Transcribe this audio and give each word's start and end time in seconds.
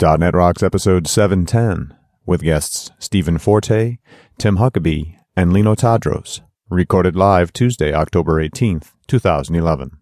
.NET 0.00 0.34
Rocks 0.34 0.62
episode 0.62 1.08
710 1.08 1.96
with 2.24 2.42
guests 2.42 2.92
Stephen 3.00 3.36
Forte, 3.36 3.98
Tim 4.38 4.58
Huckabee, 4.58 5.16
and 5.36 5.52
Lino 5.52 5.74
Tadros. 5.74 6.40
Recorded 6.70 7.16
live 7.16 7.52
Tuesday, 7.52 7.92
October 7.92 8.34
18th, 8.34 8.92
2011. 9.08 9.98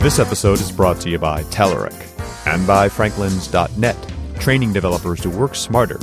This 0.00 0.18
episode 0.18 0.60
is 0.60 0.72
brought 0.72 0.98
to 1.02 1.10
you 1.10 1.18
by 1.18 1.42
Telerik 1.44 2.46
and 2.46 2.66
by 2.66 2.88
Franklins.net, 2.88 4.12
training 4.38 4.72
developers 4.72 5.20
to 5.20 5.28
work 5.28 5.54
smarter. 5.54 5.98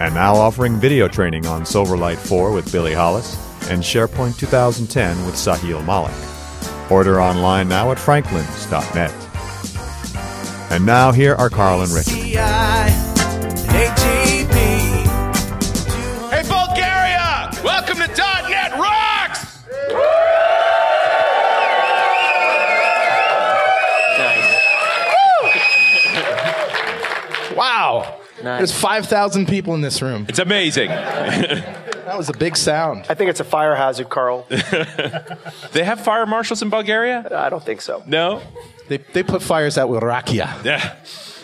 And 0.00 0.14
now 0.14 0.34
offering 0.34 0.76
video 0.76 1.08
training 1.08 1.46
on 1.46 1.62
Silverlight 1.62 2.16
4 2.16 2.52
with 2.52 2.70
Billy 2.72 2.92
Hollis 2.94 3.36
and 3.70 3.82
SharePoint 3.82 4.38
2010 4.38 5.24
with 5.24 5.34
Sahil 5.34 5.84
Malik. 5.84 6.14
Order 6.90 7.22
online 7.22 7.68
now 7.68 7.92
at 7.92 7.98
franklins.net. 7.98 9.12
And 10.70 10.84
now 10.84 11.12
here 11.12 11.34
are 11.36 11.48
Carl 11.48 11.82
and 11.82 11.92
Richard. 11.92 12.12
There's 28.64 28.80
5,000 28.80 29.46
people 29.46 29.74
in 29.74 29.82
this 29.82 30.00
room. 30.00 30.24
It's 30.26 30.38
amazing. 30.38 30.88
That 32.04 32.18
was 32.18 32.28
a 32.28 32.34
big 32.34 32.54
sound. 32.56 33.06
I 33.08 33.14
think 33.14 33.30
it's 33.30 33.40
a 33.40 33.44
fire 33.44 33.74
hazard, 33.74 34.10
Carl. 34.10 34.46
they 35.72 35.82
have 35.84 36.04
fire 36.04 36.26
marshals 36.26 36.60
in 36.60 36.68
Bulgaria? 36.68 37.26
I 37.34 37.48
don't 37.48 37.64
think 37.64 37.80
so. 37.80 38.04
No? 38.06 38.42
They, 38.88 38.98
they 38.98 39.22
put 39.22 39.42
fires 39.42 39.78
out 39.78 39.88
with 39.88 40.02
rakia. 40.02 40.62
Yeah, 40.64 40.96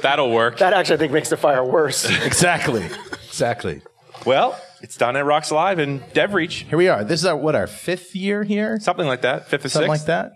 that'll 0.02 0.30
work. 0.30 0.58
That 0.58 0.74
actually, 0.74 0.96
I 0.96 0.98
think, 0.98 1.12
makes 1.12 1.30
the 1.30 1.38
fire 1.38 1.64
worse. 1.64 2.04
Exactly. 2.24 2.84
Exactly. 3.26 3.80
Well, 4.26 4.60
it's 4.82 5.00
.NET 5.00 5.24
Rocks 5.24 5.50
Live 5.50 5.78
in 5.78 6.00
DevReach. 6.00 6.68
Here 6.68 6.78
we 6.78 6.88
are. 6.88 7.04
This 7.04 7.20
is 7.20 7.26
our, 7.26 7.36
what, 7.36 7.54
our 7.54 7.66
fifth 7.66 8.14
year 8.14 8.44
here? 8.44 8.78
Something 8.80 9.06
like 9.06 9.22
that. 9.22 9.48
Fifth 9.48 9.64
or 9.64 9.70
Something 9.70 9.90
sixth. 9.92 10.08
like 10.08 10.30
that. 10.30 10.32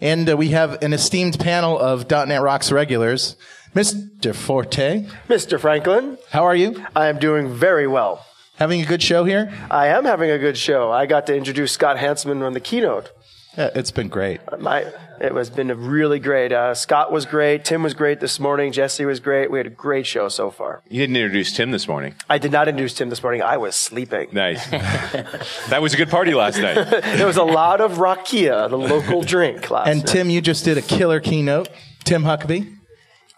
And 0.00 0.28
uh, 0.30 0.36
we 0.36 0.50
have 0.50 0.82
an 0.82 0.92
esteemed 0.92 1.40
panel 1.40 1.76
of 1.78 2.08
.NET 2.08 2.42
Rocks 2.42 2.70
regulars. 2.70 3.36
Mr. 3.74 4.34
Forte, 4.34 5.06
Mr. 5.28 5.60
Franklin, 5.60 6.18
how 6.30 6.44
are 6.44 6.56
you? 6.56 6.84
I 6.96 7.06
am 7.08 7.18
doing 7.18 7.48
very 7.52 7.86
well. 7.86 8.24
Having 8.56 8.80
a 8.80 8.86
good 8.86 9.02
show 9.02 9.24
here? 9.24 9.52
I 9.70 9.88
am 9.88 10.04
having 10.04 10.30
a 10.30 10.38
good 10.38 10.56
show. 10.56 10.90
I 10.90 11.06
got 11.06 11.26
to 11.26 11.36
introduce 11.36 11.72
Scott 11.72 11.96
Hanselman 11.96 12.44
on 12.44 12.54
the 12.54 12.60
keynote. 12.60 13.10
Yeah, 13.56 13.70
it's 13.74 13.90
been 13.90 14.08
great. 14.08 14.40
My, 14.58 14.80
it 15.20 15.32
has 15.32 15.50
been 15.50 15.68
really 15.88 16.18
great. 16.18 16.52
Uh, 16.52 16.74
Scott 16.74 17.12
was 17.12 17.24
great. 17.26 17.64
Tim 17.64 17.82
was 17.82 17.94
great 17.94 18.20
this 18.20 18.38
morning. 18.40 18.72
Jesse 18.72 19.04
was 19.04 19.20
great. 19.20 19.50
We 19.50 19.58
had 19.58 19.66
a 19.66 19.70
great 19.70 20.06
show 20.06 20.28
so 20.28 20.50
far. 20.50 20.82
You 20.88 21.00
didn't 21.00 21.16
introduce 21.16 21.52
Tim 21.52 21.70
this 21.70 21.86
morning. 21.88 22.14
I 22.28 22.38
did 22.38 22.52
not 22.52 22.68
introduce 22.68 22.94
Tim 22.94 23.10
this 23.10 23.22
morning. 23.22 23.42
I 23.42 23.56
was 23.58 23.74
sleeping. 23.76 24.28
Nice. 24.32 24.64
that 24.70 25.80
was 25.82 25.94
a 25.94 25.96
good 25.96 26.08
party 26.10 26.34
last 26.34 26.58
night. 26.58 26.74
There 27.16 27.26
was 27.26 27.36
a 27.36 27.44
lot 27.44 27.80
of 27.80 27.92
rakia, 27.98 28.68
the 28.70 28.78
local 28.78 29.22
drink 29.22 29.70
last 29.70 29.88
And 29.88 30.00
night. 30.00 30.06
Tim, 30.08 30.30
you 30.30 30.40
just 30.40 30.64
did 30.64 30.78
a 30.78 30.82
killer 30.82 31.20
keynote. 31.20 31.68
Tim 32.04 32.22
Huckabee. 32.22 32.77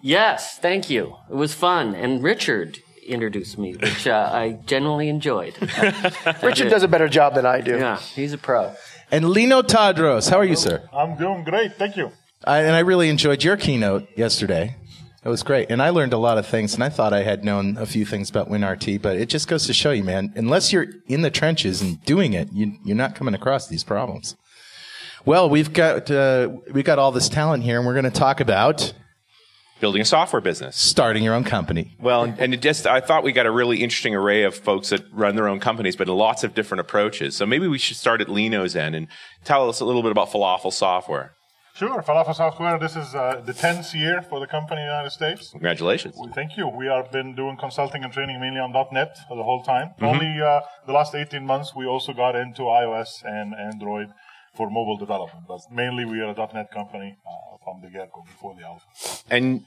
Yes, 0.02 0.58
thank 0.58 0.90
you. 0.90 1.16
It 1.28 1.34
was 1.34 1.54
fun. 1.54 1.94
And 1.94 2.22
Richard 2.22 2.78
introduced 3.06 3.58
me, 3.58 3.74
which 3.74 4.06
uh, 4.06 4.30
I 4.32 4.58
genuinely 4.66 5.08
enjoyed. 5.08 5.54
Richard 6.42 6.70
does 6.70 6.82
a 6.82 6.88
better 6.88 7.08
job 7.08 7.34
than 7.34 7.46
I 7.46 7.60
do. 7.60 7.76
Yeah, 7.76 7.98
he's 7.98 8.32
a 8.32 8.38
pro. 8.38 8.74
And 9.10 9.28
Lino 9.30 9.62
Tadros. 9.62 10.30
How 10.30 10.38
are 10.38 10.44
you, 10.44 10.56
sir? 10.56 10.88
I'm 10.92 11.16
doing 11.16 11.44
great, 11.44 11.74
thank 11.74 11.96
you. 11.96 12.12
I, 12.44 12.60
and 12.60 12.74
I 12.74 12.80
really 12.80 13.08
enjoyed 13.08 13.44
your 13.44 13.56
keynote 13.56 14.08
yesterday. 14.16 14.76
It 15.22 15.28
was 15.28 15.42
great. 15.42 15.70
And 15.70 15.82
I 15.82 15.90
learned 15.90 16.14
a 16.14 16.18
lot 16.18 16.38
of 16.38 16.46
things, 16.46 16.72
and 16.72 16.82
I 16.82 16.88
thought 16.88 17.12
I 17.12 17.22
had 17.22 17.44
known 17.44 17.76
a 17.76 17.84
few 17.84 18.06
things 18.06 18.30
about 18.30 18.48
WinRT, 18.48 19.02
but 19.02 19.16
it 19.16 19.28
just 19.28 19.48
goes 19.48 19.66
to 19.66 19.74
show 19.74 19.90
you, 19.90 20.02
man, 20.02 20.32
unless 20.34 20.72
you're 20.72 20.86
in 21.08 21.20
the 21.20 21.30
trenches 21.30 21.82
and 21.82 22.02
doing 22.04 22.32
it, 22.32 22.48
you, 22.52 22.78
you're 22.84 22.96
not 22.96 23.14
coming 23.14 23.34
across 23.34 23.68
these 23.68 23.84
problems. 23.84 24.36
Well, 25.26 25.50
we've 25.50 25.74
got, 25.74 26.10
uh, 26.10 26.48
we 26.72 26.82
got 26.82 26.98
all 26.98 27.12
this 27.12 27.28
talent 27.28 27.64
here, 27.64 27.76
and 27.76 27.86
we're 27.86 27.92
going 27.92 28.04
to 28.04 28.10
talk 28.10 28.40
about 28.40 28.94
Building 29.80 30.02
a 30.02 30.04
software 30.04 30.42
business. 30.42 30.76
starting 30.76 31.22
your 31.22 31.34
own 31.34 31.44
company. 31.44 31.96
Well, 31.98 32.24
and- 32.24 32.38
and 32.38 32.54
it 32.54 32.60
just, 32.60 32.86
I 32.86 33.00
thought 33.00 33.22
we 33.24 33.32
got 33.32 33.46
a 33.46 33.50
really 33.50 33.82
interesting 33.82 34.14
array 34.14 34.42
of 34.42 34.54
folks 34.54 34.90
that 34.90 35.02
run 35.12 35.36
their 35.36 35.48
own 35.48 35.58
companies, 35.58 35.96
but 35.96 36.08
in 36.08 36.14
lots 36.14 36.44
of 36.44 36.54
different 36.54 36.80
approaches. 36.80 37.34
So 37.36 37.46
maybe 37.46 37.66
we 37.66 37.78
should 37.78 37.96
start 37.96 38.20
at 38.20 38.28
Lino's 38.28 38.76
end 38.76 38.94
and 38.94 39.08
tell 39.44 39.68
us 39.68 39.80
a 39.80 39.84
little 39.86 40.02
bit 40.02 40.12
about 40.12 40.28
Falafel 40.30 40.72
Software. 40.72 41.32
Sure, 41.74 42.02
Falafel 42.02 42.34
Software, 42.34 42.78
this 42.78 42.94
is 42.94 43.14
uh, 43.14 43.40
the 43.46 43.52
10th 43.54 43.94
year 43.94 44.20
for 44.20 44.38
the 44.38 44.46
company 44.46 44.82
in 44.82 44.86
the 44.86 44.92
United 44.92 45.10
States. 45.10 45.50
Congratulations. 45.52 46.14
Thank 46.34 46.58
you. 46.58 46.68
We 46.68 46.86
have 46.86 47.10
been 47.10 47.34
doing 47.34 47.56
consulting 47.56 48.04
and 48.04 48.12
training 48.12 48.38
mainly 48.38 48.60
on 48.60 48.72
.NET 48.92 49.16
for 49.28 49.36
the 49.36 49.44
whole 49.44 49.62
time. 49.62 49.90
Mm-hmm. 49.94 50.04
Only 50.04 50.42
uh, 50.42 50.60
the 50.86 50.92
last 50.92 51.14
18 51.14 51.46
months, 51.46 51.74
we 51.74 51.86
also 51.86 52.12
got 52.12 52.36
into 52.36 52.62
iOS 52.62 53.24
and 53.24 53.54
Android 53.54 54.08
for 54.60 54.68
mobile 54.68 54.98
development. 54.98 55.46
But 55.48 55.60
mainly, 55.72 56.04
we 56.04 56.20
are 56.20 56.30
a 56.36 56.48
.NET 56.54 56.70
company 56.70 57.16
uh, 57.26 57.56
from 57.64 57.80
the 57.82 57.88
get-go 57.88 58.20
before 58.32 58.54
the 58.58 58.64
alpha. 58.70 58.86
And 59.30 59.64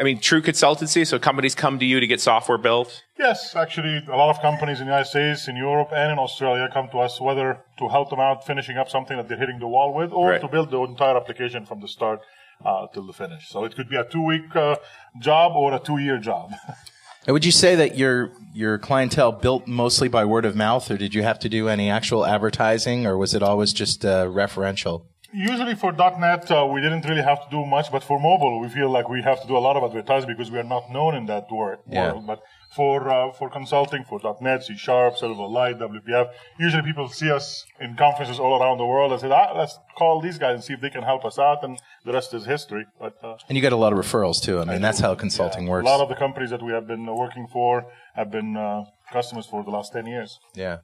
I 0.00 0.02
mean, 0.04 0.20
true 0.20 0.40
consultancy. 0.40 1.04
So 1.04 1.18
companies 1.18 1.54
come 1.64 1.80
to 1.80 1.86
you 1.92 1.98
to 2.04 2.06
get 2.06 2.20
software 2.20 2.58
built. 2.68 2.90
Yes, 3.18 3.56
actually, 3.56 3.94
a 4.06 4.16
lot 4.22 4.30
of 4.34 4.40
companies 4.40 4.78
in 4.80 4.86
the 4.86 4.92
United 4.92 5.10
States, 5.14 5.48
in 5.48 5.56
Europe, 5.56 5.88
and 6.00 6.12
in 6.12 6.18
Australia 6.26 6.68
come 6.72 6.88
to 6.94 6.98
us 7.06 7.20
whether 7.20 7.48
to 7.80 7.88
help 7.88 8.10
them 8.10 8.20
out 8.20 8.46
finishing 8.46 8.76
up 8.82 8.88
something 8.96 9.16
that 9.16 9.26
they're 9.28 9.42
hitting 9.44 9.58
the 9.58 9.66
wall 9.76 9.90
with, 10.00 10.12
or 10.12 10.26
Right. 10.30 10.40
to 10.40 10.48
build 10.54 10.70
the 10.70 10.80
entire 10.92 11.16
application 11.16 11.66
from 11.66 11.80
the 11.80 11.88
start 11.88 12.20
uh, 12.64 12.86
till 12.94 13.06
the 13.10 13.16
finish. 13.24 13.48
So 13.52 13.64
it 13.64 13.74
could 13.76 13.88
be 13.94 13.96
a 13.96 14.04
two-week 14.14 14.54
uh, 14.54 14.76
job 15.18 15.48
or 15.56 15.68
a 15.74 15.80
two-year 15.88 16.18
job. 16.18 16.52
And 17.26 17.34
would 17.34 17.44
you 17.44 17.52
say 17.52 17.76
that 17.76 17.98
your, 17.98 18.32
your 18.54 18.78
clientele 18.78 19.32
built 19.32 19.66
mostly 19.66 20.08
by 20.08 20.24
word 20.24 20.44
of 20.44 20.56
mouth, 20.56 20.90
or 20.90 20.96
did 20.96 21.14
you 21.14 21.22
have 21.22 21.38
to 21.40 21.48
do 21.48 21.68
any 21.68 21.90
actual 21.90 22.24
advertising, 22.24 23.06
or 23.06 23.16
was 23.16 23.34
it 23.34 23.42
always 23.42 23.72
just 23.72 24.04
uh, 24.04 24.26
referential? 24.26 25.02
Usually 25.32 25.74
for 25.76 25.92
.NET, 25.92 26.50
uh, 26.50 26.66
we 26.72 26.80
didn't 26.80 27.04
really 27.08 27.22
have 27.22 27.40
to 27.44 27.50
do 27.50 27.64
much, 27.64 27.90
but 27.92 28.02
for 28.02 28.18
mobile, 28.18 28.60
we 28.60 28.68
feel 28.68 28.90
like 28.90 29.08
we 29.08 29.22
have 29.22 29.40
to 29.42 29.46
do 29.46 29.56
a 29.56 29.62
lot 29.68 29.76
of 29.76 29.84
advertising 29.84 30.28
because 30.28 30.50
we 30.50 30.58
are 30.58 30.64
not 30.76 30.90
known 30.90 31.14
in 31.14 31.26
that 31.26 31.44
wor- 31.50 31.78
Yeah. 31.88 32.12
world. 32.12 32.26
But 32.26 32.40
for 32.74 33.08
uh, 33.08 33.32
for 33.38 33.48
consulting, 33.48 34.02
for 34.04 34.18
.NET, 34.40 34.64
C 34.64 34.76
Sharp, 34.76 35.14
Silverlight, 35.16 35.78
WPF, 35.78 36.26
usually 36.58 36.82
people 36.82 37.08
see 37.08 37.30
us 37.30 37.64
in 37.80 37.96
conferences 37.96 38.38
all 38.40 38.60
around 38.60 38.78
the 38.78 38.86
world 38.86 39.12
and 39.12 39.20
say, 39.20 39.30
ah, 39.30 39.52
let's 39.56 39.78
call 39.96 40.20
these 40.20 40.38
guys 40.38 40.54
and 40.56 40.64
see 40.64 40.74
if 40.74 40.80
they 40.80 40.90
can 40.90 41.04
help 41.04 41.24
us 41.24 41.38
out, 41.38 41.62
and 41.64 41.80
the 42.04 42.12
rest 42.12 42.34
is 42.34 42.44
history. 42.46 42.84
But 42.98 43.14
uh, 43.22 43.36
And 43.48 43.54
you 43.56 43.62
get 43.62 43.72
a 43.72 43.76
lot 43.84 43.92
of 43.92 43.98
referrals 43.98 44.42
too. 44.42 44.58
I 44.60 44.64
mean, 44.64 44.82
that's 44.82 45.00
how 45.00 45.14
consulting 45.14 45.66
a 45.68 45.70
works. 45.70 45.86
A 45.86 45.90
lot 45.94 46.00
of 46.00 46.08
the 46.08 46.16
companies 46.26 46.50
that 46.50 46.62
we 46.62 46.72
have 46.72 46.86
been 46.88 47.06
working 47.06 47.46
for 47.52 47.72
have 48.14 48.30
been 48.32 48.56
uh, 48.56 48.84
customers 49.12 49.46
for 49.46 49.62
the 49.64 49.70
last 49.70 49.92
10 49.92 50.06
years. 50.06 50.38
yeah. 50.54 50.78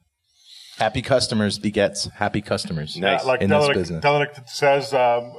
Happy 0.77 1.01
customers 1.01 1.57
begets 1.57 2.05
happy 2.05 2.41
customers. 2.41 2.97
Nice. 2.97 3.25
like 3.25 3.41
in 3.41 3.49
this 3.49 3.67
business. 3.69 4.03
Telerik 4.03 4.47
says, 4.47 4.93
um, 4.93 5.33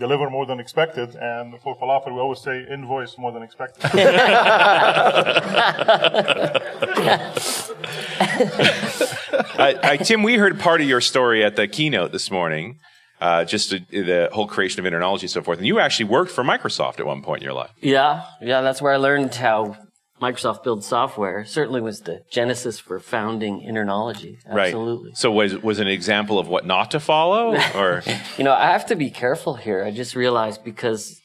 deliver 0.00 0.28
more 0.28 0.46
than 0.46 0.58
expected, 0.58 1.14
and 1.14 1.60
for 1.62 1.76
falafel, 1.78 2.12
we 2.14 2.20
always 2.20 2.40
say 2.40 2.66
invoice 2.68 3.16
more 3.18 3.30
than 3.30 3.44
expected. 3.44 3.84
uh, 9.58 9.74
uh, 9.82 9.96
Tim, 9.98 10.24
we 10.24 10.34
heard 10.34 10.58
part 10.58 10.80
of 10.80 10.88
your 10.88 11.00
story 11.00 11.44
at 11.44 11.54
the 11.54 11.68
keynote 11.68 12.10
this 12.10 12.32
morning, 12.32 12.80
uh, 13.20 13.44
just 13.44 13.70
the, 13.70 13.78
the 13.90 14.28
whole 14.32 14.48
creation 14.48 14.84
of 14.84 14.92
InterKnowlogy 14.92 15.22
and 15.22 15.30
so 15.30 15.42
forth. 15.42 15.58
And 15.58 15.66
you 15.66 15.78
actually 15.78 16.06
worked 16.06 16.32
for 16.32 16.42
Microsoft 16.42 16.98
at 16.98 17.06
one 17.06 17.22
point 17.22 17.42
in 17.42 17.44
your 17.44 17.54
life. 17.54 17.70
Yeah, 17.80 18.24
yeah, 18.40 18.62
that's 18.62 18.82
where 18.82 18.92
I 18.92 18.96
learned 18.96 19.34
how 19.36 19.76
Microsoft 20.20 20.62
builds 20.62 20.86
software. 20.86 21.44
Certainly 21.44 21.80
was 21.80 22.02
the 22.02 22.22
genesis 22.30 22.78
for 22.78 23.00
founding 23.00 23.60
InterKnowlogy. 23.62 24.38
Absolutely. 24.46 25.10
Right. 25.10 25.16
So 25.16 25.32
was 25.32 25.56
was 25.56 25.78
an 25.78 25.88
example 25.88 26.38
of 26.38 26.48
what 26.48 26.66
not 26.66 26.90
to 26.92 27.00
follow, 27.00 27.56
or 27.74 28.02
You 28.38 28.44
know, 28.44 28.52
I 28.52 28.66
have 28.72 28.86
to 28.86 28.96
be 28.96 29.10
careful 29.10 29.54
here. 29.54 29.82
I 29.82 29.90
just 29.90 30.14
realized 30.14 30.62
because 30.62 31.20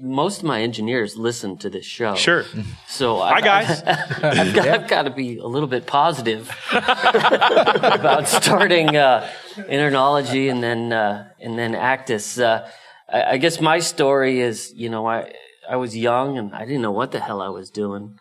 most 0.00 0.38
of 0.38 0.44
my 0.44 0.62
engineers 0.62 1.16
listen 1.16 1.58
to 1.58 1.68
this 1.68 1.84
show. 1.84 2.14
sure. 2.14 2.44
So 2.88 3.18
Hi 3.18 3.36
I, 3.36 3.40
guys. 3.42 3.82
I've 4.22 4.54
got, 4.54 4.68
I've 4.68 4.88
got 4.88 5.02
to 5.02 5.10
be 5.10 5.36
a 5.36 5.46
little 5.46 5.68
bit 5.68 5.86
positive 5.86 6.50
about 6.72 8.26
starting 8.26 8.96
uh, 8.96 9.28
InterKnowlogy 9.56 10.50
and 10.50 10.62
then 10.62 10.92
uh, 10.92 11.28
and 11.40 11.58
then 11.58 11.74
Actus. 11.74 12.38
Uh, 12.38 12.66
I, 13.12 13.22
I 13.32 13.36
guess 13.36 13.60
my 13.60 13.78
story 13.80 14.40
is, 14.40 14.72
you 14.74 14.88
know, 14.88 15.06
I 15.06 15.32
I 15.68 15.76
was 15.76 15.96
young 15.96 16.38
and 16.38 16.54
I 16.54 16.64
didn't 16.64 16.82
know 16.82 16.92
what 16.92 17.12
the 17.12 17.20
hell 17.20 17.40
I 17.40 17.48
was 17.48 17.70
doing, 17.70 18.18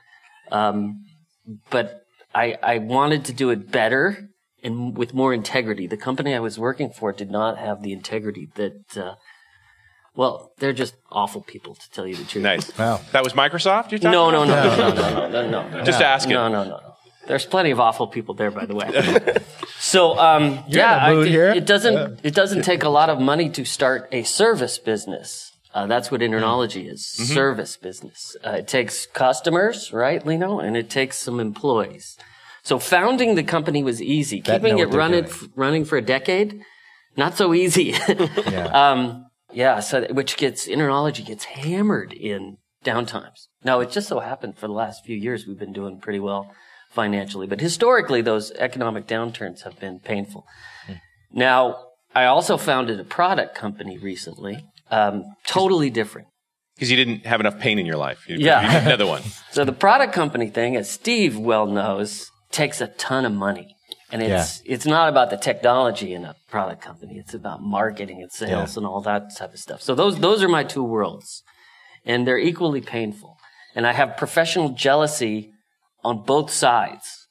um, 0.51 1.05
but 1.69 2.05
I 2.33 2.57
I 2.61 2.77
wanted 2.79 3.25
to 3.25 3.33
do 3.33 3.49
it 3.49 3.71
better 3.71 4.29
and 4.63 4.97
with 4.97 5.13
more 5.13 5.33
integrity. 5.33 5.87
The 5.87 5.97
company 5.97 6.33
I 6.33 6.39
was 6.39 6.57
working 6.59 6.89
for 6.89 7.11
did 7.11 7.29
not 7.31 7.57
have 7.57 7.81
the 7.81 7.91
integrity 7.93 8.47
that. 8.55 8.97
Uh, 8.97 9.15
well, 10.15 10.51
they're 10.59 10.73
just 10.73 10.93
awful 11.11 11.41
people, 11.41 11.73
to 11.73 11.89
tell 11.89 12.05
you 12.05 12.15
the 12.15 12.23
truth. 12.23 12.43
Nice. 12.43 12.77
Wow. 12.77 13.01
That 13.13 13.23
was 13.23 13.33
Microsoft. 13.33 13.89
You're 13.89 13.97
talking 13.97 14.11
No, 14.11 14.29
no, 14.29 14.43
about? 14.43 14.77
no, 14.77 14.89
no, 14.89 15.09
no, 15.09 15.27
no, 15.29 15.49
no, 15.49 15.69
no. 15.69 15.83
Just 15.83 16.01
asking. 16.03 16.33
No, 16.33 16.49
no, 16.49 16.63
no, 16.65 16.69
no. 16.69 16.93
There's 17.25 17.47
plenty 17.47 17.71
of 17.71 17.79
awful 17.79 18.05
people 18.05 18.35
there, 18.35 18.51
by 18.51 18.65
the 18.67 18.75
way. 18.75 19.37
so, 19.79 20.19
um, 20.19 20.63
yeah, 20.67 21.07
in 21.07 21.09
the 21.09 21.15
mood 21.15 21.25
I- 21.25 21.29
it, 21.29 21.31
here. 21.31 21.49
it 21.51 21.65
doesn't 21.65 22.19
it 22.21 22.35
doesn't 22.35 22.61
take 22.63 22.83
a 22.83 22.89
lot 22.89 23.09
of 23.09 23.19
money 23.19 23.49
to 23.51 23.65
start 23.65 24.07
a 24.11 24.21
service 24.23 24.77
business. 24.77 25.52
Uh, 25.73 25.87
that's 25.87 26.11
what 26.11 26.21
InterKnowlogy 26.21 26.91
is, 26.91 27.05
service 27.05 27.77
business. 27.77 28.35
Uh, 28.45 28.51
it 28.51 28.67
takes 28.67 29.05
customers, 29.07 29.91
right, 29.91 30.23
Lino, 30.25 30.59
and 30.59 30.77
it 30.77 30.89
takes 30.89 31.17
some 31.17 31.39
employees. 31.39 32.15
So 32.61 32.77
founding 32.79 33.35
the 33.35 33.43
company 33.43 33.83
was 33.83 34.01
easy. 34.01 34.39
That 34.41 34.61
Keeping 34.61 34.79
it 34.79 34.89
running 34.93 35.25
doing. 35.25 35.51
running 35.55 35.85
for 35.85 35.97
a 35.97 36.01
decade, 36.01 36.61
not 37.17 37.35
so 37.37 37.53
easy. 37.53 37.95
Um, 38.71 39.27
yeah, 39.51 39.79
so 39.81 40.05
which 40.11 40.37
gets 40.37 40.67
InterKnowlogy 40.67 41.25
gets 41.25 41.45
hammered 41.45 42.11
in 42.13 42.57
downtimes. 42.83 43.47
Now 43.63 43.79
it 43.81 43.91
just 43.91 44.07
so 44.07 44.19
happened 44.19 44.57
for 44.57 44.67
the 44.67 44.73
last 44.73 45.05
few 45.05 45.15
years 45.15 45.45
we've 45.47 45.59
been 45.59 45.73
doing 45.73 45.99
pretty 45.99 46.19
well 46.19 46.51
financially, 46.91 47.47
but 47.47 47.59
historically 47.61 48.21
those 48.21 48.51
economic 48.51 49.07
downturns 49.07 49.63
have 49.63 49.79
been 49.79 49.99
painful. 49.99 50.45
Now 51.31 51.77
I 52.15 52.25
also 52.25 52.57
founded 52.57 52.99
a 52.99 53.03
product 53.03 53.55
company 53.55 53.97
recently, 53.97 54.65
um, 54.91 55.23
totally 55.47 55.89
different. 55.89 56.27
Because 56.75 56.89
you 56.89 56.97
didn't 56.97 57.25
have 57.25 57.39
enough 57.39 57.59
pain 57.59 57.77
in 57.79 57.85
your 57.85 57.97
life. 57.97 58.27
You, 58.27 58.37
Yeah. 58.37 58.61
you 58.61 58.85
another 58.87 59.05
one. 59.07 59.21
So 59.51 59.63
the 59.65 59.71
product 59.71 60.13
company 60.13 60.49
thing, 60.49 60.75
as 60.75 60.89
Steve 60.89 61.37
well 61.37 61.67
knows, 61.67 62.31
takes 62.51 62.81
a 62.81 62.87
ton 62.87 63.25
of 63.25 63.31
money. 63.31 63.75
And 64.11 64.21
it's 64.21 64.61
it's 64.65 64.85
not 64.85 65.09
about 65.09 65.29
the 65.31 65.37
technology 65.37 66.13
in 66.13 66.23
a 66.23 66.35
product 66.47 66.81
company. 66.83 67.17
It's 67.17 67.33
about 67.33 67.61
marketing 67.63 68.21
and 68.21 68.31
sales 68.31 68.77
and 68.77 68.85
all 68.85 69.01
that 69.01 69.35
type 69.35 69.53
of 69.53 69.59
stuff. 69.59 69.81
So 69.81 69.95
those 69.95 70.19
those 70.19 70.43
are 70.43 70.47
my 70.47 70.63
two 70.63 70.83
worlds. 70.83 71.43
And 72.05 72.27
they're 72.27 72.37
equally 72.37 72.81
painful. 72.81 73.37
And 73.75 73.87
I 73.87 73.93
have 73.93 74.17
professional 74.17 74.69
jealousy 74.69 75.51
on 76.03 76.23
both 76.23 76.51
sides. 76.51 77.22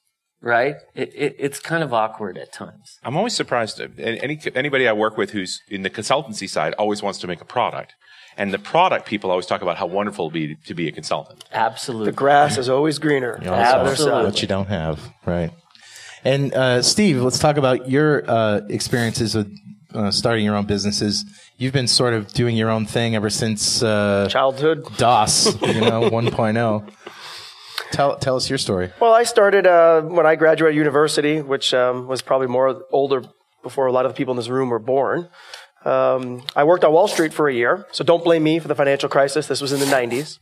Right? 0.43 0.77
It, 0.95 1.15
it, 1.15 1.37
it's 1.39 1.61
kind 1.61 1.85
of 1.85 1.95
awkward 1.95 2.37
at 2.37 2.53
times. 2.53 2.99
I'm 3.05 3.17
always 3.17 3.35
surprised. 3.35 3.81
Any 3.99 4.41
anybody 4.55 4.89
I 4.89 4.93
work 4.93 5.17
with 5.17 5.31
who's 5.31 5.63
in 5.69 5.83
the 5.83 5.91
consultancy 5.91 6.49
side 6.49 6.75
always 6.75 7.01
wants 7.03 7.21
to 7.21 7.29
make 7.29 7.41
a 7.41 7.45
product, 7.45 7.95
and 8.37 8.53
the 8.53 8.59
product 8.59 9.07
people 9.07 9.31
always 9.31 9.47
talk 9.47 9.63
about 9.63 9.77
how 9.77 9.87
wonderful 9.87 10.25
it 10.25 10.29
would 10.29 10.35
be 10.35 10.55
to 10.67 10.75
be 10.75 10.89
a 10.89 10.93
consultant. 10.93 11.45
Absolutely. 11.53 12.07
The 12.07 12.17
grass 12.17 12.59
is 12.59 12.69
always 12.69 12.99
greener. 12.99 13.37
on 13.37 13.45
the 13.45 13.53
other 13.53 13.91
Absolutely. 13.91 14.25
what 14.25 14.43
you 14.43 14.49
don't 14.49 14.69
have, 14.69 15.01
right? 15.25 15.53
And 16.25 16.53
uh, 16.55 16.83
Steve, 16.83 17.21
let's 17.23 17.39
talk 17.39 17.57
about 17.57 17.89
your 17.89 18.29
uh, 18.31 18.61
experiences 18.69 19.35
with 19.35 19.53
uh, 19.95 20.11
starting 20.11 20.45
your 20.45 20.57
own 20.57 20.67
businesses. 20.67 21.25
You've 21.57 21.73
been 21.73 21.89
sort 21.89 22.15
of 22.15 22.33
doing 22.33 22.57
your 22.57 22.71
own 22.71 22.87
thing 22.87 23.15
ever 23.15 23.31
since 23.31 23.83
uh, 23.83 24.29
Childhood. 24.31 24.85
DOS, 24.97 25.61
you 25.63 25.81
know, 25.81 26.03
1.0. 26.11 26.93
Tell 27.93 28.17
tell 28.17 28.37
us 28.37 28.49
your 28.49 28.59
story. 28.59 28.91
Well, 29.01 29.13
I 29.13 29.25
started 29.25 29.67
uh, 29.67 30.03
when 30.03 30.27
I 30.27 30.35
graduated 30.35 30.77
university, 30.77 31.41
which 31.41 31.73
um, 31.75 32.09
was 32.09 32.23
probably 32.23 32.49
more 32.49 32.85
older 32.91 33.23
before 33.63 33.87
a 33.87 33.93
lot 33.93 34.07
of 34.07 34.13
the 34.13 34.17
people 34.17 34.33
in 34.33 34.37
this 34.37 34.49
room 34.49 34.71
were 34.71 34.79
born. 34.79 35.29
Um, 35.85 36.43
I 36.55 36.65
worked 36.65 36.85
on 36.85 36.93
Wall 36.93 37.09
Street 37.09 37.33
for 37.33 37.49
a 37.49 37.55
year, 37.55 37.87
so 37.93 38.05
don't 38.05 38.25
blame 38.25 38.43
me 38.43 38.59
for 38.59 38.69
the 38.69 38.75
financial 38.75 39.09
crisis. 39.09 39.47
This 39.47 39.61
was 39.61 39.73
in 39.73 39.81
the 39.81 39.87
90s. 39.87 40.39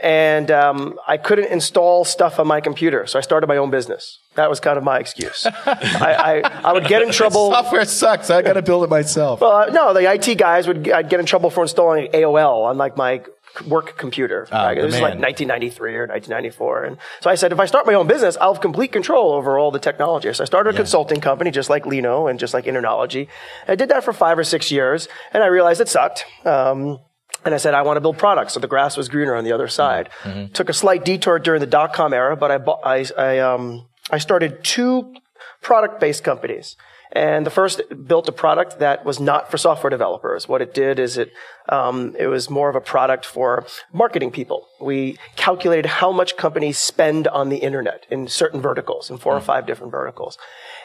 And 0.00 0.50
um, 0.50 0.98
I 1.06 1.16
couldn't 1.16 1.52
install 1.52 2.04
stuff 2.04 2.40
on 2.40 2.48
my 2.48 2.60
computer, 2.60 3.06
so 3.06 3.20
I 3.20 3.22
started 3.22 3.46
my 3.46 3.56
own 3.56 3.70
business. 3.70 4.18
That 4.34 4.50
was 4.50 4.58
kind 4.58 4.76
of 4.76 4.82
my 4.82 4.98
excuse. 4.98 5.46
I, 5.66 6.42
I, 6.44 6.70
I 6.70 6.72
would 6.72 6.88
get 6.88 7.02
in 7.02 7.12
trouble. 7.12 7.52
Software 7.52 7.84
sucks. 7.84 8.28
I 8.28 8.42
got 8.42 8.54
to 8.54 8.62
build 8.62 8.82
it 8.82 8.90
myself. 8.90 9.40
Well, 9.40 9.52
uh, 9.52 9.66
no, 9.66 9.94
the 9.94 10.12
IT 10.12 10.38
guys 10.38 10.66
would 10.66 10.90
I'd 10.90 11.08
get 11.08 11.20
in 11.20 11.26
trouble 11.26 11.50
for 11.50 11.62
installing 11.62 12.10
AOL 12.10 12.64
on 12.64 12.78
like 12.78 12.96
my 12.96 13.22
work 13.66 13.96
computer. 13.98 14.46
Like, 14.50 14.76
the 14.76 14.82
it 14.82 14.84
was 14.84 14.94
like 14.94 15.18
1993 15.18 15.96
or 15.96 16.06
1994, 16.06 16.84
and 16.84 16.98
so 17.20 17.30
I 17.30 17.34
said, 17.34 17.52
if 17.52 17.60
I 17.60 17.66
start 17.66 17.86
my 17.86 17.94
own 17.94 18.06
business, 18.06 18.36
I'll 18.40 18.54
have 18.54 18.62
complete 18.62 18.92
control 18.92 19.32
over 19.32 19.58
all 19.58 19.70
the 19.70 19.78
technology. 19.78 20.32
So 20.32 20.42
I 20.42 20.46
started 20.46 20.70
a 20.74 20.76
consulting 20.76 21.20
company, 21.20 21.50
just 21.50 21.70
like 21.70 21.86
Lino 21.86 22.26
and 22.26 22.38
just 22.38 22.54
like 22.54 22.64
InterKnowlogy. 22.64 23.28
I 23.68 23.74
did 23.74 23.88
that 23.90 24.04
for 24.04 24.12
five 24.12 24.38
or 24.38 24.44
six 24.44 24.70
years, 24.70 25.08
and 25.32 25.42
I 25.42 25.46
realized 25.46 25.80
it 25.80 25.88
sucked. 25.88 26.24
Um, 26.44 26.98
and 27.44 27.54
I 27.54 27.56
said, 27.58 27.74
I 27.74 27.82
want 27.82 27.96
to 27.96 28.00
build 28.00 28.18
products. 28.18 28.52
So 28.54 28.60
the 28.60 28.68
grass 28.68 28.96
was 28.96 29.08
greener 29.08 29.34
on 29.34 29.42
the 29.44 29.52
other 29.52 29.66
side. 29.68 30.10
Took 30.52 30.68
a 30.68 30.72
slight 30.72 31.04
detour 31.04 31.38
during 31.40 31.60
the 31.60 31.66
dot 31.66 31.92
com 31.92 32.12
era, 32.12 32.36
but 32.36 32.50
I, 32.50 32.58
bought, 32.58 32.80
I, 32.84 33.04
I, 33.18 33.38
um, 33.40 33.88
I 34.10 34.18
started 34.18 34.62
two 34.62 35.14
product 35.60 35.98
based 36.00 36.22
companies. 36.22 36.76
And 37.14 37.44
the 37.44 37.50
first 37.50 37.82
built 38.06 38.26
a 38.28 38.32
product 38.32 38.78
that 38.78 39.04
was 39.04 39.20
not 39.20 39.50
for 39.50 39.58
software 39.58 39.90
developers. 39.90 40.48
What 40.48 40.62
it 40.62 40.72
did 40.72 40.98
is 40.98 41.18
it, 41.18 41.30
um, 41.68 42.16
it 42.18 42.26
was 42.26 42.48
more 42.48 42.70
of 42.70 42.74
a 42.74 42.80
product 42.80 43.26
for 43.26 43.66
marketing 43.92 44.30
people. 44.30 44.66
We 44.80 45.18
calculated 45.36 45.84
how 45.84 46.10
much 46.10 46.38
companies 46.38 46.78
spend 46.78 47.28
on 47.28 47.50
the 47.50 47.58
internet 47.58 48.06
in 48.10 48.28
certain 48.28 48.62
verticals, 48.62 49.10
in 49.10 49.18
four 49.18 49.36
or 49.36 49.42
five 49.42 49.66
different 49.66 49.92
verticals. 49.92 50.38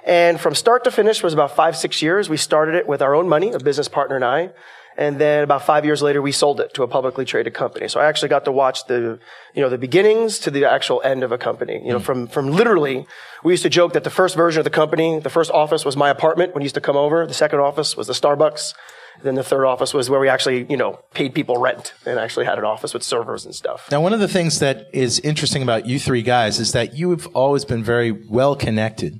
And 0.05 0.37
from 0.39 0.53
start 0.53 0.83
to 0.83 0.91
finish 0.91 1.23
was 1.23 1.33
about 1.33 1.55
five, 1.55 1.77
six 1.77 2.01
years. 2.01 2.27
We 2.27 2.37
started 2.37 2.75
it 2.75 2.87
with 2.87 3.01
our 3.01 3.15
own 3.15 3.29
money, 3.29 3.51
a 3.51 3.59
business 3.59 3.87
partner 3.87 4.17
and 4.17 4.25
I. 4.25 4.49
And 4.97 5.19
then 5.19 5.43
about 5.43 5.63
five 5.63 5.85
years 5.85 6.01
later, 6.01 6.23
we 6.23 6.31
sold 6.31 6.59
it 6.59 6.73
to 6.73 6.81
a 6.81 6.87
publicly 6.87 7.23
traded 7.23 7.53
company. 7.53 7.87
So 7.87 7.99
I 7.99 8.05
actually 8.07 8.29
got 8.29 8.45
to 8.45 8.51
watch 8.51 8.87
the, 8.87 9.19
you 9.53 9.61
know, 9.61 9.69
the 9.69 9.77
beginnings 9.77 10.39
to 10.39 10.49
the 10.49 10.65
actual 10.65 11.03
end 11.03 11.23
of 11.23 11.31
a 11.31 11.37
company. 11.37 11.79
You 11.83 11.91
know, 11.91 11.99
hmm. 11.99 12.03
from, 12.03 12.27
from 12.27 12.51
literally, 12.51 13.05
we 13.43 13.53
used 13.53 13.63
to 13.63 13.69
joke 13.69 13.93
that 13.93 14.03
the 14.03 14.09
first 14.09 14.35
version 14.35 14.59
of 14.59 14.63
the 14.63 14.71
company, 14.71 15.19
the 15.19 15.29
first 15.29 15.51
office 15.51 15.85
was 15.85 15.95
my 15.95 16.09
apartment 16.09 16.55
when 16.55 16.61
you 16.61 16.65
used 16.65 16.75
to 16.75 16.81
come 16.81 16.97
over. 16.97 17.27
The 17.27 17.35
second 17.35 17.59
office 17.59 17.95
was 17.95 18.07
the 18.07 18.13
Starbucks. 18.13 18.73
Then 19.21 19.35
the 19.35 19.43
third 19.43 19.65
office 19.65 19.93
was 19.93 20.09
where 20.09 20.19
we 20.19 20.29
actually, 20.29 20.65
you 20.69 20.77
know, 20.77 20.99
paid 21.13 21.33
people 21.33 21.57
rent 21.57 21.93
and 22.05 22.19
actually 22.19 22.45
had 22.45 22.57
an 22.57 22.65
office 22.65 22.93
with 22.93 23.03
servers 23.03 23.45
and 23.45 23.53
stuff. 23.53 23.89
Now, 23.91 24.01
one 24.01 24.13
of 24.13 24.19
the 24.19 24.27
things 24.27 24.59
that 24.59 24.87
is 24.93 25.19
interesting 25.19 25.63
about 25.63 25.85
you 25.85 25.99
three 25.99 26.21
guys 26.21 26.59
is 26.59 26.71
that 26.73 26.95
you 26.95 27.11
have 27.11 27.27
always 27.27 27.65
been 27.65 27.83
very 27.83 28.11
well 28.11 28.55
connected. 28.55 29.19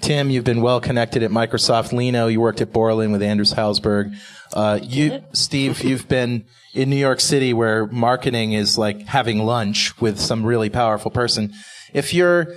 Tim, 0.00 0.30
you've 0.30 0.44
been 0.44 0.62
well 0.62 0.80
connected 0.80 1.22
at 1.22 1.30
Microsoft. 1.30 1.92
Lino, 1.92 2.26
you 2.26 2.40
worked 2.40 2.60
at 2.60 2.72
Borland 2.72 3.12
with 3.12 3.22
Anders 3.22 3.54
Hejlsberg. 3.54 4.16
Uh, 4.52 4.78
you, 4.82 5.22
Steve, 5.32 5.82
you've 5.82 6.08
been 6.08 6.44
in 6.74 6.90
New 6.90 6.96
York 6.96 7.20
City 7.20 7.52
where 7.52 7.86
marketing 7.86 8.52
is 8.52 8.78
like 8.78 9.02
having 9.06 9.38
lunch 9.38 9.98
with 10.00 10.20
some 10.20 10.44
really 10.44 10.70
powerful 10.70 11.10
person. 11.10 11.52
If 11.92 12.12
you're 12.12 12.54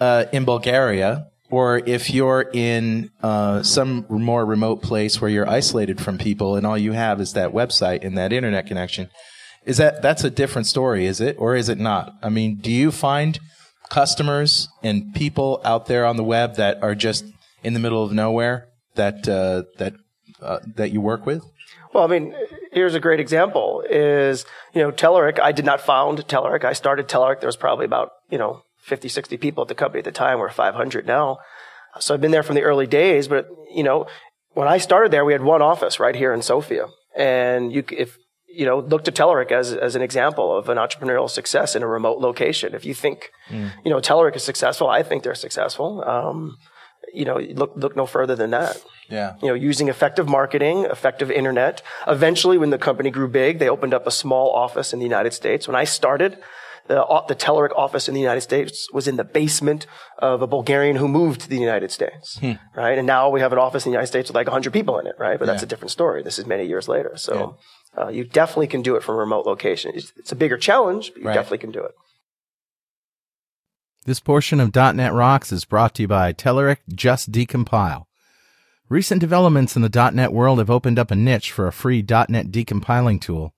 uh, 0.00 0.26
in 0.32 0.44
Bulgaria 0.44 1.28
or 1.50 1.78
if 1.78 2.10
you're 2.10 2.50
in 2.52 3.10
uh, 3.22 3.62
some 3.62 4.06
more 4.08 4.44
remote 4.44 4.82
place 4.82 5.20
where 5.20 5.30
you're 5.30 5.48
isolated 5.48 6.00
from 6.00 6.18
people 6.18 6.56
and 6.56 6.66
all 6.66 6.78
you 6.78 6.92
have 6.92 7.20
is 7.20 7.34
that 7.34 7.52
website 7.52 8.04
and 8.04 8.16
that 8.16 8.32
internet 8.32 8.66
connection, 8.66 9.08
is 9.64 9.76
that 9.76 10.02
that's 10.02 10.24
a 10.24 10.30
different 10.30 10.66
story, 10.66 11.06
is 11.06 11.20
it, 11.20 11.36
or 11.38 11.54
is 11.54 11.68
it 11.68 11.78
not? 11.78 12.14
I 12.22 12.30
mean, 12.30 12.56
do 12.56 12.70
you 12.70 12.90
find 12.90 13.38
customers 13.90 14.68
and 14.82 15.14
people 15.14 15.60
out 15.64 15.86
there 15.86 16.06
on 16.06 16.16
the 16.16 16.24
web 16.24 16.56
that 16.56 16.82
are 16.82 16.94
just 16.94 17.24
in 17.62 17.74
the 17.74 17.78
middle 17.78 18.02
of 18.02 18.12
nowhere 18.12 18.68
that 18.94 19.28
uh, 19.28 19.64
that 19.78 19.94
uh, 20.42 20.60
that 20.74 20.92
you 20.92 21.00
work 21.00 21.26
with? 21.26 21.44
Well, 21.92 22.04
I 22.04 22.06
mean, 22.06 22.34
here's 22.72 22.94
a 22.94 23.00
great 23.00 23.20
example 23.20 23.84
is, 23.88 24.46
you 24.74 24.82
know, 24.82 24.90
Telerik, 24.90 25.38
I 25.38 25.52
did 25.52 25.64
not 25.64 25.80
found 25.80 26.26
Telerik. 26.26 26.64
I 26.64 26.72
started 26.72 27.08
Telerik. 27.08 27.40
There 27.40 27.48
was 27.48 27.56
probably 27.56 27.84
about, 27.84 28.12
you 28.30 28.38
know, 28.38 28.62
50, 28.84 29.08
60 29.08 29.36
people 29.36 29.62
at 29.62 29.68
the 29.68 29.74
company 29.74 29.98
at 29.98 30.04
the 30.04 30.12
time. 30.12 30.38
We're 30.38 30.50
500 30.50 31.06
now. 31.06 31.38
So 32.00 32.14
I've 32.14 32.20
been 32.20 32.30
there 32.30 32.42
from 32.42 32.54
the 32.54 32.62
early 32.62 32.86
days, 32.86 33.28
but, 33.28 33.46
you 33.74 33.82
know, 33.82 34.06
when 34.54 34.68
I 34.68 34.78
started 34.78 35.12
there, 35.12 35.24
we 35.24 35.32
had 35.32 35.42
one 35.42 35.62
office 35.62 36.00
right 36.00 36.14
here 36.14 36.32
in 36.32 36.40
Sofia. 36.42 36.86
And 37.14 37.72
you, 37.72 37.84
if, 37.90 38.16
you 38.48 38.64
know, 38.64 38.80
look 38.80 39.04
to 39.04 39.12
Telerik 39.12 39.52
as, 39.52 39.72
as 39.72 39.94
an 39.94 40.02
example 40.02 40.56
of 40.56 40.68
an 40.68 40.78
entrepreneurial 40.78 41.28
success 41.28 41.76
in 41.76 41.82
a 41.82 41.86
remote 41.86 42.18
location. 42.18 42.74
If 42.74 42.84
you 42.84 42.94
think, 42.94 43.30
you 43.84 43.90
know, 43.90 43.98
Telerik 43.98 44.36
is 44.36 44.42
successful, 44.42 44.88
I 44.88 45.02
think 45.02 45.22
they're 45.22 45.34
successful. 45.34 46.02
Um, 46.06 46.56
you 47.12 47.24
know, 47.24 47.36
look, 47.38 47.72
look 47.76 47.94
no 47.96 48.06
further 48.06 48.34
than 48.34 48.50
that 48.50 48.82
Yeah. 49.08 49.34
you 49.42 49.48
know, 49.48 49.54
using 49.54 49.88
effective 49.88 50.26
marketing, 50.28 50.84
effective 50.96 51.30
internet. 51.30 51.82
Eventually, 52.06 52.56
when 52.58 52.70
the 52.70 52.78
company 52.78 53.10
grew 53.10 53.28
big, 53.28 53.58
they 53.58 53.68
opened 53.68 53.94
up 53.94 54.06
a 54.06 54.10
small 54.10 54.50
office 54.64 54.92
in 54.94 54.98
the 54.98 55.04
United 55.04 55.32
States. 55.34 55.66
When 55.68 55.76
I 55.76 55.84
started, 55.84 56.38
the, 56.88 56.96
the 57.28 57.34
Telerik 57.36 57.72
office 57.76 58.08
in 58.08 58.14
the 58.14 58.20
United 58.20 58.40
States 58.40 58.88
was 58.92 59.06
in 59.06 59.16
the 59.16 59.24
basement 59.24 59.86
of 60.18 60.42
a 60.42 60.46
Bulgarian 60.46 60.96
who 60.96 61.06
moved 61.08 61.42
to 61.42 61.48
the 61.48 61.58
United 61.58 61.90
States, 61.98 62.40
right? 62.74 62.96
And 62.98 63.06
now 63.06 63.28
we 63.30 63.40
have 63.40 63.52
an 63.52 63.58
office 63.58 63.84
in 63.84 63.90
the 63.90 63.94
United 63.98 64.08
States 64.14 64.28
with 64.28 64.34
like 64.34 64.46
100 64.48 64.72
people 64.72 64.98
in 64.98 65.06
it, 65.06 65.14
right? 65.18 65.38
But 65.38 65.46
that's 65.46 65.62
Yeah. 65.62 65.66
a 65.66 65.72
different 65.72 65.92
story. 65.92 66.22
This 66.22 66.38
is 66.40 66.46
many 66.46 66.64
years 66.66 66.88
later. 66.88 67.12
So 67.16 67.56
uh, 67.98 68.08
you 68.08 68.24
definitely 68.24 68.66
can 68.74 68.82
do 68.82 68.96
it 68.96 69.02
from 69.04 69.14
a 69.16 69.18
remote 69.18 69.46
location. 69.46 69.92
It's, 69.94 70.12
it's 70.16 70.32
a 70.32 70.36
bigger 70.36 70.56
challenge, 70.56 71.12
but 71.12 71.20
you 71.22 71.28
Right. 71.28 71.34
definitely 71.34 71.58
can 71.66 71.72
do 71.72 71.84
it. 71.84 71.92
This 74.04 74.18
portion 74.18 74.58
of 74.58 74.74
.NET 74.74 75.12
Rocks 75.12 75.52
is 75.52 75.64
brought 75.64 75.94
to 75.94 76.02
you 76.02 76.08
by 76.08 76.32
Telerik 76.32 76.78
Just 76.92 77.30
Decompile. 77.30 78.06
Recent 78.88 79.20
developments 79.20 79.76
in 79.76 79.82
the 79.82 80.10
.NET 80.12 80.32
world 80.32 80.58
have 80.58 80.70
opened 80.70 80.98
up 80.98 81.12
a 81.12 81.14
niche 81.14 81.52
for 81.52 81.68
a 81.68 81.72
free 81.72 82.02
.NET 82.02 82.50
decompiling 82.50 83.20
tool. 83.20 83.54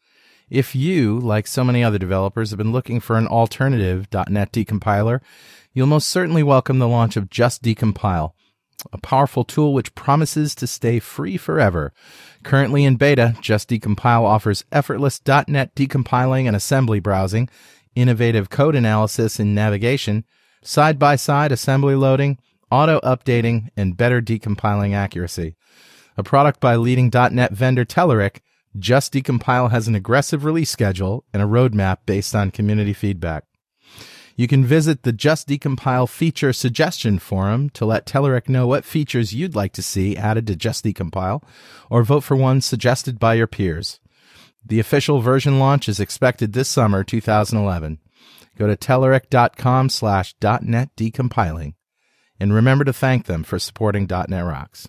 If 0.50 0.74
you, 0.74 1.18
like 1.18 1.46
so 1.46 1.64
many 1.64 1.82
other 1.82 1.96
developers, 1.96 2.50
have 2.50 2.58
been 2.58 2.72
looking 2.72 3.00
for 3.00 3.16
an 3.16 3.26
alternative 3.26 4.06
.NET 4.12 4.52
decompiler, 4.52 5.22
you'll 5.72 5.86
most 5.86 6.10
certainly 6.10 6.42
welcome 6.42 6.78
the 6.78 6.88
launch 6.88 7.16
of 7.16 7.30
Just 7.30 7.62
Decompile, 7.62 8.34
a 8.92 8.98
powerful 8.98 9.44
tool 9.44 9.72
which 9.72 9.94
promises 9.94 10.54
to 10.56 10.66
stay 10.66 10.98
free 10.98 11.38
forever. 11.38 11.94
Currently 12.42 12.84
in 12.84 12.96
beta, 12.96 13.34
Just 13.40 13.70
Decompile 13.70 14.24
offers 14.24 14.66
effortless 14.70 15.22
.NET 15.26 15.74
decompiling 15.74 16.46
and 16.46 16.54
assembly 16.54 17.00
browsing, 17.00 17.48
innovative 17.94 18.50
code 18.50 18.74
analysis 18.74 19.38
and 19.38 19.54
navigation, 19.54 20.24
side 20.62 20.98
by 20.98 21.16
side 21.16 21.52
assembly 21.52 21.94
loading, 21.94 22.38
auto 22.70 23.00
updating, 23.00 23.68
and 23.76 23.96
better 23.96 24.20
decompiling 24.20 24.94
accuracy. 24.94 25.56
A 26.16 26.22
product 26.22 26.60
by 26.60 26.76
leading 26.76 27.10
.NET 27.12 27.52
vendor 27.52 27.84
Telerik, 27.84 28.38
Just 28.76 29.12
Decompile 29.12 29.70
has 29.70 29.88
an 29.88 29.94
aggressive 29.94 30.44
release 30.44 30.70
schedule 30.70 31.24
and 31.32 31.42
a 31.42 31.46
roadmap 31.46 31.98
based 32.06 32.34
on 32.34 32.50
community 32.50 32.92
feedback. 32.92 33.44
You 34.36 34.48
can 34.48 34.64
visit 34.64 35.02
the 35.04 35.12
Just 35.12 35.48
Decompile 35.48 36.08
feature 36.08 36.52
suggestion 36.52 37.20
forum 37.20 37.70
to 37.70 37.84
let 37.84 38.06
Telerik 38.06 38.48
know 38.48 38.66
what 38.66 38.84
features 38.84 39.32
you'd 39.32 39.54
like 39.54 39.72
to 39.74 39.82
see 39.82 40.16
added 40.16 40.46
to 40.48 40.56
Just 40.56 40.84
Decompile, 40.84 41.42
or 41.88 42.02
vote 42.02 42.24
for 42.24 42.36
one 42.36 42.60
suggested 42.60 43.20
by 43.20 43.34
your 43.34 43.46
peers. 43.46 44.00
The 44.66 44.80
official 44.80 45.21
version 45.21 45.59
launch 45.59 45.88
is 45.88 46.00
expected 46.00 46.52
this 46.52 46.68
summer 46.68 47.04
2011. 47.04 47.99
Go 48.56 48.66
to 48.66 48.76
Telerik.com 48.76 49.90
slash 49.90 50.35
.NET 50.42 50.90
decompiling. 50.97 51.75
And 52.40 52.52
remember 52.52 52.85
to 52.85 52.92
thank 52.92 53.26
them 53.26 53.44
for 53.44 53.59
supporting 53.59 54.06
.NET 54.06 54.44
Rocks. 54.44 54.88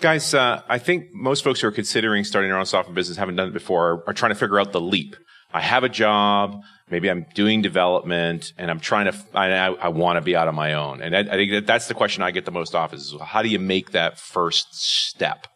Guys, 0.00 0.34
uh, 0.34 0.62
I 0.68 0.78
think 0.78 1.12
most 1.12 1.44
folks 1.44 1.60
who 1.60 1.68
are 1.68 1.72
considering 1.72 2.24
starting 2.24 2.50
their 2.50 2.58
own 2.58 2.66
software 2.66 2.94
business 2.94 3.18
haven't 3.18 3.36
done 3.36 3.48
it 3.48 3.54
before 3.54 3.90
are, 3.90 4.08
are 4.08 4.14
trying 4.14 4.30
to 4.30 4.38
figure 4.38 4.58
out 4.58 4.72
the 4.72 4.80
leap. 4.80 5.16
I 5.52 5.60
have 5.60 5.82
a 5.82 5.88
job, 5.88 6.62
maybe 6.90 7.10
I'm 7.10 7.26
doing 7.34 7.60
development, 7.60 8.52
and 8.56 8.70
I'm 8.70 8.80
trying 8.80 9.10
to, 9.10 9.18
I, 9.34 9.48
I 9.48 9.88
want 9.88 10.16
to 10.16 10.20
be 10.20 10.36
out 10.36 10.46
on 10.46 10.54
my 10.54 10.74
own. 10.74 11.02
And 11.02 11.16
I, 11.16 11.20
I 11.20 11.36
think 11.36 11.52
that 11.52 11.66
that's 11.66 11.88
the 11.88 11.94
question 11.94 12.22
I 12.22 12.30
get 12.30 12.44
the 12.44 12.52
most 12.52 12.74
often 12.74 12.98
is 12.98 13.14
how 13.20 13.42
do 13.42 13.48
you 13.48 13.58
make 13.58 13.90
that 13.92 14.18
first 14.18 14.74
step? 14.74 15.48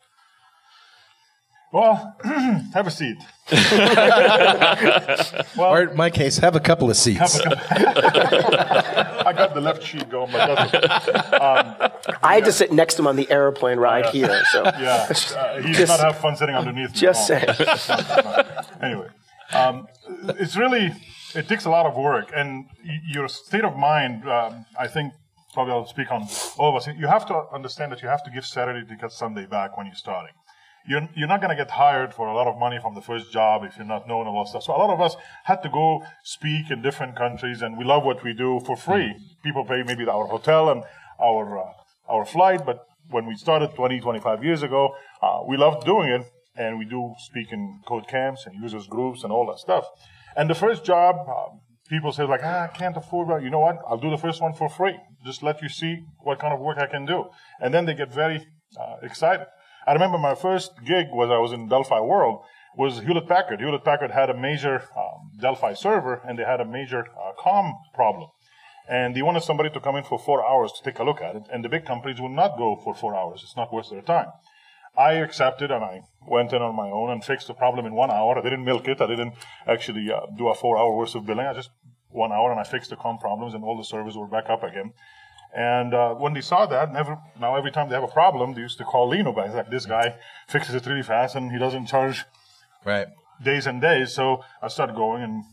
Well, 1.74 2.14
have 2.72 2.86
a 2.86 2.90
seat. 2.92 3.18
or 5.58 5.82
in 5.82 5.96
my 5.96 6.08
case, 6.08 6.38
have 6.38 6.54
a 6.54 6.60
couple 6.60 6.88
of 6.88 6.96
seats. 6.96 7.40
I 7.40 9.32
got 9.36 9.54
the 9.54 9.60
left 9.60 9.82
cheek 9.82 10.08
going, 10.08 10.30
but 10.30 10.54
that's 10.54 10.72
okay. 11.08 11.36
Um, 11.36 11.90
I 12.22 12.36
had 12.36 12.44
to 12.44 12.52
sit 12.52 12.70
next 12.70 12.94
to 12.94 13.02
him 13.02 13.08
on 13.08 13.16
the 13.16 13.28
airplane 13.28 13.80
ride 13.80 14.06
here. 14.10 14.44
So 14.52 14.62
yeah, 14.78 15.08
uh, 15.36 15.62
he 15.62 15.72
did 15.72 15.88
not 15.88 15.98
have 15.98 16.16
fun 16.18 16.36
sitting 16.36 16.54
underneath. 16.54 16.92
Just 16.92 17.28
No. 17.28 17.40
saying. 17.40 17.48
anyway, 18.80 19.08
um, 19.52 19.88
it's 20.38 20.56
really 20.56 20.92
it 21.34 21.48
takes 21.48 21.64
a 21.64 21.70
lot 21.70 21.86
of 21.86 21.96
work, 21.96 22.30
and 22.36 22.66
your 23.08 23.26
state 23.26 23.64
of 23.64 23.76
mind. 23.76 24.28
Um, 24.28 24.64
I 24.78 24.86
think 24.86 25.12
probably 25.52 25.72
I'll 25.72 25.86
speak 25.86 26.12
on 26.12 26.28
all 26.56 26.68
of 26.70 26.76
us. 26.76 26.86
You 26.86 27.08
have 27.08 27.26
to 27.26 27.46
understand 27.52 27.90
that 27.90 28.00
you 28.00 28.06
have 28.08 28.22
to 28.22 28.30
give 28.30 28.46
Saturday 28.46 28.86
to 28.86 28.94
get 28.94 29.10
Sunday 29.10 29.46
back 29.46 29.76
when 29.76 29.86
you're 29.86 29.96
starting. 29.96 30.34
You're, 30.86 31.08
you're 31.16 31.28
not 31.28 31.40
going 31.40 31.56
to 31.56 31.56
get 31.56 31.70
hired 31.70 32.12
for 32.12 32.26
a 32.28 32.34
lot 32.34 32.46
of 32.46 32.58
money 32.58 32.78
from 32.80 32.94
the 32.94 33.00
first 33.00 33.32
job 33.32 33.64
if 33.64 33.76
you're 33.76 33.86
not 33.86 34.06
known 34.06 34.26
a 34.26 34.30
lot 34.30 34.42
of 34.42 34.48
stuff. 34.48 34.64
So 34.64 34.76
a 34.76 34.76
lot 34.76 34.90
of 34.90 35.00
us 35.00 35.16
had 35.44 35.62
to 35.62 35.70
go 35.70 36.02
speak 36.22 36.70
in 36.70 36.82
different 36.82 37.16
countries, 37.16 37.62
and 37.62 37.78
we 37.78 37.84
love 37.84 38.04
what 38.04 38.22
we 38.22 38.34
do 38.34 38.60
for 38.66 38.76
free. 38.76 39.14
People 39.42 39.64
pay 39.64 39.82
maybe 39.82 40.06
our 40.06 40.26
hotel 40.26 40.68
and 40.68 40.82
our 41.18 41.58
uh, 41.58 41.72
our 42.06 42.26
flight, 42.26 42.66
but 42.66 42.86
when 43.10 43.26
we 43.26 43.34
started 43.34 43.74
20, 43.74 44.00
25 44.00 44.44
years 44.44 44.62
ago, 44.62 44.94
uh, 45.22 45.40
we 45.46 45.56
loved 45.56 45.86
doing 45.86 46.08
it, 46.08 46.26
and 46.56 46.78
we 46.78 46.84
do 46.84 47.14
speak 47.18 47.52
in 47.52 47.80
code 47.86 48.06
camps 48.08 48.46
and 48.46 48.54
users 48.62 48.86
groups 48.86 49.24
and 49.24 49.32
all 49.32 49.46
that 49.46 49.58
stuff. 49.58 49.84
And 50.36 50.50
the 50.50 50.54
first 50.54 50.84
job, 50.84 51.16
um, 51.28 51.60
people 51.88 52.12
say 52.12 52.24
like, 52.24 52.40
ah, 52.42 52.64
I 52.64 52.66
can't 52.68 52.96
afford 52.96 53.28
that. 53.28 53.42
You 53.42 53.50
know 53.50 53.60
what? 53.60 53.78
I'll 53.88 53.98
do 53.98 54.10
the 54.10 54.18
first 54.18 54.40
one 54.40 54.52
for 54.52 54.68
free. 54.68 54.98
Just 55.24 55.42
let 55.42 55.62
you 55.62 55.68
see 55.68 56.04
what 56.18 56.38
kind 56.38 56.52
of 56.52 56.60
work 56.60 56.78
I 56.78 56.86
can 56.86 57.06
do. 57.06 57.24
And 57.60 57.72
then 57.72 57.86
they 57.86 57.94
get 57.94 58.12
very 58.12 58.46
uh, 58.78 58.96
excited. 59.02 59.46
I 59.86 59.92
remember 59.92 60.18
my 60.18 60.34
first 60.34 60.72
gig 60.84 61.06
was 61.10 61.30
I 61.30 61.38
was 61.38 61.52
in 61.52 61.68
Delphi 61.68 62.00
World 62.00 62.44
was 62.76 63.00
Hewlett 63.00 63.28
Packard. 63.28 63.60
Hewlett 63.60 63.84
Packard 63.84 64.10
had 64.10 64.30
a 64.30 64.36
major 64.36 64.82
um, 64.96 65.30
Delphi 65.40 65.74
server 65.74 66.20
and 66.26 66.38
they 66.38 66.44
had 66.44 66.60
a 66.60 66.64
major 66.64 67.06
uh, 67.06 67.32
com 67.38 67.74
problem. 67.94 68.30
And 68.88 69.14
they 69.14 69.22
wanted 69.22 69.42
somebody 69.42 69.70
to 69.70 69.80
come 69.80 69.96
in 69.96 70.04
for 70.04 70.18
four 70.18 70.44
hours 70.46 70.72
to 70.72 70.82
take 70.82 70.98
a 70.98 71.04
look 71.04 71.22
at 71.22 71.36
it. 71.36 71.44
And 71.52 71.64
the 71.64 71.68
big 71.68 71.86
companies 71.86 72.20
would 72.20 72.32
not 72.32 72.58
go 72.58 72.76
for 72.82 72.94
four 72.94 73.14
hours. 73.14 73.40
It's 73.42 73.56
not 73.56 73.72
worth 73.72 73.90
their 73.90 74.02
time. 74.02 74.28
I 74.96 75.14
accepted 75.14 75.70
and 75.70 75.82
I 75.82 76.02
went 76.26 76.52
in 76.52 76.62
on 76.62 76.76
my 76.76 76.90
own 76.90 77.10
and 77.10 77.24
fixed 77.24 77.48
the 77.48 77.54
problem 77.54 77.86
in 77.86 77.94
one 77.94 78.10
hour. 78.10 78.38
I 78.38 78.42
didn't 78.42 78.64
milk 78.64 78.86
it. 78.86 79.00
I 79.00 79.06
didn't 79.06 79.34
actually 79.66 80.10
uh, 80.10 80.26
do 80.36 80.48
a 80.48 80.54
four 80.54 80.78
hour 80.78 80.94
worth 80.94 81.14
of 81.14 81.26
billing. 81.26 81.46
I 81.46 81.54
just 81.54 81.70
one 82.10 82.32
hour 82.32 82.50
and 82.50 82.60
I 82.60 82.64
fixed 82.64 82.90
the 82.90 82.96
com 82.96 83.18
problems 83.18 83.54
and 83.54 83.64
all 83.64 83.76
the 83.76 83.84
servers 83.84 84.16
were 84.16 84.28
back 84.28 84.48
up 84.48 84.62
again. 84.62 84.92
And 85.56 85.94
uh, 85.94 86.14
when 86.14 86.32
they 86.34 86.40
saw 86.40 86.66
that, 86.66 86.92
never 86.92 87.18
now 87.40 87.54
every 87.56 87.70
time 87.70 87.88
they 87.88 87.94
have 87.94 88.04
a 88.04 88.08
problem, 88.22 88.54
they 88.54 88.60
used 88.60 88.78
to 88.78 88.84
call 88.84 89.08
Lino 89.08 89.32
back. 89.32 89.46
It's 89.46 89.54
like 89.54 89.70
this 89.70 89.86
guy 89.86 90.16
fixes 90.48 90.74
it 90.74 90.84
really 90.86 91.02
fast 91.02 91.36
and 91.36 91.52
he 91.52 91.58
doesn't 91.58 91.86
charge 91.86 92.24
Right. 92.84 93.06
days 93.42 93.66
and 93.66 93.80
days. 93.80 94.12
So 94.12 94.42
I 94.62 94.68
started 94.68 94.96
going, 94.96 95.22
and 95.22 95.44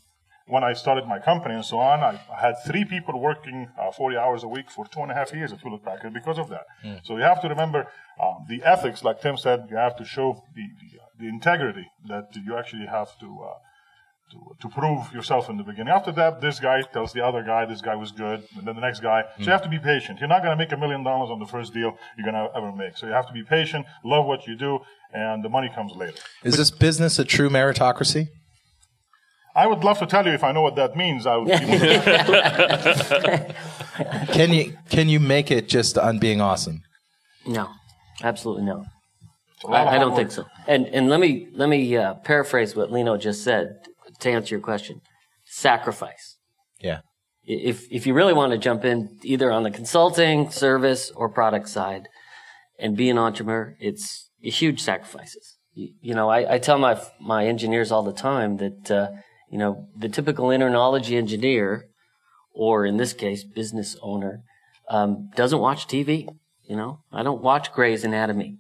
when 0.48 0.63
I 0.63 0.74
started 0.74 1.08
my 1.08 1.20
company 1.20 1.55
and 1.55 1.63
so 1.63 1.77
on, 1.77 2.01
I, 2.01 2.20
I 2.36 2.41
had 2.41 2.55
three 2.65 2.84
people 2.84 3.20
working 3.20 3.70
uh, 3.79 3.91
40 3.91 4.17
hours 4.17 4.43
a 4.43 4.48
week 4.48 4.70
for 4.72 4.86
two 4.88 5.01
and 5.01 5.12
a 5.12 5.13
half 5.13 5.31
years 5.34 5.53
at 5.53 5.62
Hewlett 5.62 5.84
Packard 5.86 6.13
because 6.13 6.38
of 6.39 6.50
that. 6.50 6.65
So 7.03 7.15
you 7.17 7.24
have 7.24 7.41
to 7.43 7.48
remember 7.48 7.88
um, 8.22 8.46
the 8.50 8.63
ethics, 8.63 9.03
like 9.03 9.22
Tim 9.22 9.38
said, 9.38 9.67
you 9.70 9.77
have 9.77 9.96
to 9.98 10.03
show 10.05 10.43
the, 10.55 10.62
the, 10.81 11.00
uh, 11.00 11.05
the 11.20 11.27
integrity 11.29 11.88
that 12.08 12.36
you 12.46 12.58
actually 12.58 12.88
have 12.88 13.17
to. 13.20 13.27
Uh, 13.50 13.53
to, 14.32 14.56
to 14.62 14.70
prove 14.70 15.12
yourself 15.14 15.50
in 15.50 15.58
the 15.58 15.64
beginning. 15.64 15.94
After 15.94 16.12
that, 16.14 16.42
this 16.42 16.60
guy 16.60 16.82
tells 16.94 17.14
the 17.14 17.24
other 17.26 17.44
guy 17.44 17.66
this 17.66 17.82
guy 17.82 17.96
was 17.96 18.12
good, 18.12 18.44
and 18.58 18.66
then 18.66 18.76
the 18.76 18.82
next 18.82 19.02
guy. 19.02 19.24
So 19.38 19.44
you 19.46 19.52
have 19.52 19.62
to 19.64 19.70
be 19.70 19.80
patient. 19.80 20.20
You're 20.20 20.30
not 20.30 20.44
going 20.44 20.58
to 20.58 20.64
make 20.64 20.72
a 20.72 20.78
million 20.78 21.04
dollars 21.04 21.30
on 21.30 21.40
the 21.40 21.46
first 21.46 21.74
deal 21.74 21.98
you're 22.18 22.30
going 22.30 22.36
to 22.36 22.50
ever 22.56 22.72
make. 22.72 22.98
So 22.98 23.08
you 23.08 23.14
have 23.14 23.28
to 23.28 23.34
be 23.34 23.44
patient, 23.44 23.86
love 24.04 24.26
what 24.26 24.48
you 24.48 24.56
do, 24.56 24.80
and 25.14 25.44
the 25.44 25.50
money 25.50 25.70
comes 25.74 25.94
later. 25.96 26.22
Is 26.44 26.58
this 26.58 26.72
business 26.72 27.20
a 27.20 27.26
true 27.26 27.50
meritocracy? 27.50 28.28
I 29.54 29.68
would 29.68 29.84
love 29.84 30.00
to 30.00 30.06
tell 30.06 30.26
you 30.26 30.32
if 30.32 30.46
I 30.46 30.54
know 30.54 30.62
what 30.62 30.78
that 30.78 30.96
means. 30.96 31.28
I 31.28 31.36
would. 31.36 31.50
Can 34.34 34.54
you 34.54 34.78
can 34.90 35.10
you 35.10 35.20
make 35.20 35.52
it 35.52 35.68
just 35.68 35.98
on 35.98 36.18
being 36.18 36.42
awesome? 36.42 36.82
No, 37.46 37.70
absolutely 38.24 38.64
no. 38.64 38.86
a 39.66 39.68
lot 39.68 39.82
of 39.82 39.88
I, 39.94 39.96
I 39.96 40.00
don't 40.00 40.12
work. 40.12 40.18
think 40.18 40.32
so. 40.32 40.46
And 40.68 40.88
and 40.88 41.10
let 41.10 41.20
me 41.20 41.48
let 41.54 41.70
me 41.70 41.96
uh, 41.98 42.16
paraphrase 42.16 42.76
what 42.76 42.92
Lino 42.92 43.18
just 43.18 43.44
said 43.44 43.76
to 44.22 44.32
answer 44.32 44.56
your 44.56 44.62
question. 44.62 45.01
Sacrifice. 45.46 46.38
Yeah. 46.80 47.00
If 47.44 47.92
if 47.92 48.06
you 48.08 48.13
really 48.13 48.34
want 48.34 48.51
to 48.51 48.58
jump 48.58 48.86
in 48.86 49.20
either 49.24 49.51
on 49.51 49.63
the 49.63 49.72
consulting, 49.72 50.50
service, 50.51 51.12
or 51.16 51.28
product 51.30 51.70
side, 51.70 52.08
and 52.80 52.96
be 52.96 53.10
an 53.10 53.18
entrepreneur, 53.18 53.75
it's 53.80 54.30
huge 54.40 54.82
sacrifices. 54.82 55.58
You, 55.74 55.90
you 56.01 56.13
know, 56.13 56.30
I, 56.30 56.56
I 56.56 56.58
tell 56.60 56.78
my 56.78 57.01
my 57.20 57.46
engineers 57.48 57.92
all 57.92 58.04
the 58.04 58.13
time 58.13 58.58
that 58.58 58.92
uh, 58.92 59.08
you 59.50 59.58
know 59.58 59.88
the 59.98 60.10
typical 60.10 60.48
InterKnowlogy 60.48 61.18
engineer, 61.18 61.86
or 62.54 62.86
in 62.86 62.98
this 62.98 63.13
case, 63.13 63.44
business 63.44 63.98
owner, 64.01 64.44
um, 64.90 65.30
doesn't 65.36 65.60
watch 65.60 65.88
TV. 65.88 66.28
You 66.63 66.75
know, 66.75 67.00
I 67.12 67.24
don't 67.24 67.42
watch 67.42 67.74
Grey's 67.74 68.04
Anatomy. 68.04 68.58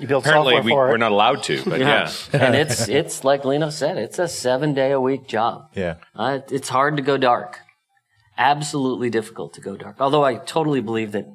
You 0.00 0.06
build 0.06 0.24
Apparently, 0.24 0.54
software 0.54 0.64
we, 0.64 0.70
for 0.72 0.88
we're 0.88 0.96
not 0.96 1.12
allowed 1.12 1.42
to, 1.44 1.62
but 1.64 1.78
yeah. 1.80 2.10
and 2.32 2.54
it's 2.54 2.88
it's 2.88 3.22
like 3.22 3.44
Lino 3.44 3.68
said, 3.70 3.98
it's 3.98 4.18
a 4.18 4.26
seven 4.28 4.72
day 4.74 4.92
a 4.92 5.00
week 5.00 5.28
job. 5.28 5.64
Yeah. 5.74 5.96
Uh, 6.16 6.40
it's 6.50 6.70
hard 6.70 6.96
to 6.96 7.02
go 7.02 7.16
dark. 7.18 7.58
Absolutely 8.38 9.10
difficult 9.10 9.52
to 9.54 9.60
go 9.60 9.76
dark. 9.76 9.96
Although 10.00 10.24
I 10.24 10.36
totally 10.36 10.80
believe 10.80 11.12
that 11.12 11.26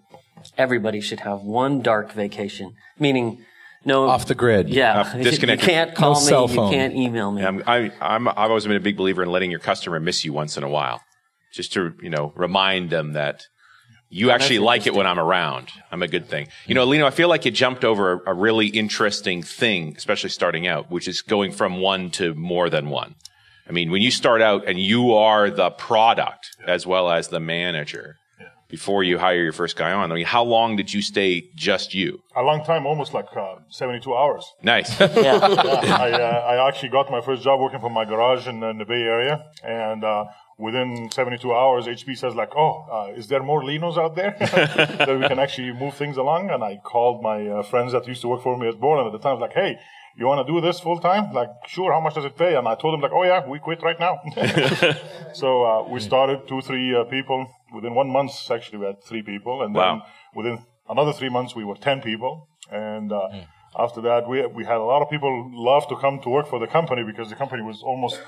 everybody 0.58 1.00
should 1.02 1.20
have 1.22 1.42
one 1.42 1.82
dark 1.82 2.12
vacation, 2.12 2.74
meaning 2.98 3.46
no 3.86 4.10
Off 4.10 4.26
the 4.26 4.34
grid. 4.34 4.68
Yeah, 4.70 5.02
Uh, 5.02 5.18
you 5.20 5.58
can't 5.58 5.94
call 5.94 6.16
No 6.16 6.20
me. 6.20 6.26
cell 6.26 6.50
You 6.50 6.72
can't 6.72 6.96
email 6.96 7.32
me. 7.32 7.46
I'm, 7.46 7.62
I, 7.68 7.92
I'm, 8.02 8.28
I've 8.28 8.50
always 8.50 8.66
been 8.66 8.76
a 8.76 8.80
big 8.80 8.98
believer 8.98 9.22
in 9.22 9.30
letting 9.30 9.52
your 9.52 9.60
customer 9.60 10.00
miss 10.00 10.26
you 10.26 10.34
once 10.34 10.58
in 10.58 10.64
a 10.64 10.70
while, 10.70 11.02
just 11.54 11.72
to 11.74 11.94
you 12.02 12.10
know 12.10 12.34
remind 12.36 12.90
them 12.90 13.14
that 13.14 13.46
you 14.16 14.32
actually 14.32 14.60
like 14.60 14.88
it 14.88 14.94
when 14.94 15.06
I'm 15.06 15.20
around. 15.20 15.68
I'm 15.92 16.02
a 16.02 16.08
good 16.08 16.30
thing. 16.30 16.48
You 16.68 16.74
know, 16.74 16.86
Lino, 16.86 17.06
I 17.06 17.10
feel 17.10 17.28
like 17.28 17.44
you 17.44 17.52
jumped 17.52 17.84
over 17.84 18.14
a, 18.14 18.32
a 18.32 18.34
really 18.34 18.68
interesting 18.68 19.44
thing, 19.44 19.94
especially 19.98 20.30
starting 20.30 20.66
out, 20.66 20.90
which 20.90 21.10
is 21.10 21.22
going 21.22 21.52
from 21.52 21.82
one 21.82 22.12
to 22.12 22.34
more 22.34 22.70
than 22.70 22.90
one. 22.90 23.16
I 23.68 23.74
mean, 23.74 23.92
when 23.92 24.02
you 24.02 24.12
start 24.12 24.42
out 24.42 24.70
and 24.70 24.80
you 24.80 25.14
are 25.14 25.50
the 25.50 25.70
product 25.70 26.56
as 26.66 26.88
well 26.88 27.10
as 27.12 27.28
the 27.28 27.42
manager 27.42 28.16
before 28.70 29.04
you 29.04 29.18
hire 29.18 29.44
your 29.44 29.52
first 29.52 29.76
guy 29.76 29.92
on, 29.92 30.14
I 30.14 30.16
mean, 30.16 30.26
how 30.26 30.46
long 30.46 30.78
did 30.78 30.94
you 30.94 31.02
stay 31.02 31.50
just 31.54 31.94
you? 31.94 32.22
a 32.38 32.42
long 32.42 32.64
time, 32.64 32.86
almost 32.86 33.14
like 33.14 33.28
uh, 33.36 33.56
72 33.70 34.16
hours. 34.16 34.46
Nice. 34.62 34.98
yeah. 35.00 35.40
I, 35.42 36.12
uh, 36.12 36.56
I 36.56 36.68
actually 36.70 36.90
got 36.90 37.12
my 37.12 37.20
first 37.20 37.44
job 37.44 37.60
working 37.60 37.82
from 37.82 37.92
my 37.92 38.06
garage 38.06 38.48
in, 38.48 38.64
in 38.64 38.78
the 38.78 38.86
Bay 38.86 39.04
Area, 39.04 39.44
and 39.62 40.04
uh, 40.06 40.26
within 40.58 41.10
72 41.12 41.54
hours, 41.54 41.86
HP 41.88 42.16
says 42.18 42.34
like, 42.36 42.56
"Oh, 42.56 42.86
uh, 42.92 43.20
is 43.20 43.28
there 43.28 43.44
more 43.44 43.62
Linos 43.62 43.98
out 43.98 44.16
there 44.16 44.36
that 44.40 45.18
we 45.20 45.28
can 45.28 45.40
actually 45.40 45.74
move 45.74 45.96
things 45.96 46.18
along?" 46.18 46.50
And 46.50 46.64
I 46.64 46.78
called 46.84 47.22
my 47.22 47.48
uh, 47.48 47.64
friends 47.64 47.92
that 47.94 48.08
used 48.08 48.22
to 48.22 48.28
work 48.28 48.42
for 48.44 48.58
me 48.58 48.68
at 48.68 48.80
Borland 48.80 49.08
at 49.08 49.14
the 49.14 49.20
time, 49.28 49.40
like, 49.40 49.54
"Hey." 49.54 49.78
You 50.18 50.28
want 50.28 50.48
to 50.48 50.54
do 50.54 50.62
this 50.62 50.80
full 50.80 51.00
time? 51.02 51.34
Like, 51.34 51.50
sure. 51.68 51.92
How 51.92 52.00
much 52.00 52.16
does 52.16 52.24
it 52.24 52.38
pay? 52.38 52.56
And 52.56 52.70
I 52.70 52.76
told 52.76 52.94
them, 52.94 53.02
like, 53.02 53.12
oh 53.14 53.24
yeah, 53.26 53.46
we 53.46 53.60
quit 53.60 53.84
right 53.84 54.00
now. 54.00 54.22
so 55.34 55.66
uh, 55.66 55.90
we 55.90 56.00
started 56.00 56.48
two, 56.48 56.62
three 56.62 56.96
uh, 56.96 57.04
people. 57.04 57.46
Within 57.74 57.94
one 57.96 58.10
month, 58.10 58.32
actually, 58.50 58.78
we 58.80 58.86
had 58.86 59.04
three 59.04 59.22
people, 59.22 59.62
and 59.64 59.76
then 59.76 59.82
Wow. 59.82 60.04
within 60.34 60.66
another 60.88 61.12
three 61.12 61.28
months, 61.28 61.54
we 61.54 61.66
were 61.66 61.76
ten 61.76 62.00
people. 62.02 62.48
And 62.72 63.12
uh, 63.12 63.28
after 63.78 64.00
that, 64.08 64.22
we 64.30 64.46
we 64.48 64.64
had 64.64 64.78
a 64.78 64.88
lot 64.94 65.02
of 65.02 65.10
people 65.10 65.32
love 65.52 65.84
to 65.90 65.96
come 65.98 66.20
to 66.22 66.30
work 66.30 66.48
for 66.48 66.60
the 66.60 66.68
company 66.78 67.04
because 67.04 67.28
the 67.30 67.36
company 67.36 67.62
was 67.62 67.84
almost 67.84 68.22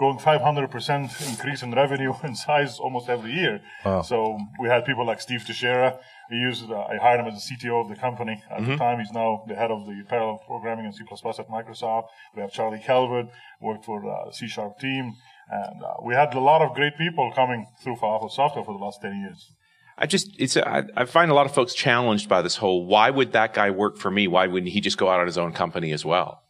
growing 0.00 0.16
500% 0.16 1.28
increase 1.28 1.62
in 1.62 1.72
revenue 1.72 2.14
and 2.22 2.34
size 2.36 2.78
almost 2.78 3.10
every 3.10 3.32
year. 3.32 3.60
Wow. 3.84 4.00
So 4.00 4.38
we 4.58 4.66
had 4.66 4.86
people 4.86 5.06
like 5.06 5.20
Steve 5.20 5.44
Teixeira. 5.44 6.00
Used, 6.30 6.70
uh, 6.70 6.92
I 6.92 6.96
hired 6.96 7.20
him 7.20 7.26
as 7.26 7.34
the 7.36 7.44
CTO 7.54 7.82
of 7.82 7.88
the 7.90 7.96
company 7.96 8.42
at 8.50 8.60
mm-hmm. 8.60 8.70
the 8.70 8.76
time. 8.76 9.00
He's 9.00 9.12
now 9.12 9.44
the 9.46 9.56
head 9.56 9.70
of 9.70 9.84
the 9.84 10.02
parallel 10.08 10.38
programming 10.46 10.86
and 10.86 10.94
C++ 10.94 11.02
at 11.02 11.48
Microsoft. 11.48 12.04
We 12.34 12.40
have 12.40 12.50
Charlie 12.50 12.78
Calvert, 12.78 13.26
worked 13.60 13.84
for 13.84 13.98
uh, 14.08 14.26
the 14.26 14.32
C 14.32 14.46
Sharp 14.46 14.78
team. 14.78 15.16
And 15.50 15.82
uh, 15.82 15.94
we 16.02 16.14
had 16.14 16.32
a 16.32 16.40
lot 16.40 16.62
of 16.62 16.74
great 16.74 16.96
people 16.96 17.30
coming 17.34 17.66
through 17.82 17.96
Falafel 17.96 18.30
Software 18.30 18.64
for 18.64 18.72
the 18.72 18.82
last 18.82 19.02
10 19.02 19.20
years. 19.20 19.50
I 19.98 20.06
just, 20.06 20.30
it's, 20.38 20.56
I, 20.56 20.84
I 20.96 21.04
find 21.04 21.30
a 21.30 21.34
lot 21.34 21.44
of 21.44 21.52
folks 21.52 21.74
challenged 21.74 22.26
by 22.26 22.40
this 22.40 22.56
whole, 22.56 22.86
why 22.86 23.10
would 23.10 23.32
that 23.32 23.52
guy 23.52 23.70
work 23.70 23.98
for 23.98 24.10
me? 24.10 24.28
Why 24.28 24.46
wouldn't 24.46 24.72
he 24.72 24.80
just 24.80 24.96
go 24.96 25.10
out 25.10 25.20
on 25.20 25.26
his 25.26 25.36
own 25.36 25.52
company 25.52 25.92
as 25.92 26.06
well? 26.06 26.40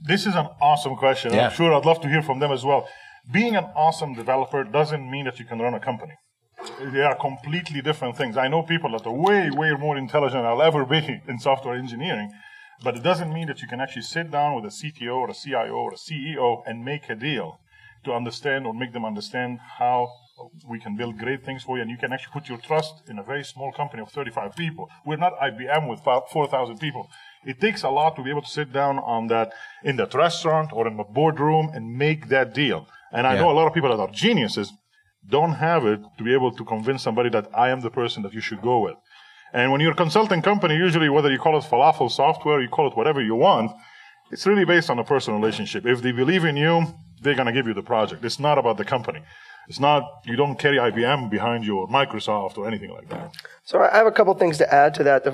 This 0.00 0.26
is 0.26 0.34
an 0.34 0.48
awesome 0.60 0.96
question. 0.96 1.32
Yeah. 1.32 1.46
I'm 1.48 1.52
sure 1.52 1.72
I'd 1.74 1.86
love 1.86 2.00
to 2.02 2.08
hear 2.08 2.22
from 2.22 2.38
them 2.38 2.52
as 2.52 2.64
well. 2.64 2.88
Being 3.32 3.56
an 3.56 3.64
awesome 3.74 4.14
developer 4.14 4.62
doesn't 4.62 5.10
mean 5.10 5.24
that 5.24 5.38
you 5.38 5.44
can 5.44 5.58
run 5.58 5.74
a 5.74 5.80
company. 5.80 6.14
They 6.80 7.02
are 7.02 7.16
completely 7.16 7.80
different 7.80 8.16
things. 8.16 8.36
I 8.36 8.48
know 8.48 8.62
people 8.62 8.92
that 8.92 9.06
are 9.06 9.12
way, 9.12 9.50
way 9.50 9.72
more 9.72 9.96
intelligent 9.96 10.42
than 10.42 10.46
I'll 10.46 10.62
ever 10.62 10.84
be 10.84 11.22
in 11.28 11.38
software 11.38 11.74
engineering, 11.74 12.30
but 12.82 12.96
it 12.96 13.02
doesn't 13.02 13.32
mean 13.32 13.46
that 13.48 13.62
you 13.62 13.68
can 13.68 13.80
actually 13.80 14.02
sit 14.02 14.30
down 14.30 14.54
with 14.54 14.64
a 14.64 14.74
CTO 14.74 15.16
or 15.16 15.30
a 15.30 15.34
CIO 15.34 15.74
or 15.74 15.92
a 15.92 15.96
CEO 15.96 16.62
and 16.66 16.84
make 16.84 17.08
a 17.08 17.14
deal 17.14 17.60
to 18.04 18.12
understand 18.12 18.66
or 18.66 18.74
make 18.74 18.92
them 18.92 19.04
understand 19.04 19.58
how 19.78 20.08
we 20.68 20.78
can 20.78 20.96
build 20.96 21.18
great 21.18 21.44
things 21.44 21.62
for 21.62 21.76
you, 21.76 21.82
and 21.82 21.90
you 21.90 21.96
can 21.96 22.12
actually 22.12 22.32
put 22.32 22.48
your 22.48 22.58
trust 22.58 23.02
in 23.08 23.18
a 23.18 23.22
very 23.22 23.44
small 23.44 23.72
company 23.72 24.02
of 24.02 24.10
35 24.10 24.54
people. 24.54 24.88
We're 25.04 25.16
not 25.16 25.32
IBM 25.40 25.88
with 25.88 26.00
4,000 26.00 26.78
people. 26.78 27.08
It 27.46 27.60
takes 27.60 27.82
a 27.84 27.90
lot 27.90 28.16
to 28.16 28.22
be 28.22 28.30
able 28.30 28.42
to 28.42 28.48
sit 28.48 28.72
down 28.72 28.98
on 28.98 29.28
that 29.28 29.52
in 29.84 29.96
that 29.96 30.12
restaurant 30.14 30.72
or 30.72 30.86
in 30.88 30.96
the 30.96 31.04
boardroom 31.04 31.70
and 31.72 31.96
make 31.96 32.28
that 32.28 32.52
deal. 32.52 32.88
And 33.12 33.26
I 33.26 33.34
yeah. 33.34 33.40
know 33.40 33.50
a 33.50 33.56
lot 33.58 33.66
of 33.68 33.72
people 33.72 33.90
that 33.90 34.02
are 34.02 34.10
geniuses 34.10 34.72
don't 35.28 35.52
have 35.52 35.86
it 35.86 36.00
to 36.18 36.24
be 36.24 36.34
able 36.34 36.52
to 36.52 36.64
convince 36.64 37.02
somebody 37.02 37.30
that 37.30 37.48
I 37.54 37.70
am 37.70 37.80
the 37.80 37.90
person 37.90 38.22
that 38.24 38.34
you 38.34 38.40
should 38.40 38.62
go 38.62 38.80
with. 38.80 38.96
And 39.52 39.70
when 39.70 39.80
you're 39.80 39.92
a 39.92 39.96
consulting 40.04 40.42
company, 40.42 40.74
usually 40.76 41.08
whether 41.08 41.30
you 41.30 41.38
call 41.38 41.56
it 41.56 41.64
falafel 41.64 42.10
software, 42.10 42.60
you 42.60 42.68
call 42.68 42.88
it 42.88 42.96
whatever 42.96 43.22
you 43.22 43.36
want, 43.36 43.70
it's 44.32 44.46
really 44.46 44.64
based 44.64 44.90
on 44.90 44.98
a 44.98 45.04
personal 45.04 45.38
relationship. 45.38 45.86
If 45.86 46.02
they 46.02 46.12
believe 46.12 46.44
in 46.44 46.56
you, 46.56 46.86
they're 47.22 47.34
going 47.34 47.46
to 47.46 47.52
give 47.52 47.66
you 47.66 47.74
the 47.74 47.82
project. 47.82 48.24
It's 48.24 48.40
not 48.40 48.58
about 48.58 48.76
the 48.76 48.84
company. 48.84 49.22
It's 49.68 49.80
not, 49.80 50.22
you 50.24 50.36
don't 50.36 50.58
carry 50.58 50.76
IBM 50.76 51.28
behind 51.28 51.66
you 51.66 51.78
or 51.78 51.88
Microsoft 51.88 52.56
or 52.56 52.68
anything 52.68 52.90
like 52.90 53.08
that. 53.08 53.34
So 53.64 53.80
I 53.80 53.96
have 53.96 54.06
a 54.06 54.12
couple 54.12 54.32
things 54.34 54.58
to 54.58 54.72
add 54.72 54.94
to 54.94 55.04
that. 55.04 55.26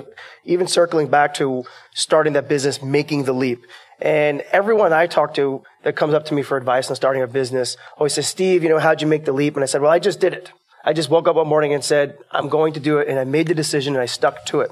Even 0.43 0.67
circling 0.67 1.07
back 1.07 1.35
to 1.35 1.65
starting 1.93 2.33
that 2.33 2.47
business, 2.49 2.81
making 2.81 3.25
the 3.25 3.33
leap. 3.33 3.65
And 4.01 4.41
everyone 4.51 4.91
I 4.91 5.05
talk 5.07 5.35
to 5.35 5.63
that 5.83 5.95
comes 5.95 6.13
up 6.13 6.25
to 6.25 6.33
me 6.33 6.41
for 6.41 6.57
advice 6.57 6.89
on 6.89 6.95
starting 6.95 7.21
a 7.21 7.27
business 7.27 7.77
always 7.97 8.13
says, 8.13 8.27
Steve, 8.27 8.63
you 8.63 8.69
know, 8.69 8.79
how'd 8.79 9.01
you 9.01 9.07
make 9.07 9.25
the 9.25 9.31
leap? 9.31 9.55
And 9.55 9.63
I 9.63 9.67
said, 9.67 9.81
well, 9.81 9.91
I 9.91 9.99
just 9.99 10.19
did 10.19 10.33
it. 10.33 10.51
I 10.83 10.93
just 10.93 11.09
woke 11.09 11.27
up 11.27 11.35
one 11.35 11.47
morning 11.47 11.73
and 11.73 11.83
said, 11.83 12.17
I'm 12.31 12.49
going 12.49 12.73
to 12.73 12.79
do 12.79 12.97
it. 12.97 13.07
And 13.07 13.19
I 13.19 13.23
made 13.23 13.47
the 13.47 13.53
decision 13.53 13.93
and 13.93 14.01
I 14.01 14.07
stuck 14.07 14.45
to 14.47 14.61
it. 14.61 14.71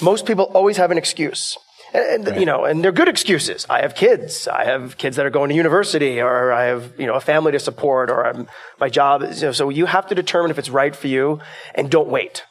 Most 0.00 0.26
people 0.26 0.46
always 0.46 0.78
have 0.78 0.90
an 0.90 0.98
excuse. 0.98 1.56
And, 1.94 2.26
right. 2.26 2.40
you 2.40 2.46
know, 2.46 2.64
and 2.64 2.82
they're 2.82 2.92
good 2.92 3.08
excuses. 3.08 3.66
I 3.70 3.80
have 3.82 3.94
kids. 3.94 4.48
I 4.48 4.64
have 4.64 4.98
kids 4.98 5.16
that 5.16 5.24
are 5.24 5.30
going 5.30 5.50
to 5.50 5.54
university 5.54 6.20
or 6.20 6.52
I 6.52 6.64
have, 6.64 6.92
you 6.98 7.06
know, 7.06 7.14
a 7.14 7.20
family 7.20 7.52
to 7.52 7.60
support 7.60 8.10
or 8.10 8.26
I'm, 8.26 8.48
my 8.78 8.88
job 8.88 9.22
is, 9.22 9.40
you 9.40 9.48
know, 9.48 9.52
so 9.52 9.70
you 9.70 9.86
have 9.86 10.06
to 10.08 10.14
determine 10.14 10.50
if 10.50 10.58
it's 10.58 10.68
right 10.68 10.94
for 10.94 11.06
you 11.06 11.40
and 11.74 11.90
don't 11.90 12.08
wait. 12.08 12.44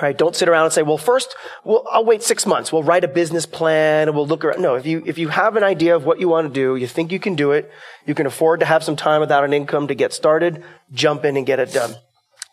Right? 0.00 0.16
Don't 0.16 0.36
sit 0.36 0.48
around 0.48 0.64
and 0.64 0.72
say, 0.72 0.82
well, 0.82 0.96
first, 0.96 1.34
well, 1.64 1.84
I'll 1.90 2.04
wait 2.04 2.22
six 2.22 2.46
months. 2.46 2.72
We'll 2.72 2.84
write 2.84 3.02
a 3.02 3.08
business 3.08 3.46
plan 3.46 4.06
and 4.06 4.16
we'll 4.16 4.28
look 4.28 4.44
around. 4.44 4.62
No, 4.62 4.76
if 4.76 4.86
you, 4.86 5.02
if 5.04 5.18
you 5.18 5.26
have 5.28 5.56
an 5.56 5.64
idea 5.64 5.96
of 5.96 6.04
what 6.04 6.20
you 6.20 6.28
want 6.28 6.46
to 6.46 6.52
do, 6.52 6.76
you 6.76 6.86
think 6.86 7.10
you 7.10 7.18
can 7.18 7.34
do 7.34 7.50
it, 7.50 7.68
you 8.06 8.14
can 8.14 8.24
afford 8.24 8.60
to 8.60 8.66
have 8.66 8.84
some 8.84 8.94
time 8.94 9.20
without 9.20 9.42
an 9.42 9.52
income 9.52 9.88
to 9.88 9.96
get 9.96 10.12
started, 10.12 10.62
jump 10.92 11.24
in 11.24 11.36
and 11.36 11.44
get 11.44 11.58
it 11.58 11.72
done. 11.72 11.96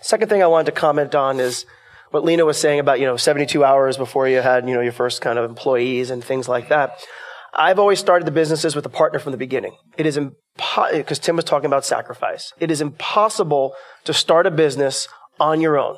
Second 0.01 0.27
thing 0.29 0.41
I 0.41 0.47
wanted 0.47 0.65
to 0.65 0.71
comment 0.71 1.13
on 1.13 1.39
is, 1.39 1.67
what 2.15 2.23
Lino 2.23 2.45
was 2.45 2.57
saying 2.57 2.79
about, 2.79 3.01
you 3.01 3.05
know, 3.05 3.17
72 3.17 3.61
hours 3.61 3.97
before 3.97 4.25
you 4.29 4.37
had, 4.37 4.69
you 4.69 4.73
know, 4.73 4.79
your 4.79 4.93
first 4.93 5.19
kind 5.19 5.37
of 5.37 5.43
employees 5.43 6.09
and 6.09 6.23
things 6.23 6.47
like 6.47 6.69
that. 6.69 6.97
I've 7.53 7.77
always 7.77 7.99
started 7.99 8.25
the 8.25 8.31
businesses 8.31 8.73
with 8.73 8.85
a 8.85 8.89
partner 8.89 9.19
from 9.19 9.33
the 9.33 9.37
beginning. 9.37 9.75
It 9.97 10.05
is 10.05 10.15
impossible, 10.15 10.97
because 10.97 11.19
Tim 11.19 11.35
was 11.35 11.43
talking 11.43 11.65
about 11.65 11.83
sacrifice. 11.83 12.53
It 12.57 12.71
is 12.71 12.79
impossible 12.79 13.75
to 14.05 14.13
start 14.13 14.47
a 14.47 14.51
business 14.51 15.09
on 15.41 15.59
your 15.59 15.77
own. 15.77 15.97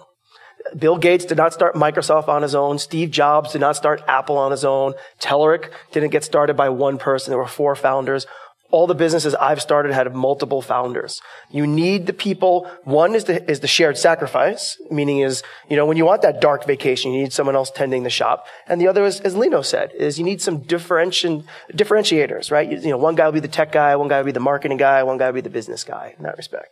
Bill 0.75 0.97
Gates 0.97 1.23
did 1.23 1.37
not 1.37 1.53
start 1.53 1.75
Microsoft 1.75 2.27
on 2.27 2.41
his 2.41 2.55
own. 2.55 2.79
Steve 2.79 3.11
Jobs 3.11 3.51
did 3.51 3.61
not 3.61 3.75
start 3.75 4.01
Apple 4.07 4.39
on 4.39 4.49
his 4.49 4.65
own. 4.65 4.95
Telerik 5.19 5.69
didn't 5.91 6.09
get 6.09 6.23
started 6.23 6.57
by 6.57 6.69
one 6.69 6.97
person. 6.97 7.29
There 7.29 7.37
were 7.37 7.47
four 7.47 7.75
founders 7.75 8.25
all 8.69 8.87
the 8.87 8.95
businesses 8.95 9.33
I've 9.35 9.61
started 9.61 9.93
had 9.93 10.13
multiple 10.13 10.61
founders. 10.61 11.21
You 11.49 11.65
need 11.65 12.05
the 12.05 12.13
people. 12.13 12.69
One 12.83 13.15
is 13.15 13.23
the, 13.25 13.49
is 13.49 13.61
the 13.61 13.67
shared 13.67 13.97
sacrifice, 13.97 14.77
meaning 14.91 15.19
is, 15.19 15.41
you 15.69 15.77
know, 15.77 15.85
when 15.85 15.97
you 15.97 16.05
want 16.05 16.21
that 16.23 16.41
dark 16.41 16.65
vacation, 16.65 17.13
you 17.13 17.23
need 17.23 17.33
someone 17.33 17.55
else 17.55 17.71
tending 17.71 18.03
the 18.03 18.09
shop. 18.09 18.45
And 18.67 18.81
the 18.81 18.87
other 18.87 19.05
is, 19.05 19.21
as 19.21 19.35
Lino 19.35 19.61
said, 19.61 19.91
is 19.93 20.19
you 20.19 20.25
need 20.25 20.41
some 20.41 20.59
differentiation, 20.59 21.45
differentiators, 21.71 22.51
right? 22.51 22.69
You, 22.69 22.77
you 22.77 22.89
know, 22.89 22.97
one 22.97 23.15
guy 23.15 23.25
will 23.25 23.33
be 23.33 23.39
the 23.39 23.47
tech 23.47 23.71
guy, 23.71 23.95
one 23.95 24.09
guy 24.09 24.17
will 24.19 24.25
be 24.25 24.31
the 24.31 24.39
marketing 24.39 24.77
guy, 24.77 25.03
one 25.03 25.17
guy 25.17 25.27
will 25.27 25.35
be 25.35 25.41
the 25.41 25.49
business 25.49 25.83
guy 25.83 26.15
in 26.17 26.23
that 26.23 26.35
respect. 26.35 26.69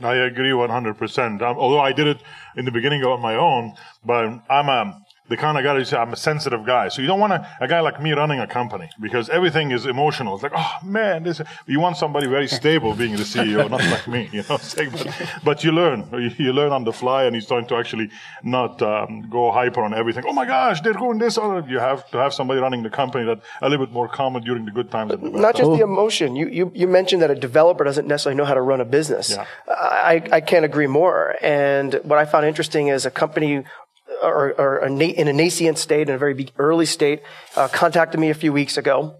I 0.00 0.16
agree 0.16 0.50
100%. 0.50 1.42
Um, 1.42 1.56
although 1.56 1.80
I 1.80 1.92
did 1.92 2.08
it 2.08 2.18
in 2.56 2.64
the 2.64 2.72
beginning 2.72 3.04
on 3.04 3.20
my 3.20 3.36
own, 3.36 3.74
but 4.04 4.40
I'm 4.50 4.68
a, 4.68 5.03
the 5.28 5.36
kind 5.38 5.56
of 5.56 5.64
guy 5.64 5.98
I'm 5.98 6.12
a 6.12 6.16
sensitive 6.16 6.66
guy. 6.66 6.88
So 6.88 7.00
you 7.00 7.08
don't 7.08 7.20
want 7.20 7.32
a, 7.32 7.48
a, 7.60 7.66
guy 7.66 7.80
like 7.80 8.00
me 8.00 8.12
running 8.12 8.40
a 8.40 8.46
company 8.46 8.90
because 9.00 9.30
everything 9.30 9.70
is 9.70 9.86
emotional. 9.86 10.34
It's 10.34 10.42
like, 10.42 10.52
oh 10.54 10.76
man, 10.84 11.22
this, 11.22 11.40
you 11.66 11.80
want 11.80 11.96
somebody 11.96 12.26
very 12.26 12.46
stable 12.46 12.94
being 12.94 13.12
the 13.16 13.22
CEO, 13.22 13.70
not 13.70 13.82
like 13.84 14.06
me, 14.06 14.28
you 14.32 14.44
know. 14.48 14.58
But, 14.76 15.40
but 15.42 15.64
you 15.64 15.72
learn, 15.72 16.06
you, 16.12 16.30
you, 16.36 16.52
learn 16.52 16.72
on 16.72 16.84
the 16.84 16.92
fly 16.92 17.24
and 17.24 17.34
you're 17.34 17.40
starting 17.40 17.68
to 17.68 17.76
actually 17.76 18.10
not 18.42 18.82
um, 18.82 19.28
go 19.30 19.50
hyper 19.50 19.82
on 19.82 19.94
everything. 19.94 20.24
Oh 20.26 20.32
my 20.34 20.44
gosh, 20.44 20.82
they're 20.82 20.92
doing 20.92 21.18
this. 21.18 21.38
Or 21.38 21.60
you 21.66 21.78
have 21.78 22.08
to 22.10 22.18
have 22.18 22.34
somebody 22.34 22.60
running 22.60 22.82
the 22.82 22.90
company 22.90 23.24
that 23.24 23.40
a 23.62 23.68
little 23.70 23.86
bit 23.86 23.94
more 23.94 24.08
calm 24.08 24.38
during 24.42 24.66
the 24.66 24.72
good 24.72 24.90
times. 24.90 25.12
And 25.12 25.22
the 25.22 25.30
not 25.30 25.56
just 25.56 25.70
the 25.70 25.82
emotion. 25.82 26.36
You, 26.36 26.48
you, 26.48 26.70
you 26.74 26.86
mentioned 26.86 27.22
that 27.22 27.30
a 27.30 27.34
developer 27.34 27.82
doesn't 27.84 28.06
necessarily 28.06 28.36
know 28.36 28.44
how 28.44 28.54
to 28.54 28.60
run 28.60 28.82
a 28.82 28.84
business. 28.84 29.30
Yeah. 29.30 29.46
I, 29.68 30.22
I 30.30 30.40
can't 30.42 30.66
agree 30.66 30.86
more. 30.86 31.36
And 31.40 31.94
what 32.02 32.18
I 32.18 32.26
found 32.26 32.44
interesting 32.44 32.88
is 32.88 33.06
a 33.06 33.10
company 33.10 33.64
or, 34.24 34.60
or 34.60 34.86
in 34.86 35.28
a 35.28 35.32
nascent 35.32 35.78
state, 35.78 36.08
in 36.08 36.14
a 36.14 36.18
very 36.18 36.48
early 36.58 36.86
state, 36.86 37.22
uh, 37.56 37.68
contacted 37.68 38.20
me 38.20 38.30
a 38.30 38.34
few 38.34 38.52
weeks 38.52 38.76
ago. 38.76 39.16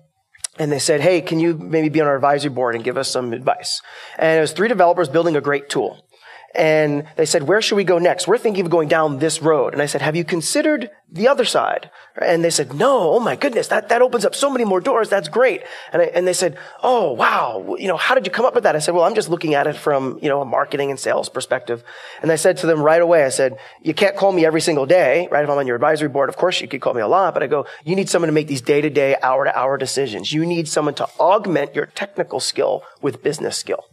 And 0.58 0.70
they 0.70 0.78
said, 0.78 1.00
hey, 1.00 1.20
can 1.20 1.40
you 1.40 1.54
maybe 1.56 1.88
be 1.88 2.00
on 2.00 2.06
our 2.06 2.14
advisory 2.14 2.50
board 2.50 2.76
and 2.76 2.84
give 2.84 2.96
us 2.96 3.10
some 3.10 3.32
advice? 3.32 3.82
And 4.18 4.38
it 4.38 4.40
was 4.40 4.52
three 4.52 4.68
developers 4.68 5.08
building 5.08 5.34
a 5.36 5.40
great 5.40 5.68
tool. 5.68 6.06
And 6.54 7.06
they 7.16 7.26
said, 7.26 7.44
where 7.44 7.60
should 7.60 7.74
we 7.76 7.84
go 7.84 7.98
next? 7.98 8.28
We're 8.28 8.38
thinking 8.38 8.64
of 8.64 8.70
going 8.70 8.88
down 8.88 9.18
this 9.18 9.42
road. 9.42 9.72
And 9.72 9.82
I 9.82 9.86
said, 9.86 10.02
have 10.02 10.14
you 10.14 10.24
considered 10.24 10.90
the 11.10 11.26
other 11.26 11.44
side? 11.44 11.90
And 12.20 12.44
they 12.44 12.50
said, 12.50 12.74
no, 12.74 13.14
oh 13.14 13.20
my 13.20 13.34
goodness, 13.34 13.68
that, 13.68 13.88
that 13.88 14.02
opens 14.02 14.24
up 14.24 14.36
so 14.36 14.48
many 14.48 14.64
more 14.64 14.80
doors. 14.80 15.08
That's 15.08 15.28
great. 15.28 15.62
And, 15.92 16.02
I, 16.02 16.04
and 16.06 16.28
they 16.28 16.32
said, 16.32 16.56
oh 16.82 17.12
wow, 17.12 17.74
you 17.76 17.88
know, 17.88 17.96
how 17.96 18.14
did 18.14 18.24
you 18.24 18.30
come 18.30 18.46
up 18.46 18.54
with 18.54 18.62
that? 18.64 18.76
I 18.76 18.78
said, 18.78 18.94
well, 18.94 19.04
I'm 19.04 19.16
just 19.16 19.28
looking 19.28 19.54
at 19.54 19.66
it 19.66 19.76
from, 19.76 20.18
you 20.22 20.28
know, 20.28 20.40
a 20.40 20.44
marketing 20.44 20.90
and 20.90 21.00
sales 21.00 21.28
perspective. 21.28 21.82
And 22.22 22.30
I 22.30 22.36
said 22.36 22.56
to 22.58 22.66
them 22.66 22.80
right 22.80 23.02
away, 23.02 23.24
I 23.24 23.30
said, 23.30 23.58
you 23.82 23.94
can't 23.94 24.16
call 24.16 24.30
me 24.30 24.46
every 24.46 24.60
single 24.60 24.86
day, 24.86 25.26
right? 25.32 25.42
If 25.42 25.50
I'm 25.50 25.58
on 25.58 25.66
your 25.66 25.76
advisory 25.76 26.08
board, 26.08 26.28
of 26.28 26.36
course 26.36 26.60
you 26.60 26.68
could 26.68 26.80
call 26.80 26.94
me 26.94 27.02
a 27.02 27.08
lot, 27.08 27.34
but 27.34 27.42
I 27.42 27.48
go, 27.48 27.66
you 27.84 27.96
need 27.96 28.08
someone 28.08 28.28
to 28.28 28.32
make 28.32 28.46
these 28.46 28.62
day 28.62 28.80
to 28.80 28.90
day, 28.90 29.16
hour 29.22 29.44
to 29.44 29.58
hour 29.58 29.76
decisions. 29.76 30.32
You 30.32 30.46
need 30.46 30.68
someone 30.68 30.94
to 30.94 31.08
augment 31.18 31.74
your 31.74 31.86
technical 31.86 32.38
skill 32.38 32.84
with 33.02 33.24
business 33.24 33.56
skill. 33.56 33.84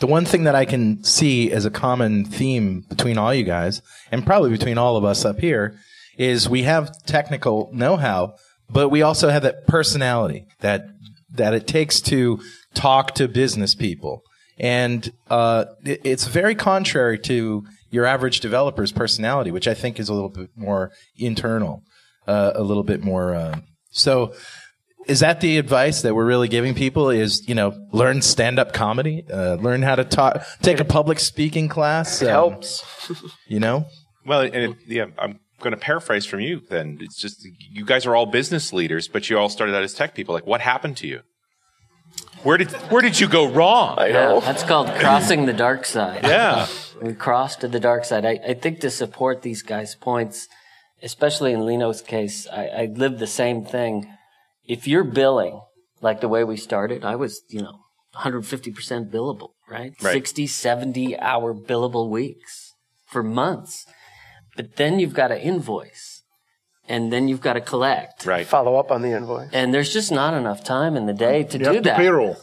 The 0.00 0.06
one 0.06 0.24
thing 0.24 0.44
that 0.44 0.54
I 0.54 0.64
can 0.64 1.04
see 1.04 1.52
as 1.52 1.66
a 1.66 1.70
common 1.70 2.24
theme 2.24 2.84
between 2.88 3.18
all 3.18 3.34
you 3.34 3.44
guys, 3.44 3.82
and 4.10 4.24
probably 4.24 4.50
between 4.50 4.78
all 4.78 4.96
of 4.96 5.04
us 5.04 5.26
up 5.26 5.40
here, 5.40 5.78
is 6.16 6.48
we 6.48 6.62
have 6.62 6.90
technical 7.04 7.68
know-how, 7.72 8.34
but 8.70 8.88
we 8.88 9.02
also 9.02 9.28
have 9.28 9.42
that 9.42 9.66
personality 9.66 10.46
that 10.60 10.86
that 11.32 11.54
it 11.54 11.66
takes 11.66 12.00
to 12.00 12.40
talk 12.74 13.14
to 13.14 13.28
business 13.28 13.74
people, 13.74 14.22
and 14.58 15.12
uh, 15.28 15.66
it, 15.84 16.00
it's 16.02 16.26
very 16.26 16.54
contrary 16.54 17.18
to 17.18 17.64
your 17.90 18.06
average 18.06 18.40
developer's 18.40 18.92
personality, 18.92 19.50
which 19.50 19.68
I 19.68 19.74
think 19.74 20.00
is 20.00 20.08
a 20.08 20.14
little 20.14 20.30
bit 20.30 20.50
more 20.56 20.92
internal, 21.18 21.82
uh, 22.26 22.52
a 22.54 22.62
little 22.62 22.84
bit 22.84 23.04
more. 23.04 23.34
Uh, 23.34 23.60
so 23.90 24.32
is 25.06 25.20
that 25.20 25.40
the 25.40 25.58
advice 25.58 26.02
that 26.02 26.14
we're 26.14 26.26
really 26.26 26.48
giving 26.48 26.74
people 26.74 27.10
is 27.10 27.48
you 27.48 27.54
know 27.54 27.88
learn 27.92 28.22
stand-up 28.22 28.72
comedy 28.72 29.24
uh, 29.32 29.54
learn 29.54 29.82
how 29.82 29.94
to 29.94 30.04
talk 30.04 30.44
take 30.62 30.80
a 30.80 30.84
public 30.84 31.18
speaking 31.18 31.68
class 31.68 32.22
um, 32.22 32.28
helps. 32.28 32.84
you 33.46 33.60
know? 33.60 33.86
Well 34.26 34.42
and 34.42 34.54
it, 34.54 34.76
yeah 34.86 35.06
i'm 35.18 35.40
going 35.60 35.72
to 35.72 35.76
paraphrase 35.76 36.26
from 36.26 36.40
you 36.40 36.60
then. 36.68 36.98
It's 37.00 37.16
just 37.16 37.46
you 37.70 37.84
guys 37.84 38.06
are 38.06 38.16
all 38.16 38.26
business 38.26 38.72
leaders 38.72 39.06
but 39.06 39.30
you 39.30 39.38
all 39.38 39.48
started 39.48 39.76
out 39.76 39.82
as 39.82 39.94
tech 39.94 40.14
people. 40.14 40.34
Like 40.34 40.46
what 40.46 40.60
happened 40.60 40.96
to 40.98 41.06
you? 41.06 41.20
Where 42.42 42.56
did 42.56 42.70
where 42.90 43.02
did 43.02 43.20
you 43.20 43.28
go 43.28 43.48
wrong? 43.48 43.96
I 43.98 44.08
know. 44.08 44.34
Yeah, 44.36 44.40
that's 44.40 44.62
called 44.64 44.88
crossing 44.98 45.46
the 45.46 45.52
dark 45.52 45.84
side. 45.84 46.24
Yeah. 46.24 46.66
We 47.00 47.14
crossed 47.14 47.62
to 47.62 47.68
the 47.68 47.80
dark 47.80 48.04
side. 48.04 48.26
I, 48.26 48.38
I 48.46 48.52
think 48.52 48.80
to 48.80 48.90
support 48.90 49.40
these 49.40 49.62
guys 49.62 49.94
points 49.94 50.48
especially 51.02 51.54
in 51.54 51.64
lino's 51.64 52.02
case 52.02 52.46
I, 52.52 52.66
I 52.66 52.84
lived 52.94 53.18
the 53.18 53.26
same 53.26 53.64
thing 53.64 54.06
if 54.70 54.86
you're 54.86 55.04
billing 55.04 55.60
like 56.00 56.20
the 56.20 56.28
way 56.28 56.44
we 56.44 56.56
started, 56.56 57.04
I 57.04 57.16
was, 57.16 57.42
you 57.48 57.60
know, 57.62 57.80
150% 58.16 59.10
billable, 59.10 59.50
right? 59.68 59.92
Right. 60.02 60.12
60, 60.12 60.46
70 60.46 61.18
hour 61.18 61.54
billable 61.54 62.08
weeks 62.08 62.74
for 63.06 63.22
months. 63.22 63.86
But 64.56 64.76
then 64.76 64.98
you've 65.00 65.14
got 65.14 65.28
to 65.28 65.40
invoice 65.40 66.22
and 66.88 67.12
then 67.12 67.28
you've 67.28 67.40
got 67.40 67.54
to 67.54 67.60
collect. 67.60 68.26
Right. 68.26 68.46
Follow 68.46 68.76
up 68.76 68.90
on 68.90 69.02
the 69.02 69.10
invoice. 69.10 69.50
And 69.52 69.72
there's 69.74 69.92
just 69.92 70.10
not 70.10 70.34
enough 70.34 70.64
time 70.64 70.96
in 70.96 71.06
the 71.06 71.12
day 71.12 71.44
to 71.44 71.58
You 71.58 71.64
do 71.64 71.70
have 71.72 71.74
to 71.76 71.88
that. 71.90 71.96
payroll 71.96 72.36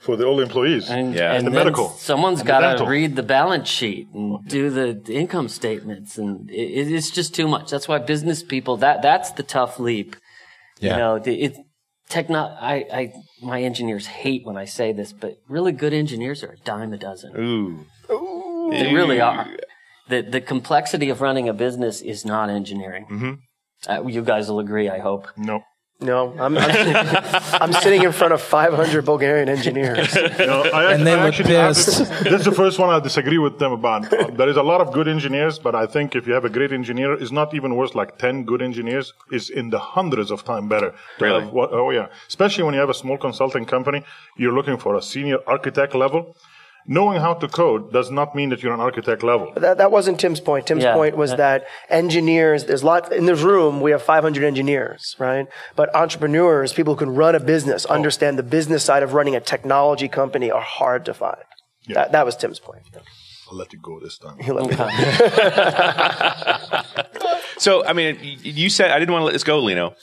for 0.00 0.16
the 0.16 0.24
old 0.24 0.40
employees. 0.40 0.90
And, 0.90 1.14
Yeah. 1.14 1.32
and 1.32 1.46
The 1.46 1.50
medical. 1.50 1.88
Someone's 1.90 2.42
got 2.42 2.76
to 2.78 2.84
read 2.84 3.16
the 3.16 3.22
balance 3.22 3.68
sheet 3.68 4.08
and 4.12 4.46
do 4.48 4.70
the, 4.70 4.92
the 5.04 5.14
income 5.16 5.48
statements, 5.48 6.18
and 6.18 6.50
it, 6.50 6.92
it's 6.92 7.10
just 7.10 7.34
too 7.34 7.48
much. 7.48 7.70
That's 7.70 7.88
why 7.88 7.98
business 7.98 8.42
people 8.42 8.76
that 8.78 9.00
that's 9.02 9.30
the 9.32 9.42
tough 9.42 9.78
leap. 9.78 10.16
Yeah. 10.78 10.90
You 10.92 10.96
know, 10.98 11.18
the, 11.18 11.42
it 11.42 11.56
techno. 12.08 12.56
I, 12.60 12.74
I 12.92 13.12
my 13.42 13.62
engineers 13.62 14.06
hate 14.06 14.44
when 14.44 14.56
I 14.56 14.64
say 14.64 14.92
this, 14.92 15.12
but 15.12 15.38
really 15.48 15.72
good 15.72 15.92
engineers 15.92 16.42
are 16.42 16.52
a 16.52 16.56
dime 16.58 16.92
a 16.92 16.98
dozen. 16.98 17.32
Ooh. 17.36 18.12
Ooh. 18.12 18.70
They 18.70 18.92
really 18.92 19.20
are. 19.20 19.48
The 20.08 20.22
the 20.22 20.40
complexity 20.40 21.08
of 21.10 21.20
running 21.20 21.48
a 21.48 21.52
business 21.52 22.00
is 22.00 22.24
not 22.24 22.48
engineering. 22.50 23.06
Mm-hmm. 23.10 23.32
Uh, 23.90 24.06
you 24.08 24.22
guys 24.22 24.48
will 24.48 24.60
agree, 24.60 24.88
I 24.88 24.98
hope. 24.98 25.28
no. 25.36 25.62
No, 26.00 26.34
I'm, 26.38 26.58
I'm, 26.58 26.76
I'm 27.62 27.72
sitting 27.72 28.02
in 28.02 28.12
front 28.12 28.34
of 28.34 28.42
500 28.42 29.04
Bulgarian 29.04 29.48
engineers. 29.48 30.14
No, 30.38 30.62
I, 30.64 30.92
And 30.92 31.06
they 31.06 31.12
I 31.14 31.16
look 31.16 31.28
actually 31.28 31.48
pissed. 31.48 31.96
to- 31.96 32.24
this 32.24 32.40
is 32.40 32.44
the 32.44 32.52
first 32.52 32.78
one 32.78 32.90
I 32.90 33.00
disagree 33.00 33.38
with 33.38 33.58
them 33.58 33.72
about. 33.72 34.12
Uh, 34.12 34.26
there 34.36 34.48
is 34.48 34.58
a 34.58 34.62
lot 34.62 34.82
of 34.82 34.92
good 34.92 35.08
engineers, 35.08 35.58
but 35.58 35.74
I 35.74 35.86
think 35.86 36.14
if 36.14 36.26
you 36.26 36.34
have 36.34 36.44
a 36.44 36.50
great 36.50 36.70
engineer, 36.70 37.14
it's 37.14 37.32
not 37.32 37.54
even 37.54 37.76
worth 37.76 37.94
like 37.94 38.18
10 38.18 38.44
good 38.44 38.60
engineers. 38.60 39.14
It's 39.30 39.48
in 39.48 39.70
the 39.70 39.78
hundreds 39.78 40.30
of 40.30 40.44
times 40.44 40.68
better. 40.68 40.94
Really? 41.18 41.44
have 41.44 41.54
oh, 41.54 41.90
yeah. 41.90 42.08
Especially 42.28 42.64
when 42.64 42.74
you 42.74 42.80
have 42.80 42.90
a 42.90 42.94
small 43.02 43.16
consulting 43.16 43.64
company, 43.64 44.02
you're 44.36 44.52
looking 44.54 44.76
for 44.76 44.96
a 44.96 45.02
senior 45.02 45.38
architect 45.46 45.94
level. 45.94 46.36
Knowing 46.88 47.20
how 47.20 47.34
to 47.34 47.48
code 47.48 47.92
does 47.92 48.10
not 48.10 48.34
mean 48.34 48.48
that 48.50 48.62
you're 48.62 48.72
an 48.72 48.80
architect 48.80 49.22
level. 49.24 49.52
That, 49.56 49.78
that 49.78 49.90
wasn't 49.90 50.20
Tim's 50.20 50.38
point. 50.40 50.66
Tim's 50.66 50.84
Yeah. 50.84 50.94
point 50.94 51.16
was 51.16 51.34
that 51.34 51.66
engineers, 51.88 52.64
there's 52.66 52.82
a 52.82 52.86
lot, 52.86 53.12
in 53.12 53.26
this 53.26 53.42
room, 53.42 53.80
we 53.80 53.90
have 53.90 54.02
500 54.02 54.44
engineers, 54.44 55.16
right? 55.18 55.48
But 55.74 55.92
entrepreneurs, 55.94 56.72
people 56.72 56.94
who 56.94 56.98
can 56.98 57.14
run 57.14 57.34
a 57.34 57.40
business, 57.40 57.86
oh. 57.88 57.94
understand 57.94 58.38
the 58.38 58.42
business 58.44 58.84
side 58.84 59.02
of 59.02 59.14
running 59.14 59.34
a 59.34 59.40
technology 59.40 60.08
company 60.08 60.50
are 60.50 60.62
hard 60.62 61.04
to 61.06 61.14
find. 61.14 61.42
That, 61.88 62.12
that 62.12 62.24
was 62.24 62.36
Tim's 62.36 62.60
point. 62.60 62.82
I'll 63.50 63.56
let 63.56 63.72
you 63.72 63.78
go 63.80 63.98
this 64.00 64.18
time. 64.18 64.38
He 64.38 64.52
let 64.52 64.66
me- 64.66 64.76
So, 67.58 67.84
I 67.86 67.92
mean, 67.94 68.18
you 68.42 68.68
said 68.68 68.90
I 68.90 68.98
didn't 68.98 69.12
want 69.12 69.22
to 69.22 69.26
let 69.26 69.32
this 69.32 69.44
go, 69.44 69.60
Lino. 69.60 69.94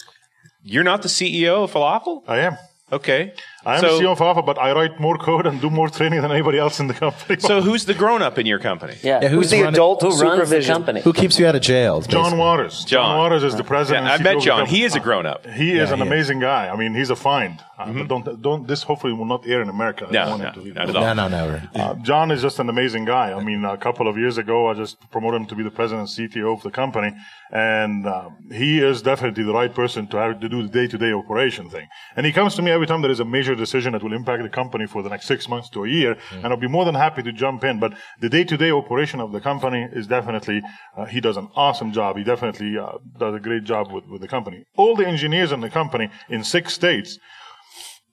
You're 0.63 0.84
not 0.84 1.02
the 1.02 1.10
CEO 1.10 1.63
of 1.65 1.74
Falafel? 1.74 2.24
I 2.28 2.39
am. 2.39 2.58
Okay. 2.91 3.34
I 3.65 3.76
am 3.76 3.82
so, 3.82 3.97
the 3.97 4.04
CEO 4.04 4.12
of 4.12 4.21
Alpha, 4.21 4.41
but 4.41 4.58
I 4.58 4.71
write 4.73 4.99
more 4.99 5.17
code 5.17 5.45
and 5.47 5.62
do 5.62 5.69
more 5.69 5.88
training 5.89 6.21
than 6.21 6.32
anybody 6.32 6.58
else 6.58 6.80
in 6.80 6.88
the 6.88 6.93
company. 6.93 7.39
So, 7.39 7.62
who's 7.62 7.86
the 7.86 7.93
grown 7.93 8.21
up 8.21 8.38
in 8.38 8.45
your 8.45 8.60
company? 8.60 8.95
Yeah, 9.02 9.21
Yeah, 9.21 9.30
Who's 9.30 9.49
the 9.52 9.62
adult 9.67 10.02
who 10.02 10.10
runs 10.21 10.49
the 10.49 10.62
company? 10.63 11.02
Who 11.02 11.13
keeps 11.13 11.39
you 11.39 11.47
out 11.47 11.56
of 11.56 11.62
jail? 11.62 12.02
John 12.02 12.23
basically? 12.23 12.39
Waters. 12.39 12.86
John. 12.86 13.17
Waters 13.17 13.43
is 13.43 13.56
the 13.56 13.63
president. 13.63 14.06
Yeah, 14.08 14.13
I 14.13 14.17
met 14.17 14.36
CEO 14.36 14.38
of 14.38 14.41
the 14.43 14.45
John. 14.45 14.65
He 14.67 14.84
is 14.84 14.95
a 14.95 14.99
grown 14.99 15.26
up. 15.26 15.45
He 15.45 15.71
is 15.71 15.89
Yeah, 15.89 15.93
an 15.93 15.99
he 15.99 16.04
is. 16.06 16.12
amazing 16.12 16.39
guy. 16.39 16.69
I 16.69 16.76
mean, 16.76 16.93
he's 16.93 17.10
a 17.10 17.15
find. 17.15 17.60
Uh, 17.80 17.91
but 17.91 18.08
don't 18.08 18.41
don't 18.41 18.67
this 18.67 18.84
hopefully 18.84 19.13
will 19.13 19.26
not 19.26 19.47
air 19.47 19.62
in 19.62 19.67
America. 19.69 20.06
I 20.08 20.12
don't 20.12 20.23
Mm-hmm. 20.23 20.26
No, 20.26 20.30
want 20.30 20.41
no, 20.41 20.47
him 20.47 20.54
to 20.54 20.62
leave. 20.62 20.76
not 20.76 20.89
at 20.89 20.95
all. 20.95 21.04
No, 21.04 21.13
no, 21.13 21.28
never. 21.28 21.69
Uh, 21.76 21.95
John 22.10 22.30
is 22.32 22.41
just 22.41 22.60
an 22.60 22.69
amazing 22.69 23.06
guy. 23.06 23.34
I 23.34 23.43
mean, 23.43 23.65
a 23.65 23.78
couple 23.78 24.08
of 24.08 24.15
years 24.17 24.38
ago, 24.38 24.69
I 24.69 24.73
just 24.76 24.95
promoted 25.10 25.41
him 25.41 25.47
to 25.47 25.56
be 25.56 25.63
the 25.63 25.71
president 25.71 26.08
and 26.08 26.30
CTO 26.32 26.54
of 26.56 26.62
the 26.63 26.69
company, 26.69 27.12
and 27.52 28.06
uh, 28.08 28.30
he 28.52 28.80
is 28.80 29.02
definitely 29.02 29.43
the 29.43 29.54
right 29.54 29.73
person 29.73 30.08
to 30.08 30.17
have 30.17 30.39
to 30.39 30.47
do 30.49 30.62
the 30.63 30.69
day-to-day 30.69 31.13
operation 31.13 31.69
thing. 31.69 31.88
And 32.15 32.26
he 32.26 32.32
comes 32.32 32.54
to 32.56 32.62
me 32.62 32.71
every 32.71 32.88
time 32.88 33.02
there 33.02 33.12
is 33.12 33.19
a 33.19 33.26
major 33.26 33.53
decision 33.56 33.94
that 33.94 34.04
will 34.04 34.13
impact 34.13 34.44
the 34.44 34.50
company 34.50 34.88
for 34.88 35.04
the 35.04 35.10
next 35.10 35.26
six 35.26 35.48
months 35.48 35.70
to 35.70 35.84
a 35.84 35.89
year, 35.89 36.18
and 36.32 36.48
I'll 36.48 36.58
be 36.58 36.68
more 36.68 36.86
than 36.86 36.96
happy 36.96 37.24
to 37.24 37.32
jump 37.32 37.63
in. 37.63 37.80
But 37.80 37.94
the 38.20 38.30
day-to-day 38.30 38.72
operation 38.72 39.20
of 39.20 39.32
the 39.32 39.42
company 39.42 39.88
is 39.92 40.08
definitely 40.08 40.62
uh, 40.98 41.06
he 41.06 41.20
does 41.22 41.38
an 41.38 41.50
awesome 41.56 41.92
job. 41.92 42.18
He 42.18 42.24
definitely 42.24 42.78
uh, 42.78 42.98
does 43.18 43.36
a 43.36 43.39
great 43.39 43.63
job 43.63 43.92
with, 43.92 44.06
with 44.08 44.22
the 44.22 44.28
company. 44.28 44.66
All 44.76 44.96
the 44.96 45.08
engineers 45.08 45.52
in 45.52 45.62
the 45.62 45.70
company 45.70 46.10
in 46.30 46.44
six 46.44 46.74
states 46.74 47.20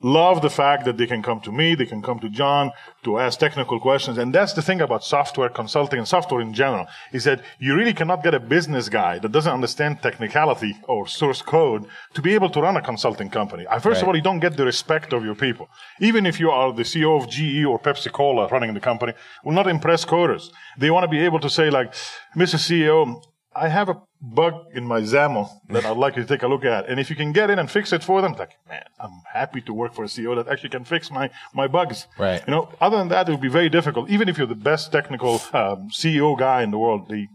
love 0.02 0.40
the 0.40 0.50
fact 0.50 0.84
that 0.84 0.96
they 0.96 1.06
can 1.06 1.22
come 1.22 1.40
to 1.40 1.52
me, 1.52 1.74
they 1.74 1.86
can 1.86 2.02
come 2.02 2.18
to 2.20 2.28
John 2.28 2.72
to 3.02 3.18
ask 3.18 3.38
technical 3.38 3.78
questions. 3.78 4.18
And 4.18 4.34
that's 4.34 4.54
the 4.54 4.62
thing 4.62 4.80
about 4.80 5.04
software 5.04 5.48
consulting 5.48 5.98
and 5.98 6.08
software 6.08 6.40
in 6.40 6.54
general, 6.54 6.86
is 7.12 7.24
that 7.24 7.42
you 7.58 7.74
really 7.74 7.92
cannot 7.92 8.22
get 8.22 8.34
a 8.34 8.40
business 8.40 8.88
guy 8.88 9.18
that 9.18 9.32
doesn't 9.32 9.52
understand 9.52 10.00
technicality 10.02 10.76
or 10.88 11.06
source 11.06 11.42
code 11.42 11.86
to 12.14 12.22
be 12.22 12.34
able 12.34 12.50
to 12.50 12.60
run 12.60 12.76
a 12.76 12.82
consulting 12.82 13.30
company. 13.30 13.66
First 13.80 14.02
of 14.02 14.08
all, 14.08 14.16
you 14.16 14.22
don't 14.22 14.40
get 14.40 14.56
the 14.56 14.64
respect 14.64 15.12
of 15.12 15.24
your 15.24 15.34
people. 15.34 15.68
Even 16.00 16.26
if 16.26 16.40
you 16.40 16.50
are 16.50 16.72
the 16.72 16.82
CEO 16.82 17.20
of 17.20 17.28
GE 17.28 17.64
or 17.64 17.78
Pepsi 17.78 18.10
Cola 18.10 18.48
running 18.48 18.74
the 18.74 18.80
company, 18.80 19.12
will 19.44 19.52
not 19.52 19.66
impress 19.66 20.04
coders. 20.04 20.50
They 20.78 20.90
want 20.90 21.04
to 21.04 21.08
be 21.08 21.20
able 21.20 21.40
to 21.40 21.50
say 21.50 21.70
like, 21.70 21.92
Mr. 22.36 22.56
CEO, 22.56 23.22
I 23.54 23.68
have 23.68 23.88
a 23.88 24.00
bug 24.22 24.66
in 24.74 24.86
my 24.86 25.00
XAML 25.00 25.50
that 25.70 25.84
I'd 25.84 25.96
like 25.96 26.16
you 26.16 26.22
to 26.22 26.28
take 26.28 26.42
a 26.42 26.46
look 26.46 26.64
at. 26.64 26.88
And 26.88 27.00
if 27.00 27.10
you 27.10 27.16
can 27.16 27.32
get 27.32 27.50
in 27.50 27.58
and 27.58 27.68
fix 27.68 27.92
it 27.92 28.04
for 28.04 28.22
them, 28.22 28.34
like, 28.34 28.56
man, 28.68 28.84
I'm 29.00 29.22
happy 29.32 29.60
to 29.62 29.72
work 29.72 29.92
for 29.94 30.04
a 30.04 30.08
CEO 30.08 30.36
that 30.36 30.50
actually 30.50 30.68
can 30.68 30.84
fix 30.84 31.10
my, 31.10 31.30
my 31.52 31.66
bugs. 31.66 32.06
Right. 32.16 32.42
You 32.46 32.52
know, 32.52 32.72
other 32.80 32.98
than 32.98 33.08
that, 33.08 33.28
it 33.28 33.32
would 33.32 33.40
be 33.40 33.48
very 33.48 33.68
difficult. 33.68 34.08
Even 34.08 34.28
if 34.28 34.38
you're 34.38 34.46
the 34.46 34.54
best 34.54 34.92
technical 34.92 35.34
um, 35.52 35.90
CEO 35.90 36.38
guy 36.38 36.62
in 36.62 36.70
the 36.70 36.78
world, 36.78 37.08
the, 37.08 37.26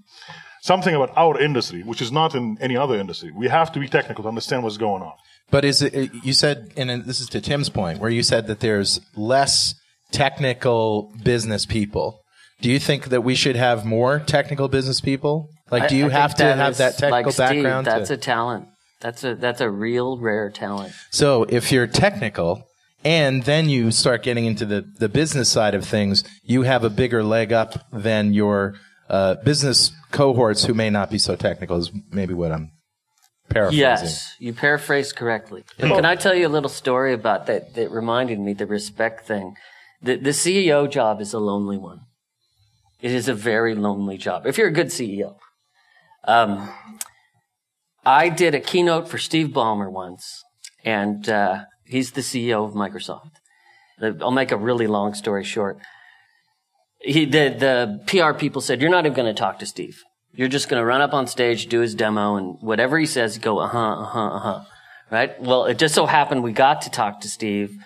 something 0.62 0.95
about 0.95 1.12
our 1.17 1.39
industry, 1.39 1.84
which 1.84 2.01
is 2.01 2.12
not 2.12 2.34
in 2.34 2.58
any 2.62 2.78
other 2.78 2.95
industry, 2.95 3.32
we 3.32 3.49
have 3.49 3.71
to 3.73 3.80
be 3.80 3.88
technical 3.88 4.23
to 4.23 4.30
understand 4.30 4.63
what's 4.63 4.78
going 4.78 5.04
on. 5.04 5.13
But 5.51 5.65
is 5.65 5.82
it, 5.82 6.12
you 6.23 6.34
said, 6.34 6.71
and 6.78 7.04
this 7.04 7.19
is 7.19 7.28
to 7.30 7.41
Tim's 7.41 7.69
point, 7.69 7.99
where 7.99 8.10
you 8.10 8.23
said 8.23 8.47
that 8.47 8.62
there's 8.62 9.01
less 9.15 9.75
technical 10.12 11.13
business 11.23 11.65
people. 11.65 12.21
Do 12.62 12.71
you 12.71 12.80
think 12.80 13.10
that 13.10 13.21
we 13.21 13.36
should 13.36 13.56
have 13.56 13.86
more 13.86 14.19
technical 14.19 14.69
business 14.69 15.01
people? 15.01 15.49
Like, 15.71 15.89
do 15.89 15.95
you 15.95 16.08
I 16.08 16.10
have 16.10 16.36
to 16.36 16.43
have 16.43 16.71
is- 16.73 16.78
that 16.78 16.97
technical 16.97 17.25
like 17.25 17.34
Steve, 17.34 17.63
background? 17.63 17.88
That's 17.88 18.10
to- 18.10 18.15
a 18.15 18.17
talent. 18.17 18.67
That's 19.01 19.23
a 19.23 19.36
that's 19.36 19.62
a 19.62 19.69
real 19.69 20.17
rare 20.17 20.49
talent. 20.49 20.93
so 21.12 21.43
if 21.43 21.71
you're 21.71 21.86
technical 21.86 22.63
and 23.04 23.43
then 23.43 23.69
you 23.69 23.91
start 23.91 24.23
getting 24.23 24.45
into 24.45 24.65
the, 24.65 24.86
the 24.99 25.10
business 25.10 25.49
side 25.49 25.75
of 25.75 25.86
things, 25.86 26.23
you 26.43 26.63
have 26.63 26.84
a 26.84 26.89
bigger 26.89 27.21
leg 27.23 27.51
up 27.54 27.86
than 27.91 28.34
your 28.34 28.75
uh, 29.10 29.36
business 29.43 29.91
cohorts 30.12 30.65
who 30.65 30.73
may 30.73 30.89
not 30.89 31.12
be 31.12 31.19
so 31.19 31.36
technical 31.36 31.78
is 31.78 31.91
maybe 32.10 32.34
what 32.34 32.51
I'm 32.51 32.71
paraphrasing. 33.49 33.80
Yes, 33.82 34.34
you 34.39 34.54
paraphrased 34.54 35.15
correctly. 35.15 35.65
And 35.78 35.91
Can 35.91 36.06
I 36.06 36.15
tell 36.15 36.34
you 36.34 36.47
a 36.47 36.49
little 36.49 36.69
story 36.69 37.13
about 37.13 37.45
that 37.47 37.75
that 37.75 37.91
reminded 37.91 38.39
me 38.39 38.54
the 38.54 38.65
respect 38.65 39.28
thing? 39.28 39.56
The 40.01 40.15
the 40.15 40.32
CEO 40.32 40.89
job 40.89 41.21
is 41.21 41.34
a 41.34 41.39
lonely 41.39 41.78
one. 41.78 41.99
It 43.01 43.12
is 43.12 43.28
a 43.28 43.36
very 43.36 43.75
lonely 43.75 44.17
job. 44.17 44.47
If 44.47 44.58
you're 44.58 44.69
a 44.69 44.73
good 44.73 44.88
CEO. 44.88 45.36
Um, 46.28 46.70
I 48.06 48.30
did 48.30 48.54
a 48.56 48.60
keynote 48.60 49.08
for 49.08 49.18
Steve 49.18 49.48
Ballmer 49.48 49.92
once, 49.92 50.44
and 50.84 51.28
uh, 51.30 51.64
he's 51.86 52.12
the 52.12 52.22
CEO 52.22 52.66
of 52.68 52.74
Microsoft. 52.74 53.32
I'll 54.02 54.32
make 54.32 54.52
a 54.52 54.58
really 54.58 54.88
long 54.88 55.14
story 55.14 55.44
short. 55.44 55.78
He 57.00 57.26
the 57.26 57.50
the 57.58 58.04
PR 58.08 58.38
people 58.38 58.62
said, 58.62 58.82
"You're 58.82 58.90
not 58.92 59.06
even 59.06 59.16
going 59.16 59.34
to 59.34 59.40
talk 59.40 59.60
to 59.60 59.66
Steve. 59.66 60.02
You're 60.34 60.48
just 60.50 60.68
going 60.70 60.82
to 60.82 60.86
run 60.86 61.02
up 61.02 61.14
on 61.14 61.28
stage, 61.28 61.68
do 61.68 61.80
his 61.80 61.96
demo, 61.96 62.36
and 62.36 62.58
whatever 62.62 63.00
he 63.00 63.06
says, 63.06 63.38
go 63.38 63.60
uh 63.60 63.68
huh, 63.68 63.80
uh 64.02 64.06
huh, 64.06 64.28
uh 64.28 64.40
huh." 64.40 64.62
Right? 65.12 65.40
Well, 65.42 65.66
it 65.66 65.78
just 65.78 65.94
so 65.96 66.06
happened 66.08 66.44
we 66.44 66.52
got 66.52 66.82
to 66.82 66.90
talk 66.90 67.22
to 67.22 67.30
Steve, 67.30 67.78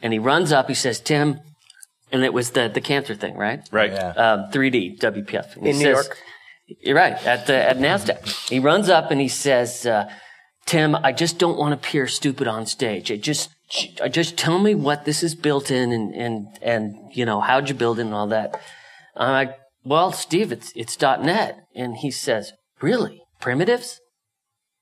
and 0.00 0.12
he 0.12 0.18
runs 0.18 0.50
up. 0.52 0.68
He 0.68 0.74
says, 0.74 0.98
"Tim," 1.00 1.40
and 2.10 2.24
it 2.24 2.32
was 2.32 2.50
the 2.50 2.68
the 2.68 2.80
cancer 2.80 3.14
thing, 3.14 3.36
right? 3.36 3.60
Right. 3.70 3.92
Yeah. 3.92 4.08
um, 4.10 4.50
3D 4.50 4.98
WPF. 4.98 5.56
And 5.56 5.64
he 5.64 5.70
In 5.70 5.76
New 5.78 5.84
says- 5.84 6.06
York? 6.06 6.18
You're 6.66 6.96
right 6.96 7.14
at 7.26 7.46
the 7.46 7.54
at 7.54 7.78
Nasdaq. 7.78 8.48
He 8.48 8.58
runs 8.58 8.88
up 8.88 9.10
and 9.10 9.20
he 9.20 9.28
says, 9.28 9.86
uh, 9.86 10.10
"Tim, 10.66 10.96
I 10.96 11.12
just 11.12 11.38
don't 11.38 11.58
want 11.58 11.72
to 11.72 11.76
appear 11.76 12.06
stupid 12.08 12.48
on 12.48 12.66
stage. 12.66 13.12
I 13.12 13.16
just, 13.16 13.50
just 14.10 14.38
tell 14.38 14.58
me 14.58 14.74
what 14.74 15.04
this 15.04 15.22
is 15.22 15.34
built 15.34 15.70
in 15.70 15.92
and 15.92 16.14
and 16.14 16.46
and 16.62 16.94
you 17.12 17.26
know 17.26 17.40
how'd 17.40 17.68
you 17.68 17.74
build 17.74 17.98
it 17.98 18.02
and 18.02 18.14
all 18.14 18.28
that." 18.28 18.58
I'm 19.16 19.32
like, 19.32 19.58
"Well, 19.84 20.12
Steve, 20.12 20.52
it's 20.52 20.72
it's 20.74 20.96
dot 20.96 21.22
.NET," 21.22 21.58
and 21.74 21.98
he 21.98 22.10
says, 22.10 22.52
"Really, 22.80 23.22
primitives?" 23.40 24.00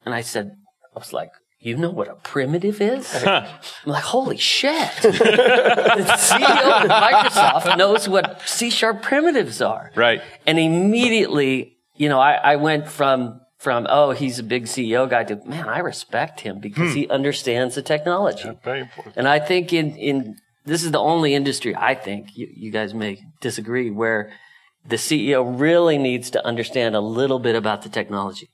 And 0.05 0.15
I 0.15 0.21
said, 0.21 0.53
"I 0.95 0.99
was 0.99 1.13
like." 1.13 1.31
You 1.63 1.77
know 1.77 1.91
what 1.91 2.09
a 2.09 2.15
primitive 2.17 2.81
is? 2.81 3.15
I'm 3.25 3.47
like, 3.87 4.03
holy 4.03 4.37
shit. 4.37 4.91
the 5.03 5.11
CEO 5.11 6.83
of 6.83 6.91
Microsoft 6.91 7.79
knows 7.79 8.09
what 8.09 8.43
C 8.45 8.69
sharp 8.69 9.01
primitives 9.01 9.63
are. 9.63 9.93
Right. 9.95 10.21
And 10.45 10.59
immediately, 10.59 11.79
you 11.95 12.09
know, 12.09 12.19
I, 12.19 12.33
I 12.35 12.57
went 12.57 12.89
from 12.89 13.41
from 13.59 13.87
oh, 13.89 14.11
he's 14.11 14.41
a 14.41 14.43
big 14.43 14.65
CEO 14.65 15.09
guy 15.09 15.23
to 15.23 15.37
man, 15.47 15.69
I 15.69 15.79
respect 15.79 16.41
him 16.41 16.59
because 16.59 16.91
hmm. 16.91 16.97
he 16.99 17.09
understands 17.09 17.77
the 17.77 17.83
technology. 17.83 18.51
Very 18.65 18.81
important. 18.81 19.17
And 19.17 19.29
I 19.29 19.39
think 19.39 19.73
in 19.73 19.97
in 19.97 20.37
this 20.65 20.83
is 20.83 20.91
the 20.91 20.99
only 20.99 21.33
industry 21.33 21.77
I 21.77 21.95
think 21.95 22.37
you, 22.37 22.49
you 22.53 22.73
guys 22.73 22.93
may 22.93 23.21
disagree 23.41 23.89
where 23.89 24.33
the 24.85 24.97
CEO 24.97 25.61
really 25.61 25.97
needs 25.97 26.29
to 26.31 26.45
understand 26.45 26.97
a 26.97 27.01
little 27.01 27.39
bit 27.39 27.55
about 27.55 27.83
the 27.83 27.89
technology, 27.89 28.51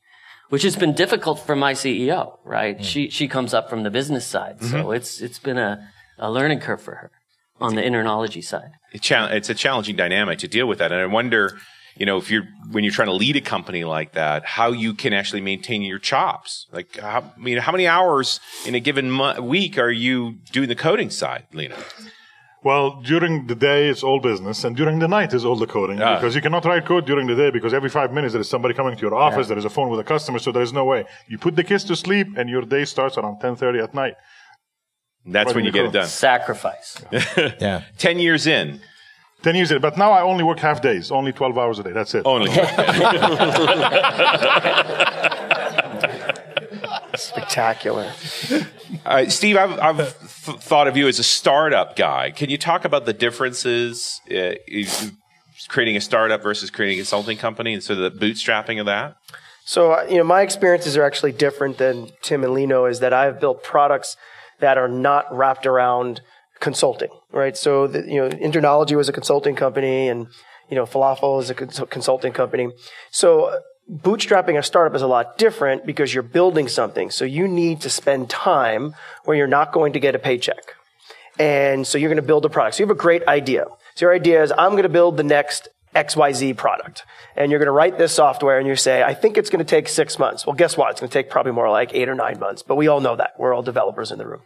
which 0.49 0.63
has 0.63 0.77
been 0.77 0.95
difficult 0.95 1.39
for 1.41 1.57
my 1.57 1.73
CEO. 1.73 2.39
Right? 2.45 2.77
Hmm. 2.77 2.83
She 2.83 3.11
she 3.11 3.29
comes 3.29 3.55
up 3.55 3.69
from 3.71 3.83
the 3.83 3.91
business 3.91 4.27
side, 4.27 4.63
so 4.63 4.67
mm-hmm. 4.67 4.95
it's 4.95 5.21
it's 5.21 5.39
been 5.39 5.59
a 5.59 5.89
a 6.19 6.31
learning 6.31 6.61
curve 6.61 6.83
for 6.83 6.95
her. 6.97 7.11
on 7.61 7.75
the 7.75 7.83
InterKnowlogy 7.83 8.43
side. 8.45 8.71
It's 8.93 9.51
a 9.51 9.55
challenging 9.55 9.97
dynamic 9.97 10.39
to 10.41 10.49
deal 10.49 10.67
with 10.67 10.79
that. 10.79 10.93
And 10.93 11.01
I 11.01 11.07
wonder, 11.07 11.59
you 11.97 12.07
know, 12.07 12.17
if 12.17 12.31
you're, 12.31 12.45
when 12.71 12.85
you're 12.85 12.93
trying 12.93 13.09
to 13.09 13.15
lead 13.15 13.37
a 13.37 13.41
company 13.41 13.85
like 13.85 14.13
that, 14.13 14.45
how 14.45 14.71
you 14.71 14.95
can 14.95 15.13
actually 15.13 15.41
maintain 15.41 15.83
your 15.83 15.99
chops. 15.99 16.67
Like, 16.73 16.99
how, 16.99 17.33
I 17.37 17.41
mean, 17.41 17.59
how 17.59 17.73
many 17.73 17.87
hours 17.87 18.39
in 18.65 18.75
a 18.75 18.81
given 18.81 19.11
mo- 19.11 19.41
week 19.41 19.77
are 19.79 19.91
you 19.91 20.39
doing 20.53 20.69
the 20.69 20.77
coding 20.77 21.11
side, 21.11 21.47
Lino? 21.53 21.77
Well, 22.69 23.01
during 23.01 23.47
the 23.47 23.55
day 23.55 23.89
it's 23.89 24.03
all 24.03 24.21
business, 24.21 24.63
and 24.65 24.77
during 24.77 24.99
the 24.99 25.09
night 25.09 25.33
is 25.33 25.43
all 25.43 25.57
the 25.57 25.67
coding 25.67 26.03
ah. 26.03 26.17
because 26.17 26.35
you 26.37 26.43
cannot 26.43 26.67
write 26.67 26.85
code 26.85 27.07
during 27.07 27.27
the 27.27 27.35
day 27.35 27.51
because 27.51 27.73
every 27.73 27.89
five 27.89 28.13
minutes 28.13 28.33
there 28.35 28.43
is 28.43 28.51
somebody 28.55 28.75
coming 28.75 28.95
to 28.95 29.01
your 29.01 29.15
office, 29.15 29.47
yeah. 29.47 29.53
there 29.53 29.59
is 29.63 29.65
a 29.65 29.71
phone 29.71 29.89
with 29.89 30.01
a 30.01 30.05
customer, 30.05 30.39
so 30.39 30.53
there 30.53 30.67
is 30.69 30.75
no 30.81 30.85
way. 30.85 31.07
You 31.29 31.39
put 31.39 31.57
the 31.57 31.65
kids 31.65 31.83
to 31.85 31.97
sleep, 31.97 32.27
and 32.37 32.51
your 32.51 32.61
day 32.77 32.85
starts 32.85 33.17
around 33.17 33.41
ten 33.41 33.57
thirty 33.57 33.79
at 33.79 33.95
night. 33.95 34.17
That's 35.25 35.55
when 35.55 35.65
you 35.65 35.73
get 35.73 35.87
it 35.87 35.93
done. 35.93 36.09
Sacrifice. 36.09 37.03
yeah. 37.59 37.85
Ten 37.97 38.19
years 38.19 38.47
in. 38.47 38.83
Ten 39.41 39.55
years 39.55 39.71
in, 39.73 39.81
but 39.81 39.97
now 39.97 40.11
I 40.13 40.21
only 40.21 40.45
work 40.45 40.59
half 40.59 40.83
days, 40.83 41.11
only 41.11 41.33
twelve 41.33 41.57
hours 41.57 41.79
a 41.79 41.85
day. 41.85 41.93
That's 41.93 42.15
it. 42.15 42.27
Only. 42.27 42.51
Spectacular. 47.15 48.13
Uh, 49.07 49.27
Steve, 49.29 49.57
I've, 49.57 49.79
I've 49.81 50.28
th- 50.53 50.61
thought 50.61 50.89
of 50.89 50.97
you 50.97 51.09
as 51.09 51.19
a 51.19 51.25
startup 51.25 51.97
guy. 51.97 52.31
Can 52.31 52.51
you 52.51 52.59
talk 52.59 52.85
about 52.85 53.07
the 53.07 53.13
differences 53.13 54.21
uh, 54.31 54.55
creating 55.69 55.97
a 55.97 56.01
startup 56.01 56.43
versus 56.43 56.71
creating 56.71 56.99
a 56.99 57.01
consulting 57.01 57.37
company 57.37 57.75
and 57.75 57.83
sort 57.83 57.99
of 57.99 58.13
the 58.13 58.27
bootstrapping 58.27 58.81
of 58.81 58.87
that? 58.87 59.17
So, 59.65 59.93
uh, 59.93 60.07
you 60.09 60.17
know, 60.17 60.25
my 60.25 60.43
experiences 60.43 60.97
are 60.97 61.05
actually 61.05 61.33
different 61.33 61.79
than 61.79 62.11
Tim 62.23 62.43
and 62.43 62.55
Lino 62.55 62.87
is 62.87 63.01
that 63.01 63.13
I've 63.13 63.39
built 63.39 63.63
products 63.63 64.17
that 64.61 64.79
are 64.79 64.89
not 64.89 65.25
wrapped 65.31 65.67
around 65.67 66.23
consulting, 66.59 67.11
right? 67.33 67.57
So, 67.57 67.87
the, 67.87 68.01
you 68.01 68.17
know, 68.17 68.31
InterKnowlogy 68.31 68.97
was 68.97 69.09
a 69.09 69.13
consulting 69.13 69.55
company 69.55 70.09
and, 70.09 70.29
you 70.71 70.77
know, 70.77 70.87
Falafel 70.87 71.41
is 71.43 71.51
a 71.51 71.55
consulting 71.55 72.33
company. 72.33 72.71
So 73.11 73.61
bootstrapping 73.91 74.59
a 74.59 74.63
startup 74.63 74.95
is 74.95 75.03
a 75.03 75.07
lot 75.07 75.39
different 75.39 75.87
because 75.87 76.13
you're 76.13 76.23
building 76.23 76.69
something. 76.69 77.11
So 77.11 77.25
you 77.25 77.49
need 77.49 77.81
to 77.83 77.91
spend 77.91 78.29
time 78.29 78.95
where 79.25 79.37
you're 79.37 79.47
not 79.47 79.73
going 79.73 79.95
to 79.95 80.01
get 80.01 80.15
a 80.15 80.19
paycheck. 80.19 80.75
And 81.39 81.87
so 81.87 81.99
you're 81.99 82.11
going 82.11 82.17
to 82.17 82.27
build 82.27 82.45
a 82.45 82.49
product. 82.49 82.77
So 82.77 82.83
you 82.83 82.89
have 82.89 82.97
a 82.97 83.01
great 83.01 83.27
idea. 83.27 83.67
So 83.95 84.07
your 84.07 84.15
idea 84.15 84.43
is, 84.43 84.53
I'm 84.53 84.73
going 84.73 84.83
to 84.83 84.89
build 84.89 85.17
the 85.17 85.23
next 85.23 85.69
XYZ 85.95 86.57
product. 86.57 87.05
And 87.37 87.51
you're 87.51 87.61
going 87.61 87.67
to 87.67 87.73
write 87.73 87.99
this 87.99 88.13
software 88.13 88.59
and 88.59 88.67
you 88.67 88.77
say, 88.77 89.03
I 89.03 89.15
think 89.15 89.39
it's 89.39 89.49
going 89.49 89.65
to 89.65 89.69
take 89.69 89.89
six 89.89 90.19
months. 90.19 90.47
Well, 90.47 90.57
guess 90.57 90.77
what? 90.77 90.91
It's 90.91 91.01
going 91.01 91.09
to 91.09 91.13
take 91.13 91.31
probably 91.31 91.53
more 91.53 91.71
like 91.71 91.95
eight 91.95 92.09
or 92.09 92.15
nine 92.15 92.39
months. 92.39 92.63
But 92.63 92.77
we 92.77 92.89
all 92.89 93.01
know 93.01 93.17
that. 93.17 93.35
We're 93.39 93.55
all 93.55 93.63
developers 93.63 94.11
in 94.11 94.19
the 94.19 94.27
room. 94.27 94.43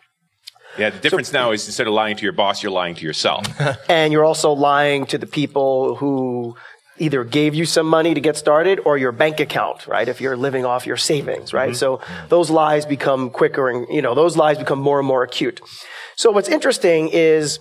Yeah, 0.79 0.89
the 0.91 0.99
difference 0.99 1.29
so, 1.29 1.39
now 1.39 1.53
is 1.53 1.67
instead 1.67 1.87
of 1.87 1.93
lying 1.93 2.17
to 2.17 2.23
your 2.23 2.33
boss, 2.33 2.63
you're 2.63 2.73
lying 2.73 2.95
to 2.95 3.05
yourself. 3.05 3.47
and 3.91 4.13
you're 4.13 4.25
also 4.25 4.53
lying 4.53 5.05
to 5.07 5.19
the 5.19 5.27
people 5.27 5.97
who 5.97 6.57
either 6.99 7.25
gave 7.25 7.55
you 7.55 7.65
some 7.65 7.87
money 7.87 8.15
to 8.15 8.21
get 8.21 8.37
started 8.37 8.81
or 8.85 8.99
your 8.99 9.13
bank 9.13 9.41
account, 9.41 9.87
right? 9.87 10.09
If 10.09 10.21
you're 10.21 10.37
living 10.37 10.65
off 10.65 10.87
your 10.87 10.97
savings, 10.97 11.53
right? 11.53 11.71
Mm-hmm. 11.71 11.77
So 11.77 12.01
those 12.29 12.51
lies 12.51 12.85
become 12.85 13.31
quicker 13.31 13.69
and, 13.69 13.87
you 13.89 14.03
know, 14.03 14.15
those 14.15 14.37
lies 14.37 14.59
become 14.59 14.79
more 14.79 14.99
and 14.99 15.09
more 15.09 15.23
acute. 15.23 15.61
So 16.17 16.31
what's 16.31 16.49
interesting 16.49 17.09
is 17.09 17.59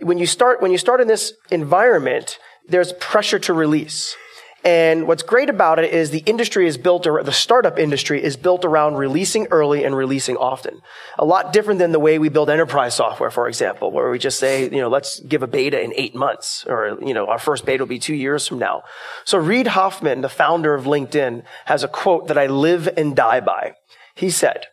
when 0.00 0.18
you 0.18 0.26
start, 0.26 0.60
when 0.60 0.70
you 0.70 0.78
start 0.78 1.00
in 1.00 1.08
this 1.08 1.32
environment, 1.50 2.38
there's 2.68 2.92
pressure 2.94 3.38
to 3.40 3.52
release. 3.52 4.16
And 4.64 5.06
what's 5.06 5.22
great 5.22 5.48
about 5.48 5.78
it 5.78 5.94
is 5.94 6.10
the 6.10 6.18
industry 6.26 6.66
is 6.66 6.76
built, 6.76 7.06
or 7.06 7.22
the 7.22 7.32
startup 7.32 7.78
industry 7.78 8.22
is 8.22 8.36
built 8.36 8.64
around 8.64 8.96
releasing 8.96 9.46
early 9.46 9.84
and 9.84 9.96
releasing 9.96 10.36
often. 10.36 10.80
A 11.16 11.24
lot 11.24 11.52
different 11.52 11.78
than 11.78 11.92
the 11.92 12.00
way 12.00 12.18
we 12.18 12.28
build 12.28 12.50
enterprise 12.50 12.94
software, 12.94 13.30
for 13.30 13.46
example, 13.46 13.92
where 13.92 14.10
we 14.10 14.18
just 14.18 14.38
say, 14.38 14.64
you 14.64 14.80
know, 14.80 14.88
let's 14.88 15.20
give 15.20 15.44
a 15.44 15.46
beta 15.46 15.80
in 15.80 15.92
eight 15.94 16.14
months, 16.14 16.66
or, 16.68 16.98
you 17.00 17.14
know, 17.14 17.28
our 17.28 17.38
first 17.38 17.64
beta 17.64 17.84
will 17.84 17.88
be 17.88 18.00
two 18.00 18.16
years 18.16 18.48
from 18.48 18.58
now. 18.58 18.82
So 19.24 19.38
Reid 19.38 19.68
Hoffman, 19.68 20.22
the 20.22 20.28
founder 20.28 20.74
of 20.74 20.86
LinkedIn, 20.86 21.44
has 21.66 21.84
a 21.84 21.88
quote 21.88 22.26
that 22.26 22.36
I 22.36 22.46
live 22.46 22.88
and 22.96 23.14
die 23.14 23.40
by. 23.40 23.74
He 24.16 24.28
said, 24.28 24.66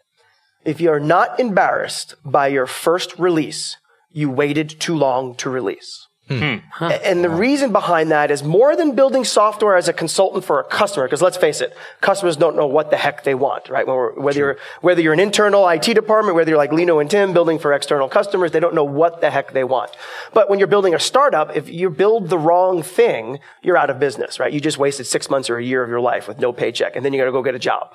if 0.65 0.81
you 0.81 0.89
are 0.89 0.99
not 0.99 1.39
embarrassed 1.39 2.15
by 2.25 2.47
your 2.47 2.65
first 2.65 3.19
release, 3.19 3.77
you 4.09 4.31
waited 4.31 4.69
too 4.79 4.95
long 4.95 5.35
to 5.35 5.49
release. 5.49 6.07
Hmm. 6.27 6.55
Huh. 6.71 6.87
And 7.03 7.23
the 7.23 7.29
reason 7.29 7.71
behind 7.71 8.09
that 8.09 8.31
is 8.31 8.43
more 8.43 8.75
than 8.75 8.95
building 8.95 9.23
software 9.23 9.75
as 9.75 9.87
a 9.87 9.93
consultant 9.93 10.43
for 10.43 10.59
a 10.59 10.63
customer, 10.63 11.05
because 11.05 11.21
let's 11.21 11.37
face 11.37 11.61
it, 11.61 11.77
customers 12.01 12.35
don't 12.35 12.55
know 12.55 12.65
what 12.65 12.89
the 12.89 12.97
heck 12.97 13.23
they 13.23 13.35
want, 13.35 13.69
right? 13.69 13.85
Whether 13.85 14.39
you're, 14.39 14.57
whether 14.81 15.01
you're 15.01 15.13
an 15.13 15.19
internal 15.19 15.67
IT 15.69 15.83
department, 15.83 16.35
whether 16.35 16.49
you're 16.49 16.57
like 16.57 16.71
Lino 16.71 16.97
and 16.97 17.11
Tim 17.11 17.31
building 17.31 17.59
for 17.59 17.73
external 17.73 18.09
customers, 18.09 18.51
they 18.51 18.59
don't 18.59 18.73
know 18.73 18.83
what 18.83 19.21
the 19.21 19.29
heck 19.29 19.53
they 19.53 19.63
want. 19.63 19.91
But 20.33 20.49
when 20.49 20.57
you're 20.57 20.67
building 20.67 20.95
a 20.95 20.99
startup, 20.99 21.55
if 21.55 21.69
you 21.69 21.91
build 21.91 22.29
the 22.29 22.39
wrong 22.39 22.81
thing, 22.81 23.39
you're 23.61 23.77
out 23.77 23.91
of 23.91 23.99
business, 23.99 24.39
right? 24.39 24.51
You 24.51 24.59
just 24.59 24.79
wasted 24.79 25.05
six 25.05 25.29
months 25.29 25.51
or 25.51 25.57
a 25.57 25.63
year 25.63 25.83
of 25.83 25.89
your 25.89 26.01
life 26.01 26.27
with 26.27 26.39
no 26.39 26.51
paycheck, 26.51 26.95
and 26.95 27.05
then 27.05 27.13
you 27.13 27.19
gotta 27.19 27.31
go 27.31 27.43
get 27.43 27.53
a 27.53 27.59
job 27.59 27.93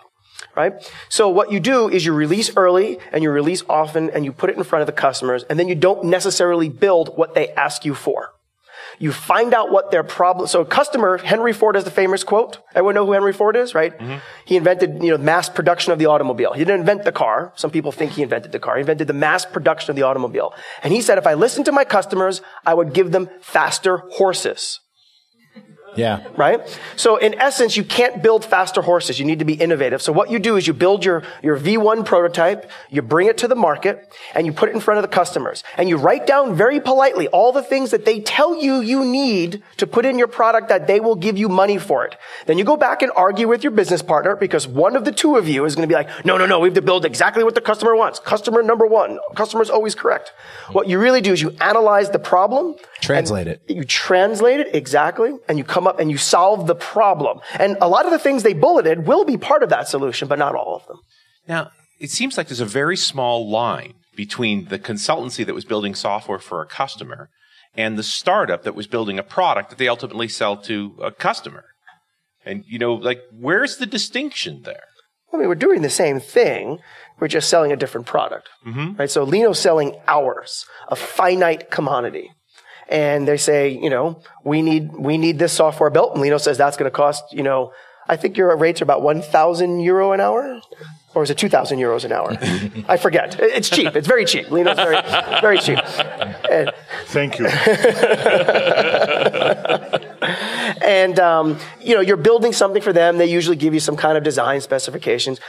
right? 0.56 0.72
So 1.08 1.28
what 1.28 1.52
you 1.52 1.60
do 1.60 1.88
is 1.88 2.04
you 2.04 2.12
release 2.12 2.56
early 2.56 2.98
and 3.12 3.22
you 3.22 3.30
release 3.30 3.62
often 3.68 4.10
and 4.10 4.24
you 4.24 4.32
put 4.32 4.50
it 4.50 4.56
in 4.56 4.64
front 4.64 4.82
of 4.82 4.86
the 4.86 4.92
customers 4.92 5.44
and 5.44 5.58
then 5.58 5.68
you 5.68 5.74
don't 5.74 6.04
necessarily 6.04 6.68
build 6.68 7.16
what 7.16 7.34
they 7.34 7.48
ask 7.50 7.84
you 7.84 7.94
for. 7.94 8.32
You 8.98 9.12
find 9.12 9.54
out 9.54 9.70
what 9.70 9.90
their 9.90 10.02
problem. 10.02 10.46
So, 10.46 10.64
customer 10.64 11.16
Henry 11.16 11.54
Ford 11.54 11.74
has 11.74 11.84
the 11.84 11.90
famous 11.90 12.22
quote. 12.22 12.58
Everyone 12.74 12.94
know 12.94 13.06
who 13.06 13.12
Henry 13.12 13.32
Ford 13.32 13.56
is, 13.56 13.74
right? 13.74 13.98
Mm-hmm. 13.98 14.18
He 14.44 14.56
invented, 14.56 15.02
you 15.02 15.10
know, 15.10 15.18
mass 15.18 15.48
production 15.48 15.92
of 15.92 15.98
the 15.98 16.06
automobile. 16.06 16.52
He 16.52 16.60
didn't 16.60 16.80
invent 16.80 17.04
the 17.04 17.12
car. 17.12 17.52
Some 17.56 17.70
people 17.70 17.92
think 17.92 18.12
he 18.12 18.22
invented 18.22 18.52
the 18.52 18.58
car. 18.58 18.76
He 18.76 18.80
invented 18.80 19.06
the 19.06 19.14
mass 19.14 19.46
production 19.46 19.90
of 19.90 19.96
the 19.96 20.02
automobile. 20.02 20.52
And 20.82 20.92
he 20.92 21.00
said, 21.00 21.16
if 21.16 21.26
I 21.26 21.34
listened 21.34 21.64
to 21.66 21.72
my 21.72 21.84
customers, 21.84 22.42
I 22.66 22.74
would 22.74 22.92
give 22.92 23.10
them 23.10 23.30
faster 23.40 23.98
horses. 24.12 24.80
Yeah. 25.96 26.24
Right? 26.36 26.60
So 26.96 27.16
in 27.16 27.34
essence, 27.34 27.76
you 27.76 27.84
can't 27.84 28.22
build 28.22 28.44
faster 28.44 28.82
horses. 28.82 29.18
You 29.18 29.24
need 29.24 29.38
to 29.38 29.44
be 29.44 29.54
innovative. 29.54 30.02
So 30.02 30.12
what 30.12 30.30
you 30.30 30.38
do 30.38 30.56
is 30.56 30.66
you 30.66 30.72
build 30.72 31.04
your, 31.04 31.22
your 31.42 31.58
V1 31.58 32.04
prototype, 32.04 32.70
you 32.90 33.02
bring 33.02 33.28
it 33.28 33.38
to 33.38 33.48
the 33.48 33.54
market, 33.54 34.12
and 34.34 34.46
you 34.46 34.52
put 34.52 34.68
it 34.68 34.74
in 34.74 34.80
front 34.80 34.98
of 34.98 35.02
the 35.02 35.14
customers. 35.14 35.64
And 35.76 35.88
you 35.88 35.96
write 35.96 36.26
down 36.26 36.54
very 36.54 36.80
politely 36.80 37.28
all 37.28 37.52
the 37.52 37.62
things 37.62 37.90
that 37.90 38.04
they 38.04 38.20
tell 38.20 38.56
you 38.56 38.80
you 38.80 39.04
need 39.04 39.62
to 39.78 39.86
put 39.86 40.04
in 40.04 40.18
your 40.18 40.28
product 40.28 40.68
that 40.68 40.86
they 40.86 41.00
will 41.00 41.16
give 41.16 41.36
you 41.36 41.48
money 41.48 41.78
for 41.78 42.04
it. 42.04 42.16
Then 42.46 42.58
you 42.58 42.64
go 42.64 42.76
back 42.76 43.02
and 43.02 43.12
argue 43.16 43.48
with 43.48 43.62
your 43.62 43.72
business 43.72 44.02
partner 44.02 44.36
because 44.36 44.66
one 44.66 44.96
of 44.96 45.04
the 45.04 45.12
two 45.12 45.36
of 45.36 45.48
you 45.48 45.64
is 45.64 45.74
going 45.74 45.88
to 45.88 45.92
be 45.92 45.94
like, 45.94 46.24
no, 46.24 46.36
no, 46.36 46.46
no, 46.46 46.60
we 46.60 46.68
have 46.68 46.74
to 46.74 46.82
build 46.82 47.04
exactly 47.04 47.44
what 47.44 47.54
the 47.54 47.60
customer 47.60 47.96
wants. 47.96 48.18
Customer 48.18 48.62
number 48.62 48.86
one. 48.86 49.18
Customer 49.34 49.62
is 49.62 49.70
always 49.70 49.94
correct. 49.94 50.32
What 50.72 50.88
you 50.88 50.98
really 50.98 51.20
do 51.20 51.32
is 51.32 51.42
you 51.42 51.56
analyze 51.60 52.10
the 52.10 52.18
problem. 52.18 52.76
Translate 53.00 53.46
it. 53.46 53.62
You 53.68 53.84
translate 53.84 54.60
it 54.60 54.74
exactly, 54.74 55.32
and 55.48 55.58
you 55.58 55.64
come 55.64 55.79
come 55.80 55.86
up 55.86 55.98
and 55.98 56.10
you 56.10 56.18
solve 56.18 56.66
the 56.66 56.74
problem. 56.74 57.40
And 57.58 57.78
a 57.80 57.88
lot 57.88 58.04
of 58.04 58.12
the 58.12 58.18
things 58.18 58.42
they 58.42 58.52
bulleted 58.52 59.06
will 59.06 59.24
be 59.24 59.38
part 59.38 59.62
of 59.62 59.70
that 59.70 59.88
solution, 59.88 60.28
but 60.28 60.38
not 60.38 60.54
all 60.54 60.76
of 60.76 60.86
them. 60.86 60.98
Now, 61.48 61.70
it 61.98 62.10
seems 62.10 62.36
like 62.36 62.48
there's 62.48 62.60
a 62.60 62.66
very 62.66 62.96
small 62.96 63.50
line 63.50 63.94
between 64.14 64.66
the 64.66 64.78
consultancy 64.78 65.46
that 65.46 65.54
was 65.54 65.64
building 65.64 65.94
software 65.94 66.38
for 66.38 66.60
a 66.60 66.66
customer 66.66 67.30
and 67.74 67.98
the 67.98 68.02
startup 68.02 68.62
that 68.64 68.74
was 68.74 68.86
building 68.86 69.18
a 69.18 69.22
product 69.22 69.70
that 69.70 69.78
they 69.78 69.88
ultimately 69.88 70.28
sell 70.28 70.56
to 70.56 70.96
a 71.02 71.10
customer. 71.10 71.64
And, 72.44 72.64
you 72.66 72.78
know, 72.78 72.94
like, 72.94 73.20
where's 73.32 73.78
the 73.78 73.86
distinction 73.86 74.62
there? 74.64 74.84
I 75.32 75.36
mean, 75.36 75.48
we're 75.48 75.54
doing 75.54 75.82
the 75.82 75.90
same 75.90 76.20
thing. 76.20 76.78
We're 77.20 77.28
just 77.28 77.48
selling 77.48 77.72
a 77.72 77.76
different 77.76 78.06
product, 78.06 78.48
mm-hmm. 78.66 78.96
right? 78.96 79.10
So 79.10 79.22
Lino's 79.22 79.60
selling 79.60 79.96
hours, 80.06 80.66
a 80.88 80.96
finite 80.96 81.70
commodity 81.70 82.32
and 82.90 83.26
they 83.26 83.36
say, 83.36 83.68
you 83.68 83.88
know, 83.88 84.20
we 84.44 84.62
need, 84.62 84.92
we 84.92 85.16
need 85.16 85.38
this 85.38 85.52
software 85.52 85.90
built. 85.90 86.12
And 86.12 86.20
Lino 86.20 86.38
says 86.38 86.58
that's 86.58 86.76
going 86.76 86.90
to 86.90 86.94
cost, 86.94 87.32
you 87.32 87.44
know, 87.44 87.72
I 88.08 88.16
think 88.16 88.36
your 88.36 88.54
rates 88.56 88.80
are 88.80 88.84
about 88.84 89.02
1,000 89.02 89.80
euro 89.80 90.12
an 90.12 90.20
hour. 90.20 90.60
Or 91.14 91.22
is 91.22 91.30
it 91.30 91.38
2,000 91.38 91.78
euros 91.78 92.04
an 92.04 92.12
hour? 92.12 92.36
I 92.88 92.96
forget. 92.96 93.36
It's 93.40 93.70
cheap. 93.70 93.96
It's 93.96 94.06
very 94.06 94.24
cheap. 94.24 94.50
Lino's 94.50 94.76
very, 94.76 95.00
very 95.40 95.58
cheap. 95.58 95.78
And, 96.50 96.70
Thank 97.06 97.38
you. 97.38 97.46
and 100.82 101.18
um, 101.18 101.58
you 101.80 101.94
know 101.94 102.00
you're 102.00 102.16
building 102.16 102.52
something 102.52 102.82
for 102.82 102.92
them. 102.92 103.18
They 103.18 103.26
usually 103.26 103.56
give 103.56 103.74
you 103.74 103.80
some 103.80 103.96
kind 103.96 104.16
of 104.16 104.24
design 104.24 104.60
specifications. 104.60 105.40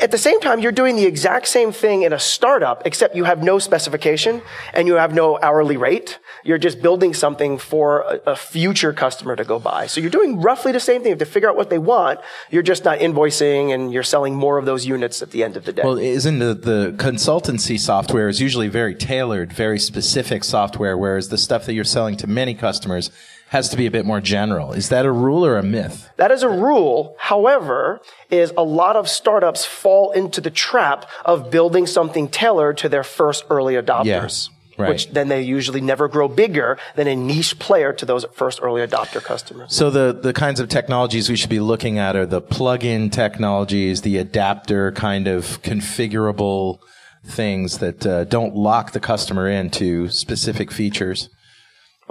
At 0.00 0.12
the 0.12 0.18
same 0.18 0.40
time, 0.40 0.60
you're 0.60 0.70
doing 0.70 0.94
the 0.94 1.06
exact 1.06 1.48
same 1.48 1.72
thing 1.72 2.02
in 2.02 2.12
a 2.12 2.18
startup, 2.18 2.86
except 2.86 3.16
you 3.16 3.24
have 3.24 3.42
no 3.42 3.58
specification 3.58 4.40
and 4.74 4.86
you 4.86 4.94
have 4.94 5.12
no 5.12 5.40
hourly 5.40 5.76
rate. 5.76 6.20
You're 6.44 6.58
just 6.58 6.80
building 6.80 7.14
something 7.14 7.58
for 7.58 8.02
a, 8.02 8.30
a 8.30 8.36
future 8.36 8.92
customer 8.92 9.34
to 9.34 9.44
go 9.44 9.58
buy. 9.58 9.86
So 9.88 10.00
you're 10.00 10.10
doing 10.10 10.40
roughly 10.40 10.70
the 10.70 10.80
same 10.80 11.02
thing. 11.02 11.10
You 11.10 11.14
have 11.14 11.18
To 11.18 11.26
figure 11.26 11.48
out 11.48 11.56
what 11.56 11.70
they 11.70 11.78
want, 11.78 12.20
you're 12.50 12.62
just 12.62 12.84
not 12.84 13.00
invoicing 13.00 13.74
and 13.74 13.92
you're 13.92 14.04
selling 14.04 14.34
more 14.36 14.56
of 14.56 14.66
those 14.66 14.86
units 14.86 15.20
at 15.20 15.32
the 15.32 15.42
end 15.42 15.56
of 15.56 15.64
the 15.64 15.72
day. 15.72 15.82
Well, 15.84 15.98
isn't 15.98 16.38
the, 16.38 16.54
the 16.54 16.94
consultancy 16.96 17.78
software 17.78 18.28
is 18.28 18.40
usually 18.40 18.68
very 18.68 18.94
tailored, 18.94 19.52
very 19.52 19.80
specific 19.80 20.44
software, 20.44 20.96
whereas 20.96 21.28
the 21.28 21.38
stuff 21.38 21.66
that 21.66 21.74
you're 21.74 21.84
selling 21.84 22.16
to 22.18 22.26
many 22.26 22.54
customers 22.54 23.10
has 23.52 23.68
to 23.68 23.76
be 23.76 23.84
a 23.84 23.90
bit 23.90 24.06
more 24.06 24.20
general. 24.22 24.72
Is 24.72 24.88
that 24.88 25.04
a 25.04 25.12
rule 25.12 25.44
or 25.44 25.58
a 25.58 25.62
myth? 25.62 26.08
That 26.16 26.30
is 26.30 26.42
a 26.42 26.48
rule. 26.48 27.14
However, 27.18 28.00
is 28.30 28.50
a 28.56 28.62
lot 28.64 28.96
of 28.96 29.10
startups 29.10 29.66
fall 29.66 30.10
into 30.12 30.40
the 30.40 30.50
trap 30.50 31.04
of 31.26 31.50
building 31.50 31.86
something 31.86 32.28
tailored 32.28 32.78
to 32.78 32.88
their 32.88 33.04
first 33.04 33.44
early 33.50 33.74
adopters. 33.74 34.48
Yeah. 34.48 34.56
Right. 34.78 34.88
which 34.88 35.10
then 35.10 35.28
they 35.28 35.42
usually 35.42 35.82
never 35.82 36.08
grow 36.08 36.28
bigger 36.28 36.78
than 36.96 37.06
a 37.06 37.14
niche 37.14 37.58
player 37.58 37.92
to 37.92 38.06
those 38.06 38.24
first 38.32 38.58
early 38.62 38.80
adopter 38.80 39.22
customers. 39.22 39.76
So 39.76 39.90
the, 39.90 40.18
the 40.18 40.32
kinds 40.32 40.60
of 40.60 40.70
technologies 40.70 41.28
we 41.28 41.36
should 41.36 41.50
be 41.50 41.60
looking 41.60 41.98
at 41.98 42.16
are 42.16 42.24
the 42.24 42.40
plug-in 42.40 43.10
technologies, 43.10 44.00
the 44.00 44.16
adapter 44.16 44.90
kind 44.92 45.28
of 45.28 45.60
configurable 45.60 46.78
things 47.22 47.78
that 47.78 48.06
uh, 48.06 48.24
don't 48.24 48.56
lock 48.56 48.92
the 48.92 48.98
customer 48.98 49.46
into 49.46 50.08
specific 50.08 50.72
features. 50.72 51.28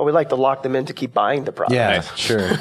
Well, 0.01 0.07
we 0.07 0.13
like 0.13 0.29
to 0.29 0.35
lock 0.35 0.63
them 0.63 0.75
in 0.75 0.87
to 0.87 0.93
keep 0.93 1.13
buying 1.13 1.43
the 1.43 1.51
product. 1.51 1.75
Yeah, 1.75 2.01
sure. 2.15 2.57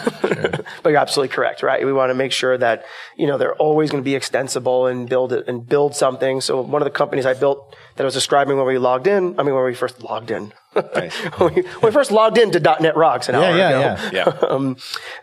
But 0.83 0.91
you're 0.91 0.99
absolutely 0.99 1.35
correct, 1.35 1.63
right? 1.63 1.83
We 1.87 1.91
want 1.91 2.11
to 2.11 2.15
make 2.15 2.33
sure 2.33 2.59
that, 2.59 2.85
you 3.17 3.27
know, 3.27 3.39
they're 3.39 3.55
always 3.55 3.91
going 3.91 4.03
to 4.03 4.05
be 4.05 4.15
extensible 4.15 4.87
and 4.87 5.09
build 5.09 5.33
it 5.33 5.49
and 5.49 5.67
build 5.67 5.97
something. 5.97 6.43
So 6.43 6.61
one 6.61 6.83
of 6.83 6.85
the 6.85 6.91
companies 6.91 7.25
I 7.25 7.33
built 7.33 7.75
that 7.97 8.03
I 8.03 8.05
was 8.05 8.15
describing 8.15 8.57
when 8.57 8.67
we 8.67 8.79
logged 8.79 9.07
in, 9.07 9.39
I 9.39 9.43
mean, 9.43 9.55
when 9.55 9.65
we 9.65 9.75
first 9.75 10.03
logged 10.03 10.31
in, 10.31 10.53
when, 10.73 10.85
we, 11.55 11.63
when 11.63 11.83
we 11.83 11.91
first 11.91 12.13
logged 12.13 12.39
into 12.39 12.61
.NET 12.61 12.97
Rocks 12.97 13.29
an 13.29 13.35
Yeah, 13.35 13.41
hour 13.41 13.57
yeah, 13.57 13.69
ago, 13.69 14.09
yeah. 14.13 14.25
Yeah. 14.41 14.49
um, 14.49 14.77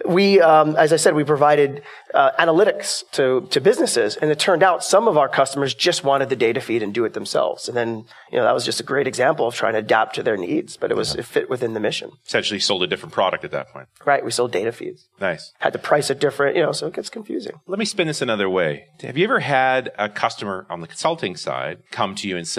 we, 0.06 0.42
um, 0.42 0.76
as 0.76 0.92
I 0.92 0.98
said, 0.98 1.16
we 1.16 1.24
provided 1.24 1.84
uh, 2.14 2.32
analytics 2.40 3.04
to 3.12 3.48
to 3.52 3.62
businesses, 3.62 4.18
and 4.18 4.30
it 4.32 4.40
turned 4.40 4.64
out 4.64 4.84
some 4.84 5.08
of 5.08 5.18
our 5.18 5.30
customers 5.30 5.74
just 5.74 6.04
wanted 6.04 6.30
the 6.30 6.36
data 6.36 6.60
feed 6.62 6.84
and 6.84 6.94
do 6.94 7.06
it 7.06 7.14
themselves. 7.14 7.68
And 7.70 7.78
then, 7.78 8.06
you 8.32 8.38
know, 8.38 8.44
that 8.44 8.54
was 8.54 8.66
just 8.66 8.80
a 8.80 8.84
great 8.84 9.08
example 9.08 9.48
of 9.48 9.56
trying 9.56 9.74
to 9.74 9.80
adapt 9.80 10.16
to 10.16 10.24
their 10.24 10.38
needs, 10.38 10.76
but 10.78 10.92
it 10.92 10.98
was 10.98 11.16
it 11.16 11.24
fit 11.26 11.50
within 11.50 11.74
the 11.74 11.80
mission. 11.80 12.12
Essentially 12.26 12.60
sold 12.60 12.84
a 12.84 12.88
different 12.88 13.14
product 13.14 13.44
at 13.46 13.52
that 13.52 13.70
point. 13.70 13.88
Right? 14.06 14.24
We 14.26 14.32
sold 14.32 14.52
data 14.52 14.72
feeds, 14.74 15.08
Nice. 15.22 15.54
had 15.60 15.72
to 15.74 15.80
price 15.80 16.10
it 16.10 16.20
different, 16.20 16.56
you 16.58 16.62
know, 16.64 16.72
so 16.74 16.88
it 16.88 16.94
gets 16.94 17.10
confusing. 17.10 17.54
Let 17.68 17.80
me 17.80 17.86
spin 17.86 18.08
this 18.08 18.22
another 18.22 18.50
way. 18.50 18.88
Have 19.02 19.18
you 19.18 19.24
ever 19.26 19.40
had 19.40 19.92
a 19.98 20.10
customer 20.10 20.66
on 20.70 20.82
the 20.82 20.88
consulting 20.88 21.36
side 21.38 21.80
come 21.92 22.16
to 22.16 22.28
you 22.28 22.36
and 22.38 22.48
say, 22.48 22.57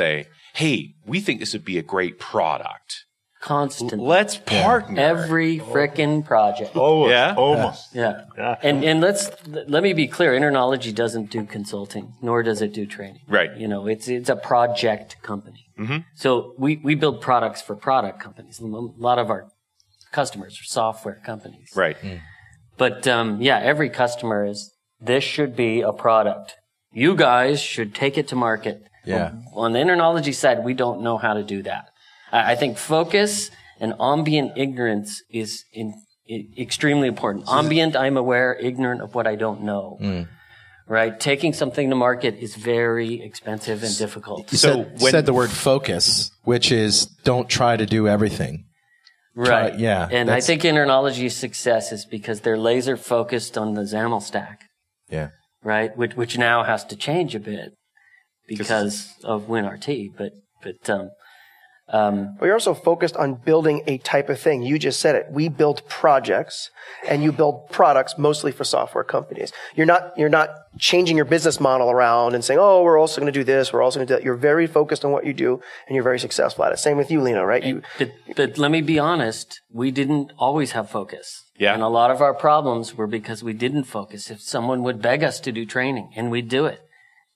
Hey, 0.54 0.94
we 1.06 1.20
think 1.20 1.40
this 1.40 1.52
would 1.52 1.64
be 1.64 1.78
a 1.78 1.82
great 1.82 2.18
product. 2.18 3.04
Constant. 3.40 4.02
Let's 4.02 4.36
partner. 4.36 5.00
Every 5.00 5.60
frickin' 5.60 6.24
project. 6.24 6.72
Oh, 6.74 7.08
Yeah? 7.08 7.34
Almost. 7.36 7.94
Yeah. 7.94 8.24
Yeah. 8.36 8.56
And 8.62 8.82
and 8.84 9.00
let's 9.00 9.30
let 9.46 9.82
me 9.84 9.92
be 9.92 10.08
clear. 10.08 10.32
InterKnowlogy 10.32 10.92
doesn't 10.92 11.30
do 11.30 11.44
consulting, 11.44 12.14
nor 12.20 12.42
does 12.42 12.60
it 12.62 12.72
do 12.72 12.84
training. 12.84 13.20
Right. 13.28 13.56
You 13.56 13.68
know, 13.68 13.86
it's 13.86 14.08
it's 14.08 14.28
a 14.28 14.34
project 14.34 15.22
company. 15.22 15.66
Mm-hmm. 15.78 15.98
So 16.16 16.54
we 16.58 16.80
we 16.82 16.96
build 16.96 17.20
products 17.20 17.62
for 17.62 17.76
product 17.76 18.18
companies. 18.18 18.58
A 18.58 18.66
lot 18.66 19.20
of 19.20 19.30
our 19.30 19.46
customers 20.10 20.58
are 20.60 20.64
software 20.64 21.20
companies. 21.24 21.70
Right. 21.76 21.96
But 22.76 23.06
um, 23.06 23.40
yeah, 23.40 23.58
every 23.58 23.90
customer 23.90 24.44
is. 24.46 24.74
This 25.00 25.22
should 25.22 25.54
be 25.54 25.80
a 25.80 25.92
product. 25.92 26.56
You 26.92 27.14
guys 27.14 27.60
should 27.60 27.94
take 27.94 28.18
it 28.18 28.26
to 28.28 28.34
market. 28.36 28.82
Yeah. 29.16 29.32
On 29.54 29.72
the 29.72 29.78
InterKnowlogy 29.78 30.34
side, 30.34 30.64
we 30.64 30.74
don't 30.74 31.00
know 31.02 31.16
how 31.18 31.34
to 31.34 31.42
do 31.42 31.62
that. 31.62 31.84
I 32.32 32.52
I 32.52 32.54
think 32.56 32.78
focus 32.78 33.50
and 33.80 33.94
ambient 34.00 34.52
ignorance 34.56 35.22
is 35.30 35.64
in, 35.72 35.94
i- 36.34 36.46
extremely 36.58 37.08
important. 37.08 37.44
Ambient, 37.48 37.94
I'm 37.96 38.16
aware. 38.16 38.54
Ignorant 38.70 39.00
of 39.02 39.14
what 39.14 39.26
I 39.26 39.36
don't 39.36 39.62
know. 39.62 39.96
Hmm. 40.00 40.22
Right? 40.86 41.18
Taking 41.20 41.52
something 41.52 41.90
to 41.90 41.96
market 41.96 42.34
is 42.46 42.54
very 42.56 43.20
expensive 43.28 43.82
and 43.82 43.94
difficult. 43.98 44.50
You 44.52 44.58
So 44.58 44.68
said, 44.68 45.00
when- 45.02 45.10
said 45.12 45.26
the 45.26 45.34
word 45.34 45.50
focus, 45.50 46.30
which 46.44 46.72
is 46.72 47.06
don't 47.24 47.48
try 47.48 47.76
to 47.76 47.86
do 47.86 48.08
everything. 48.08 48.64
Right. 49.34 49.78
yeah, 49.78 50.08
And 50.10 50.30
I 50.30 50.40
think 50.40 50.62
InterKnowlogy's 50.62 51.36
success 51.36 51.92
is 51.92 52.04
because 52.04 52.40
they're 52.40 52.58
laser 52.58 52.96
focused 52.96 53.56
on 53.56 53.74
the 53.74 53.82
XAML 53.82 54.20
stack. 54.22 54.58
Yeah. 55.10 55.28
right? 55.62 55.90
Which 55.96 56.14
which 56.16 56.34
now 56.38 56.62
has 56.64 56.84
to 56.90 56.96
change 56.96 57.34
a 57.34 57.40
bit 57.40 57.68
because 58.56 59.14
of 59.22 59.46
WinRT. 59.46 60.16
But 60.16 60.32
but 60.62 60.90
um, 60.90 61.10
um, 61.90 62.36
We're 62.38 62.52
also 62.52 62.74
focused 62.74 63.16
on 63.16 63.36
building 63.36 63.82
a 63.86 63.96
type 63.98 64.28
of 64.28 64.38
thing. 64.38 64.62
You 64.62 64.78
just 64.78 65.00
said 65.00 65.14
it. 65.14 65.26
We 65.30 65.48
build 65.48 65.88
projects 65.88 66.70
and 67.08 67.22
you 67.22 67.32
build 67.32 67.70
products 67.70 68.18
mostly 68.18 68.52
for 68.52 68.64
software 68.64 69.04
companies. 69.04 69.52
You're 69.74 69.86
not, 69.86 70.12
you're 70.16 70.28
not 70.28 70.50
changing 70.78 71.16
your 71.16 71.24
business 71.24 71.60
model 71.60 71.90
around 71.90 72.34
and 72.34 72.44
saying, 72.44 72.60
oh, 72.60 72.82
we're 72.82 72.98
also 72.98 73.20
going 73.22 73.32
to 73.32 73.38
do 73.38 73.44
this. 73.44 73.72
We're 73.72 73.82
also 73.82 73.98
going 73.98 74.06
to 74.06 74.12
do 74.12 74.18
that. 74.18 74.24
You're 74.24 74.34
very 74.34 74.66
focused 74.66 75.02
on 75.04 75.12
what 75.12 75.24
you 75.24 75.32
do 75.32 75.62
and 75.86 75.94
you're 75.94 76.04
very 76.04 76.18
successful 76.18 76.64
at 76.64 76.72
it. 76.72 76.78
Same 76.78 76.98
with 76.98 77.10
you, 77.10 77.22
Lino, 77.22 77.42
right? 77.42 77.64
You, 77.64 77.82
but 77.98 78.12
but 78.36 78.58
let 78.58 78.70
me 78.70 78.82
be 78.82 78.98
honest, 78.98 79.60
we 79.72 79.90
didn't 79.90 80.30
always 80.36 80.72
have 80.72 80.90
focus. 80.90 81.44
Yeah. 81.56 81.72
And 81.72 81.82
a 81.82 81.88
lot 81.88 82.10
of 82.10 82.20
our 82.20 82.34
problems 82.34 82.94
were 82.94 83.06
because 83.06 83.42
we 83.42 83.54
didn't 83.54 83.84
focus. 83.84 84.30
If 84.30 84.42
someone 84.42 84.82
would 84.82 85.00
beg 85.00 85.24
us 85.24 85.40
to 85.40 85.52
do 85.52 85.64
training, 85.64 86.10
and 86.14 86.30
we'd 86.30 86.48
do 86.48 86.66
it, 86.66 86.80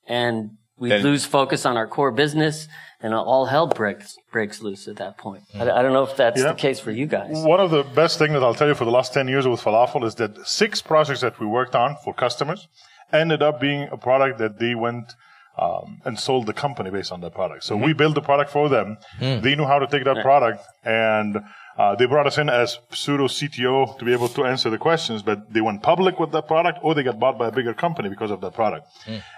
and 0.07 0.59
we 0.83 0.89
Then- 0.89 1.03
lose 1.05 1.25
focus 1.25 1.65
on 1.65 1.77
our 1.77 1.87
core 1.87 2.11
business, 2.11 2.67
and 3.01 3.15
all 3.15 3.45
hell 3.47 3.69
breaks 3.69 4.17
breaks 4.33 4.61
loose 4.61 4.89
at 4.89 4.97
that 4.97 5.17
point. 5.17 5.43
I, 5.55 5.63
I 5.79 5.81
don't 5.83 5.93
know 5.93 6.03
if 6.03 6.17
that's 6.17 6.41
Yeah. 6.41 6.49
the 6.49 6.55
case 6.67 6.81
for 6.81 6.91
you 6.91 7.07
guys. 7.07 7.37
One 7.55 7.61
of 7.61 7.71
the 7.71 7.85
best 7.85 8.19
things 8.19 8.33
that 8.33 8.43
I'll 8.43 8.59
tell 8.63 8.67
you 8.73 8.75
for 8.75 8.85
the 8.85 8.91
last 8.99 9.15
10 9.15 9.29
years 9.29 9.47
with 9.47 9.61
Falafel 9.63 10.03
is 10.05 10.17
that 10.17 10.33
six 10.61 10.83
projects 10.83 11.21
that 11.21 11.39
we 11.39 11.47
worked 11.47 11.77
on 11.77 11.91
for 12.03 12.13
customers 12.13 12.67
ended 13.13 13.43
up 13.49 13.61
being 13.61 13.89
a 13.93 13.97
product 13.97 14.39
that 14.39 14.59
they 14.59 14.75
went 14.75 15.15
um, 15.57 16.01
and 16.07 16.19
sold 16.19 16.47
the 16.47 16.53
company 16.65 16.91
based 16.91 17.13
on 17.13 17.21
that 17.21 17.35
product. 17.35 17.63
So 17.63 17.77
we 17.77 17.93
built 17.93 18.15
the 18.17 18.23
product 18.31 18.51
for 18.51 18.69
them. 18.69 18.97
They 19.21 19.55
knew 19.55 19.67
how 19.73 19.79
to 19.79 19.87
take 19.87 20.05
that 20.11 20.21
product 20.23 20.65
and 20.85 21.31
uh, 21.79 21.95
they 21.97 22.07
brought 22.07 22.27
us 22.27 22.39
in 22.39 22.49
as 22.51 22.79
pseudo 22.91 23.27
CTO 23.29 23.99
to 23.99 24.05
be 24.05 24.13
able 24.13 24.29
to 24.29 24.45
answer 24.45 24.69
the 24.71 24.79
questions, 24.79 25.23
but 25.23 25.53
they 25.53 25.61
went 25.61 25.83
public 25.83 26.21
with 26.21 26.31
that 26.33 26.47
product 26.47 26.79
or 26.83 26.95
they 26.95 27.03
got 27.03 27.19
bought 27.19 27.39
by 27.39 27.49
a 27.49 27.53
bigger 27.53 27.75
company 27.75 28.09
because 28.09 28.31
of 28.31 28.41
that 28.43 28.53
product. 28.55 28.87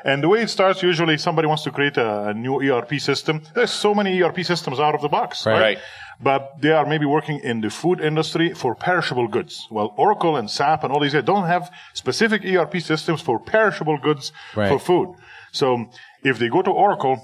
And 0.05 0.23
the 0.23 0.29
way 0.29 0.41
it 0.43 0.51
starts, 0.51 0.83
usually 0.83 1.17
somebody 1.19 1.47
wants 1.47 1.63
to 1.65 1.71
create 1.71 1.97
a, 1.97 2.29
a 2.29 2.35
new 2.35 2.61
ERP 2.61 2.99
system. 3.01 3.43
There's 3.55 3.71
so 3.71 3.95
many 3.95 4.21
ERP 4.23 4.41
systems 4.45 4.81
out 4.81 4.95
of 4.95 5.01
the 5.03 5.09
box, 5.09 5.47
right? 5.47 5.61
Right. 5.61 5.79
but 6.21 6.61
they 6.61 6.71
are 6.73 6.87
maybe 6.87 7.07
working 7.07 7.39
in 7.41 7.61
the 7.61 7.71
food 7.71 8.01
industry 8.01 8.53
for 8.55 8.75
perishable 8.75 9.29
goods. 9.29 9.67
Well, 9.71 9.95
Oracle 9.97 10.37
and 10.37 10.51
SAP 10.51 10.83
and 10.85 10.93
all 10.93 11.01
these 11.01 11.13
don't 11.25 11.47
have 11.47 11.71
specific 11.93 12.45
ERP 12.45 12.81
systems 12.81 13.21
for 13.21 13.39
perishable 13.39 13.99
goods 13.99 14.33
Right. 14.57 14.69
for 14.69 14.79
food. 14.79 15.15
So 15.53 15.87
if 16.25 16.39
they 16.39 16.49
go 16.49 16.63
to 16.63 16.71
Oracle, 16.71 17.17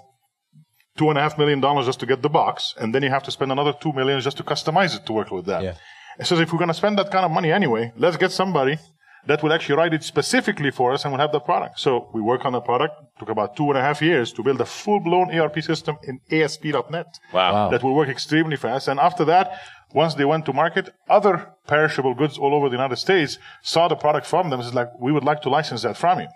two 0.96 1.09
and 1.09 1.18
a 1.18 1.22
half 1.22 1.38
million 1.38 1.61
dollars 1.61 1.87
just 1.87 2.00
to 2.00 2.07
get 2.07 2.22
the 2.22 2.29
box, 2.29 2.74
and 2.79 2.94
then 2.94 3.03
you 3.03 3.11
have 3.11 3.22
to 3.24 3.31
spend 3.31 3.53
another 3.53 3.72
two 3.72 3.92
million 3.92 4.20
just 4.20 4.37
to 4.37 4.42
customize 4.42 4.96
it 4.96 5.07
to 5.07 5.12
work 5.12 5.31
with 5.31 5.46
that. 5.46 5.62
Yeah. 5.62 5.74
It 6.18 6.26
says 6.26 6.40
if 6.40 6.53
we're 6.53 6.59
going 6.59 6.68
to 6.68 6.74
spend 6.74 6.98
that 6.98 7.11
kind 7.11 7.24
of 7.24 7.31
money 7.31 7.50
anyway, 7.53 7.92
let's 7.96 8.16
get 8.16 8.33
somebody 8.33 8.79
that 9.26 9.42
will 9.42 9.53
actually 9.53 9.76
write 9.76 9.94
it 9.94 10.03
specifically 10.03 10.70
for 10.70 10.92
us 10.92 11.05
and 11.05 11.12
will 11.12 11.20
have 11.20 11.33
the 11.33 11.40
product. 11.40 11.79
So 11.79 12.11
we 12.14 12.20
work 12.20 12.44
on 12.44 12.53
the 12.53 12.61
product. 12.61 12.94
Took 13.18 13.29
about 13.29 13.55
two 13.55 13.68
and 13.68 13.76
a 13.79 13.83
half 13.83 14.00
years 14.00 14.33
to 14.33 14.42
build 14.42 14.61
a 14.61 14.64
full-blown 14.64 15.31
ERP 15.31 15.62
system 15.62 15.98
in 16.05 16.20
ASP.NET. 16.31 17.18
Wow. 17.33 17.53
Wow. 17.53 17.70
That 17.70 17.83
will 17.83 17.94
work 17.94 18.09
extremely 18.09 18.57
fast. 18.57 18.88
And 18.88 18.98
after 18.98 19.24
that, 19.26 19.61
once 19.92 20.14
they 20.14 20.24
went 20.24 20.46
to 20.46 20.53
market, 20.53 20.94
other 21.09 21.53
perishable 21.66 22.14
goods 22.14 22.38
all 22.38 22.55
over 22.55 22.68
the 22.68 22.76
United 22.76 22.96
States 22.96 23.38
saw 23.62 23.88
the 23.88 23.96
product 23.96 24.26
from 24.26 24.48
them. 24.48 24.61
It's 24.61 24.72
like, 24.72 24.88
we 24.98 25.12
would 25.12 25.24
like 25.24 25.42
to 25.42 25.50
license 25.50 25.83
that 25.83 25.96
from 25.96 26.20
you. 26.20 26.29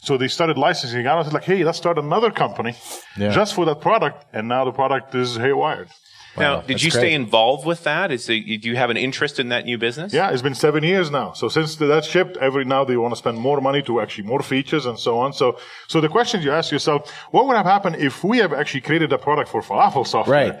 So 0.00 0.16
they 0.16 0.28
started 0.28 0.56
licensing 0.58 1.06
out. 1.06 1.24
It's 1.24 1.34
like, 1.34 1.44
hey, 1.44 1.64
let's 1.64 1.78
start 1.78 1.98
another 1.98 2.30
company 2.30 2.74
Yeah. 3.16 3.30
just 3.30 3.54
for 3.54 3.64
that 3.66 3.80
product. 3.80 4.24
And 4.32 4.48
now 4.48 4.64
the 4.64 4.72
product 4.72 5.14
is 5.14 5.38
haywired. 5.38 5.88
Now, 6.36 6.56
Wow, 6.56 6.60
did 6.60 6.74
that's 6.74 6.84
you 6.84 6.90
great. 6.92 7.00
stay 7.00 7.14
involved 7.14 7.66
with 7.66 7.82
that? 7.84 8.12
Is 8.12 8.26
the, 8.26 8.58
do 8.58 8.68
you 8.68 8.76
have 8.76 8.90
an 8.90 8.96
interest 8.96 9.40
in 9.40 9.48
that 9.48 9.64
new 9.64 9.76
business? 9.76 10.12
Yeah, 10.12 10.30
it's 10.30 10.42
been 10.42 10.54
seven 10.54 10.84
years 10.84 11.10
now. 11.10 11.32
So 11.32 11.48
since 11.48 11.74
that 11.76 12.04
shipped, 12.04 12.36
every 12.36 12.64
now 12.64 12.84
they 12.84 12.96
want 12.96 13.12
to 13.12 13.18
spend 13.18 13.38
more 13.38 13.60
money 13.60 13.82
to 13.82 14.00
actually 14.00 14.24
more 14.28 14.42
features 14.42 14.86
and 14.86 14.96
so 14.98 15.18
on. 15.18 15.32
So, 15.32 15.58
so 15.88 16.00
the 16.00 16.08
question 16.08 16.40
you 16.42 16.52
ask 16.52 16.70
yourself, 16.70 17.10
what 17.32 17.46
would 17.48 17.56
have 17.56 17.66
happened 17.66 17.96
if 17.96 18.22
we 18.22 18.38
have 18.38 18.52
actually 18.52 18.82
created 18.82 19.12
a 19.12 19.18
product 19.18 19.48
for 19.50 19.62
falafel 19.62 20.06
software? 20.06 20.50
Right. 20.52 20.60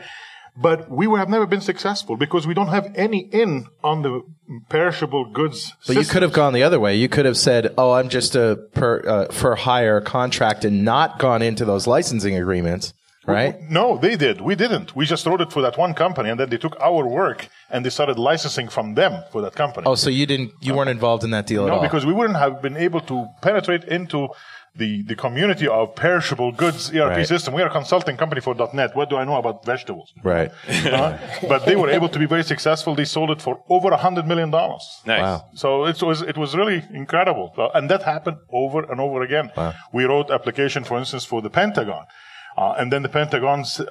But 0.60 0.90
we 0.90 1.06
would 1.06 1.20
have 1.20 1.28
never 1.28 1.46
been 1.46 1.60
successful 1.60 2.16
because 2.16 2.44
we 2.46 2.52
don't 2.52 2.68
have 2.68 2.90
any 2.96 3.18
in 3.18 3.66
on 3.84 4.02
the 4.02 4.22
perishable 4.68 5.24
goods. 5.32 5.72
But 5.86 5.96
you 5.96 6.04
could 6.04 6.22
have 6.22 6.32
gone 6.32 6.52
the 6.52 6.64
other 6.64 6.80
way. 6.80 6.96
You 6.96 7.08
could 7.08 7.26
have 7.26 7.36
said, 7.36 7.72
"Oh, 7.78 7.92
I'm 7.92 8.08
just 8.08 8.34
a 8.34 8.58
per, 8.74 9.02
uh, 9.06 9.32
for 9.32 9.54
hire 9.54 10.00
contract," 10.00 10.64
and 10.64 10.84
not 10.84 11.18
gone 11.20 11.42
into 11.42 11.64
those 11.64 11.86
licensing 11.86 12.34
agreements, 12.36 12.92
right? 13.24 13.54
No, 13.70 13.98
they 13.98 14.16
did. 14.16 14.40
We 14.40 14.56
didn't. 14.56 14.96
We 14.96 15.06
just 15.06 15.26
wrote 15.26 15.40
it 15.40 15.52
for 15.52 15.62
that 15.62 15.78
one 15.78 15.94
company, 15.94 16.28
and 16.30 16.40
then 16.40 16.48
they 16.50 16.58
took 16.58 16.76
our 16.80 17.06
work 17.06 17.48
and 17.70 17.84
they 17.84 17.90
started 17.90 18.18
licensing 18.18 18.68
from 18.68 18.94
them 18.94 19.22
for 19.30 19.42
that 19.42 19.54
company. 19.54 19.86
Oh, 19.86 19.94
so 19.94 20.10
you 20.10 20.26
didn't, 20.26 20.52
you 20.60 20.74
weren't 20.74 20.90
involved 20.90 21.22
in 21.22 21.30
that 21.30 21.46
deal 21.46 21.66
at 21.66 21.70
all? 21.70 21.76
No, 21.76 21.82
because 21.82 22.06
we 22.06 22.14
wouldn't 22.14 22.38
have 22.38 22.62
been 22.62 22.76
able 22.76 23.00
to 23.02 23.26
penetrate 23.42 23.84
into 23.84 24.28
the, 24.78 25.02
the 25.10 25.16
community 25.24 25.66
of 25.78 25.94
perishable 26.06 26.50
goods 26.62 26.80
ERP 26.94 27.10
Right. 27.16 27.26
system. 27.34 27.50
We 27.54 27.62
are 27.64 27.70
a 27.74 27.76
consulting 27.80 28.16
company 28.16 28.40
for 28.40 28.54
.NET. 28.78 28.90
What 28.98 29.08
do 29.10 29.16
I 29.22 29.24
know 29.28 29.36
about 29.42 29.56
vegetables? 29.72 30.08
right. 30.34 30.50
Uh, 30.98 31.18
but 31.52 31.60
they 31.68 31.76
were 31.82 31.90
able 31.98 32.08
to 32.14 32.18
be 32.18 32.26
very 32.34 32.44
successful. 32.52 32.90
They 32.94 33.04
sold 33.16 33.30
it 33.36 33.40
for 33.46 33.54
over 33.68 33.88
a 33.98 34.00
hundred 34.06 34.24
million 34.32 34.50
dollars. 34.58 34.84
Nice. 35.06 35.22
Wow. 35.22 35.38
So 35.62 35.68
it 35.92 35.98
was 36.08 36.18
it 36.32 36.36
was 36.42 36.50
really 36.60 36.78
incredible, 37.02 37.46
Uh, 37.58 37.76
and 37.76 37.84
that 37.92 38.02
happened 38.14 38.38
over 38.62 38.80
and 38.90 38.98
over 39.06 39.18
again. 39.28 39.46
Wow. 39.56 39.72
We 39.96 40.02
wrote 40.10 40.28
application, 40.38 40.80
for 40.84 40.96
instance, 41.02 41.24
for 41.32 41.40
the 41.46 41.50
Pentagon, 41.60 42.04
uh, 42.60 42.74
and 42.80 42.86
then 42.92 43.02
the 43.06 43.12
Pentagon 43.20 43.60
uh, 43.60 43.86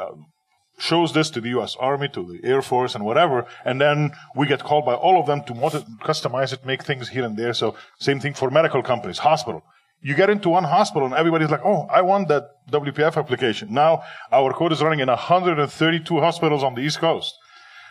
shows 0.79 1.09
this 1.13 1.29
to 1.31 1.39
the 1.41 1.49
U.S. 1.57 1.75
Army, 1.79 2.07
to 2.09 2.21
the 2.31 2.39
Air 2.51 2.61
Force, 2.61 2.93
and 2.95 3.03
whatever, 3.03 3.37
and 3.65 3.75
then 3.85 4.11
we 4.35 4.43
get 4.47 4.61
called 4.69 4.85
by 4.85 4.93
all 5.05 5.15
of 5.19 5.25
them 5.25 5.41
to 5.47 5.53
mod- 5.63 5.85
customize 6.09 6.51
it, 6.55 6.65
make 6.71 6.81
things 6.83 7.09
here 7.09 7.25
and 7.25 7.35
there. 7.41 7.53
So 7.53 7.75
same 7.99 8.19
thing 8.19 8.35
for 8.35 8.49
medical 8.51 8.81
companies, 8.83 9.19
hospital. 9.19 9.61
You 10.01 10.15
get 10.15 10.29
into 10.29 10.49
one 10.49 10.63
hospital 10.63 11.05
and 11.07 11.15
everybody's 11.15 11.49
like, 11.49 11.65
oh, 11.65 11.87
I 11.91 12.01
want 12.01 12.27
that 12.29 12.43
WPF 12.71 13.17
application. 13.17 13.73
Now 13.73 14.03
our 14.31 14.53
code 14.53 14.71
is 14.73 14.81
running 14.81 14.99
in 14.99 15.07
132 15.07 16.19
hospitals 16.19 16.63
on 16.63 16.75
the 16.75 16.81
East 16.81 16.99
Coast. 16.99 17.35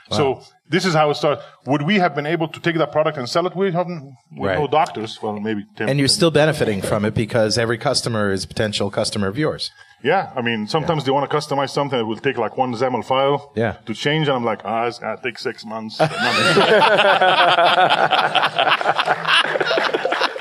So 0.09 0.41
this 0.69 0.85
is 0.85 0.95
how 0.95 1.11
it 1.11 1.17
starts. 1.17 1.43
Would 1.67 1.83
we 1.83 1.97
have 1.97 2.15
been 2.15 2.27
able 2.27 2.47
to 2.47 2.61
take 2.61 2.77
that 2.79 2.93
product 2.93 3.19
and 3.19 3.29
sell 3.29 3.45
it? 3.49 3.57
We 3.57 3.73
haven't. 3.73 4.15
We 4.39 4.47
Right. 4.47 4.57
know 4.57 4.69
doctors. 4.69 5.21
Well, 5.21 5.41
maybe. 5.41 5.65
Tim. 5.75 5.89
And 5.89 5.99
you're 5.99 6.07
still 6.07 6.31
benefiting 6.31 6.81
from 6.81 7.05
it 7.05 7.13
because 7.13 7.59
every 7.59 7.77
customer 7.77 8.31
is 8.31 8.45
a 8.45 8.47
potential 8.47 8.89
customer 8.89 9.27
of 9.27 9.37
yours. 9.37 9.73
Yeah, 10.05 10.31
I 10.37 10.43
mean, 10.43 10.69
sometimes 10.69 11.03
they 11.05 11.11
want 11.11 11.29
to 11.29 11.37
customize 11.37 11.71
something. 11.71 11.99
It 11.99 12.05
will 12.05 12.19
take 12.19 12.39
like 12.39 12.57
one 12.57 12.73
XAML 12.73 13.03
file 13.05 13.51
Yeah. 13.57 13.79
to 13.87 13.95
change, 13.95 14.29
and 14.29 14.37
I'm 14.37 14.45
like, 14.45 14.61
ah, 14.65 14.87
it's 14.87 15.01
gonna 15.01 15.17
take 15.21 15.41
six 15.41 15.65
months. 15.65 15.99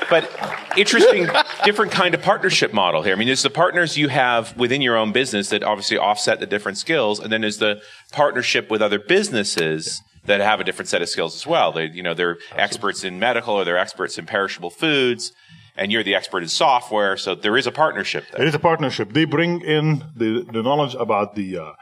but 0.08 0.30
interesting, 0.76 1.28
different 1.64 1.92
kind 1.92 2.14
of 2.14 2.22
partnership 2.22 2.72
model 2.72 3.02
here. 3.02 3.12
I 3.14 3.16
mean, 3.16 3.26
there's 3.26 3.42
the 3.42 3.50
partners 3.50 3.96
you 3.96 4.08
have 4.08 4.56
within 4.56 4.82
your 4.82 4.96
own 4.96 5.12
business 5.12 5.50
that 5.50 5.62
obviously 5.62 5.98
offset 5.98 6.40
the 6.40 6.46
different 6.46 6.78
skills, 6.78 7.20
and 7.20 7.32
then 7.32 7.40
there's 7.40 7.58
the 7.58 7.80
partnership 8.12 8.70
with 8.70 8.82
other 8.82 8.98
businesses 8.98 10.02
that 10.26 10.40
have 10.40 10.60
a 10.60 10.64
different 10.64 10.88
set 10.88 11.02
of 11.02 11.08
skills 11.08 11.34
as 11.34 11.46
well. 11.46 11.72
They, 11.72 11.86
you 11.86 12.02
know, 12.02 12.14
they're 12.14 12.38
experts 12.54 13.04
in 13.04 13.18
medical 13.18 13.54
or 13.54 13.64
they're 13.64 13.78
experts 13.78 14.18
in 14.18 14.26
perishable 14.26 14.70
foods, 14.70 15.32
and 15.76 15.92
you're 15.92 16.02
the 16.02 16.14
expert 16.14 16.42
in 16.42 16.48
software. 16.48 17.16
So 17.16 17.34
there 17.34 17.56
is 17.56 17.66
a 17.66 17.72
partnership 17.72 18.24
there. 18.32 18.42
It 18.42 18.48
is 18.48 18.54
a 18.54 18.58
partnership. 18.58 19.12
They 19.12 19.24
bring 19.24 19.60
in 19.60 20.04
the, 20.14 20.46
the 20.52 20.62
knowledge 20.62 20.94
about 20.94 21.34
the, 21.34 21.58
uh, 21.58 21.72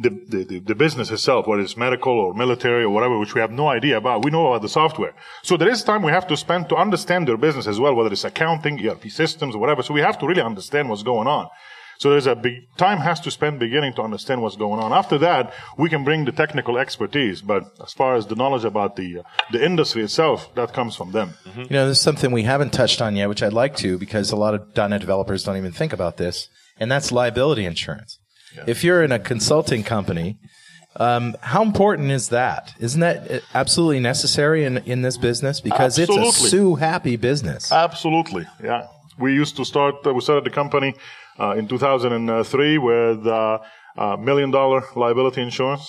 the, 0.00 0.44
the, 0.44 0.58
the, 0.60 0.74
business 0.74 1.10
itself, 1.10 1.46
whether 1.46 1.62
it's 1.62 1.76
medical 1.76 2.12
or 2.12 2.32
military 2.32 2.84
or 2.84 2.90
whatever, 2.90 3.18
which 3.18 3.34
we 3.34 3.40
have 3.40 3.50
no 3.50 3.68
idea 3.68 3.98
about. 3.98 4.24
We 4.24 4.30
know 4.30 4.46
about 4.48 4.62
the 4.62 4.68
software. 4.68 5.14
So 5.42 5.56
there 5.56 5.68
is 5.68 5.84
time 5.84 6.02
we 6.02 6.12
have 6.12 6.26
to 6.28 6.36
spend 6.36 6.68
to 6.70 6.76
understand 6.76 7.28
their 7.28 7.36
business 7.36 7.66
as 7.66 7.78
well, 7.78 7.94
whether 7.94 8.10
it's 8.10 8.24
accounting, 8.24 8.86
ERP 8.86 9.10
systems, 9.10 9.54
or 9.54 9.58
whatever. 9.58 9.82
So 9.82 9.92
we 9.92 10.00
have 10.00 10.18
to 10.20 10.26
really 10.26 10.42
understand 10.42 10.88
what's 10.88 11.02
going 11.02 11.28
on. 11.28 11.48
So 11.98 12.08
there's 12.08 12.26
a 12.26 12.34
big 12.34 12.54
time 12.78 12.96
has 12.98 13.20
to 13.20 13.30
spend 13.30 13.58
beginning 13.58 13.92
to 13.94 14.02
understand 14.02 14.40
what's 14.40 14.56
going 14.56 14.80
on. 14.80 14.90
After 14.90 15.18
that, 15.18 15.52
we 15.76 15.90
can 15.90 16.02
bring 16.02 16.24
the 16.24 16.32
technical 16.32 16.78
expertise. 16.78 17.42
But 17.42 17.64
as 17.82 17.92
far 17.92 18.14
as 18.14 18.26
the 18.26 18.36
knowledge 18.36 18.64
about 18.64 18.96
the 18.96 19.18
uh, 19.18 19.22
the 19.52 19.62
industry 19.62 20.02
itself, 20.02 20.48
that 20.54 20.72
comes 20.72 20.96
from 20.96 21.12
them. 21.12 21.34
You 21.54 21.76
know, 21.76 21.84
there's 21.84 22.00
something 22.00 22.32
we 22.32 22.44
haven't 22.44 22.72
touched 22.72 23.02
on 23.02 23.16
yet, 23.16 23.28
which 23.28 23.42
I'd 23.42 23.52
like 23.52 23.76
to, 23.76 23.98
because 23.98 24.30
a 24.30 24.36
lot 24.36 24.54
of 24.54 24.74
.NET 24.74 25.02
developers 25.02 25.44
don't 25.44 25.58
even 25.58 25.72
think 25.72 25.92
about 25.92 26.16
this, 26.16 26.48
and 26.78 26.90
that's 26.90 27.12
liability 27.12 27.66
insurance. 27.66 28.18
If 28.66 28.84
you're 28.84 29.02
in 29.02 29.12
a 29.12 29.18
consulting 29.18 29.82
company, 29.82 30.38
um, 30.96 31.36
how 31.40 31.62
important 31.62 32.10
is 32.10 32.30
that? 32.30 32.74
Isn't 32.80 33.00
that 33.00 33.30
uh, 33.30 33.40
absolutely 33.54 34.00
necessary 34.00 34.64
in, 34.64 34.78
in 34.78 35.02
this 35.02 35.16
business? 35.16 35.60
Because 35.60 35.98
it's 35.98 36.10
a 36.10 36.32
sue 36.32 36.74
happy 36.74 37.16
business. 37.16 37.70
Absolutely, 37.70 38.46
yeah. 38.62 38.86
We 39.18 39.34
used 39.34 39.56
to 39.56 39.64
start. 39.64 40.04
Uh, 40.04 40.14
we 40.14 40.20
started 40.20 40.44
the 40.44 40.50
company 40.50 40.94
uh, 41.38 41.54
in 41.56 41.68
2003 41.68 42.78
with 42.78 43.26
uh, 43.26 43.58
uh, 43.96 44.16
million 44.16 44.50
dollar 44.50 44.82
liability 44.96 45.42
insurance. 45.42 45.88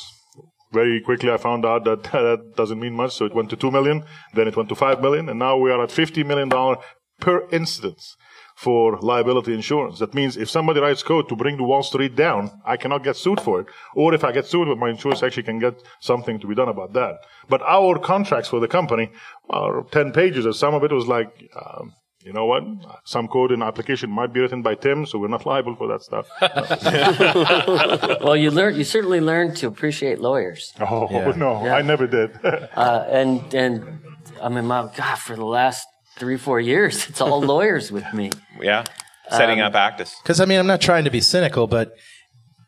Very 0.71 1.01
quickly, 1.01 1.31
I 1.31 1.37
found 1.37 1.65
out 1.65 1.83
that 1.85 2.03
that 2.11 2.53
doesn't 2.55 2.79
mean 2.79 2.93
much, 2.93 3.15
so 3.15 3.25
it 3.25 3.33
went 3.33 3.49
to 3.49 3.55
two 3.55 3.71
million. 3.71 4.03
Then 4.35 4.47
it 4.47 4.55
went 4.55 4.69
to 4.69 4.75
five 4.75 5.01
million, 5.01 5.29
and 5.29 5.39
now 5.39 5.57
we 5.57 5.71
are 5.71 5.83
at 5.83 5.91
50 5.91 6.23
million 6.23 6.49
dollar 6.49 6.77
per 7.19 7.47
instance 7.51 8.15
for 8.61 8.99
liability 9.01 9.53
insurance. 9.55 9.97
That 9.97 10.13
means 10.13 10.37
if 10.37 10.47
somebody 10.47 10.79
writes 10.79 11.01
code 11.01 11.27
to 11.29 11.35
bring 11.35 11.57
the 11.57 11.63
Wall 11.63 11.81
Street 11.81 12.15
down, 12.15 12.51
I 12.63 12.77
cannot 12.77 13.03
get 13.03 13.15
sued 13.15 13.41
for 13.41 13.59
it. 13.61 13.67
Or 13.95 14.13
if 14.13 14.23
I 14.23 14.31
get 14.31 14.45
sued, 14.45 14.67
my 14.77 14.89
insurance 14.89 15.23
actually 15.23 15.47
can 15.49 15.57
get 15.57 15.81
something 15.99 16.39
to 16.39 16.45
be 16.47 16.53
done 16.53 16.69
about 16.69 16.93
that. 16.93 17.15
But 17.49 17.61
our 17.63 17.97
contracts 17.97 18.49
for 18.49 18.59
the 18.59 18.67
company 18.67 19.09
are 19.49 19.83
10 19.91 20.11
pages, 20.11 20.45
and 20.45 20.55
some 20.55 20.75
of 20.75 20.83
it 20.83 20.91
was 20.91 21.07
like, 21.07 21.29
um, 21.59 21.93
you 22.23 22.33
know 22.33 22.45
what? 22.45 22.63
Some 23.03 23.27
code 23.27 23.51
in 23.51 23.63
application 23.63 24.11
might 24.11 24.31
be 24.31 24.41
written 24.41 24.61
by 24.61 24.75
Tim, 24.75 25.07
so 25.07 25.17
we're 25.17 25.27
not 25.27 25.47
liable 25.47 25.75
for 25.75 25.87
that 25.87 26.03
stuff. 26.03 26.27
Well, 28.21 28.35
you 28.37 28.51
learn. 28.51 28.75
You 28.75 28.83
certainly 28.83 29.21
learn 29.21 29.55
to 29.55 29.65
appreciate 29.67 30.19
lawyers. 30.19 30.71
oh, 30.79 31.33
no, 31.35 31.55
I 31.55 31.81
never 31.81 32.05
did. 32.05 32.29
Uh, 32.75 33.05
and 33.09 33.53
and 33.53 33.99
I 34.41 34.49
mean, 34.49 34.65
my 34.65 34.89
God, 34.95 35.17
for 35.17 35.35
the 35.35 35.45
last 35.45 35.87
three 36.17 36.37
four 36.37 36.59
years, 36.59 37.07
it's 37.09 37.21
all 37.21 37.41
lawyers 37.53 37.91
with 37.91 38.11
me. 38.13 38.31
Yeah, 38.61 38.83
setting 39.29 39.59
Um, 39.61 39.67
up 39.67 39.75
Actus. 39.75 40.15
Because, 40.21 40.39
I 40.39 40.45
mean, 40.45 40.59
I'm 40.59 40.67
not 40.67 40.81
trying 40.81 41.03
to 41.05 41.09
be 41.11 41.21
cynical, 41.21 41.67
but 41.67 41.93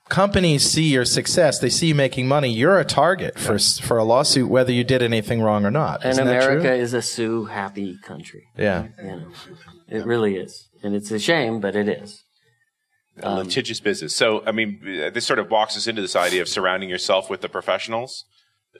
companies 0.09 0.63
see 0.69 0.89
your 0.91 1.05
success. 1.05 1.59
They 1.59 1.69
see 1.69 1.87
you 1.87 1.95
making 1.95 2.27
money. 2.27 2.49
You're 2.51 2.79
a 2.79 2.85
target 2.85 3.39
for, 3.39 3.57
for 3.57 3.97
a 3.97 4.03
lawsuit, 4.03 4.49
whether 4.49 4.71
you 4.71 4.83
did 4.83 5.01
anything 5.01 5.41
wrong 5.41 5.65
or 5.65 5.71
not. 5.71 6.01
And 6.03 6.11
Isn't 6.11 6.27
that 6.27 6.43
true? 6.43 6.59
America 6.59 6.73
is 6.75 6.93
a 6.93 7.01
sue 7.01 7.45
happy 7.45 7.97
country. 8.03 8.43
Yeah. 8.57 8.87
You 8.97 9.03
know, 9.03 9.27
it 9.87 10.05
really 10.05 10.35
is, 10.35 10.67
and 10.83 10.95
it's 10.95 11.11
a 11.11 11.19
shame, 11.19 11.59
but 11.59 11.75
it 11.75 11.87
is. 11.87 12.23
a 13.21 13.35
litigious 13.35 13.79
business. 13.79 14.15
So, 14.15 14.43
I 14.45 14.51
mean, 14.51 14.79
this 15.13 15.25
sort 15.25 15.39
of 15.39 15.49
walks 15.51 15.77
us 15.77 15.87
into 15.87 16.01
this 16.01 16.15
idea 16.15 16.41
of 16.41 16.49
surrounding 16.49 16.89
yourself 16.89 17.29
with 17.29 17.41
the 17.41 17.49
professionals. 17.49 18.25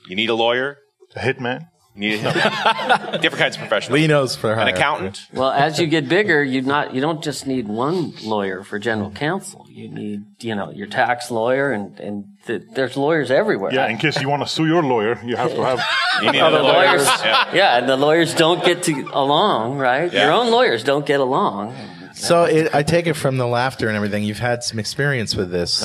You 0.09 0.16
need 0.16 0.30
a 0.30 0.36
lawyer. 0.36 0.80
A 1.16 1.20
hitman. 1.20 1.68
You 1.95 1.99
need 2.09 2.21
different 2.23 3.37
kinds 3.37 3.55
of 3.55 3.59
professionals. 3.59 3.99
Linos 4.01 4.35
for 4.35 4.51
An 4.51 4.59
hire. 4.59 4.73
accountant. 4.73 5.27
Well, 5.31 5.51
as 5.51 5.79
you 5.79 5.85
get 5.85 6.09
bigger, 6.09 6.43
you 6.43 6.61
not 6.63 6.95
you 6.95 7.01
don't 7.01 7.23
just 7.23 7.45
need 7.45 7.67
one 7.67 8.13
lawyer 8.23 8.63
for 8.63 8.79
general 8.79 9.11
counsel. 9.11 9.67
You 9.69 9.89
need 9.89 10.23
you 10.43 10.55
know 10.55 10.71
your 10.71 10.87
tax 10.87 11.29
lawyer, 11.29 11.71
and 11.71 11.99
and 11.99 12.25
th- 12.47 12.63
there's 12.73 12.97
lawyers 12.97 13.29
everywhere. 13.29 13.71
Yeah, 13.71 13.87
in 13.89 13.97
case 13.97 14.19
you 14.19 14.27
want 14.27 14.41
to 14.41 14.47
sue 14.49 14.65
your 14.65 14.81
lawyer, 14.81 15.19
you 15.23 15.35
have 15.35 15.51
to 15.53 15.63
have. 15.63 15.79
You 16.23 16.31
need 16.31 16.39
the 16.41 16.61
a 16.61 16.63
lawyers, 16.63 17.05
Yeah. 17.23 17.53
yeah. 17.53 17.77
and 17.77 17.87
the 17.87 17.97
lawyers 17.97 18.33
don't 18.33 18.63
get 18.65 18.81
to 18.83 19.09
along, 19.13 19.77
right? 19.77 20.11
Yeah. 20.11 20.23
Your 20.25 20.33
own 20.33 20.49
lawyers 20.49 20.83
don't 20.83 21.05
get 21.05 21.19
along. 21.19 21.75
So 22.15 22.45
it, 22.45 22.73
I 22.73 22.81
take 22.83 23.05
it 23.05 23.13
from 23.15 23.37
the 23.37 23.47
laughter 23.47 23.87
and 23.87 23.95
everything. 23.95 24.23
You've 24.23 24.39
had 24.39 24.63
some 24.63 24.79
experience 24.79 25.35
with 25.35 25.51
this. 25.51 25.83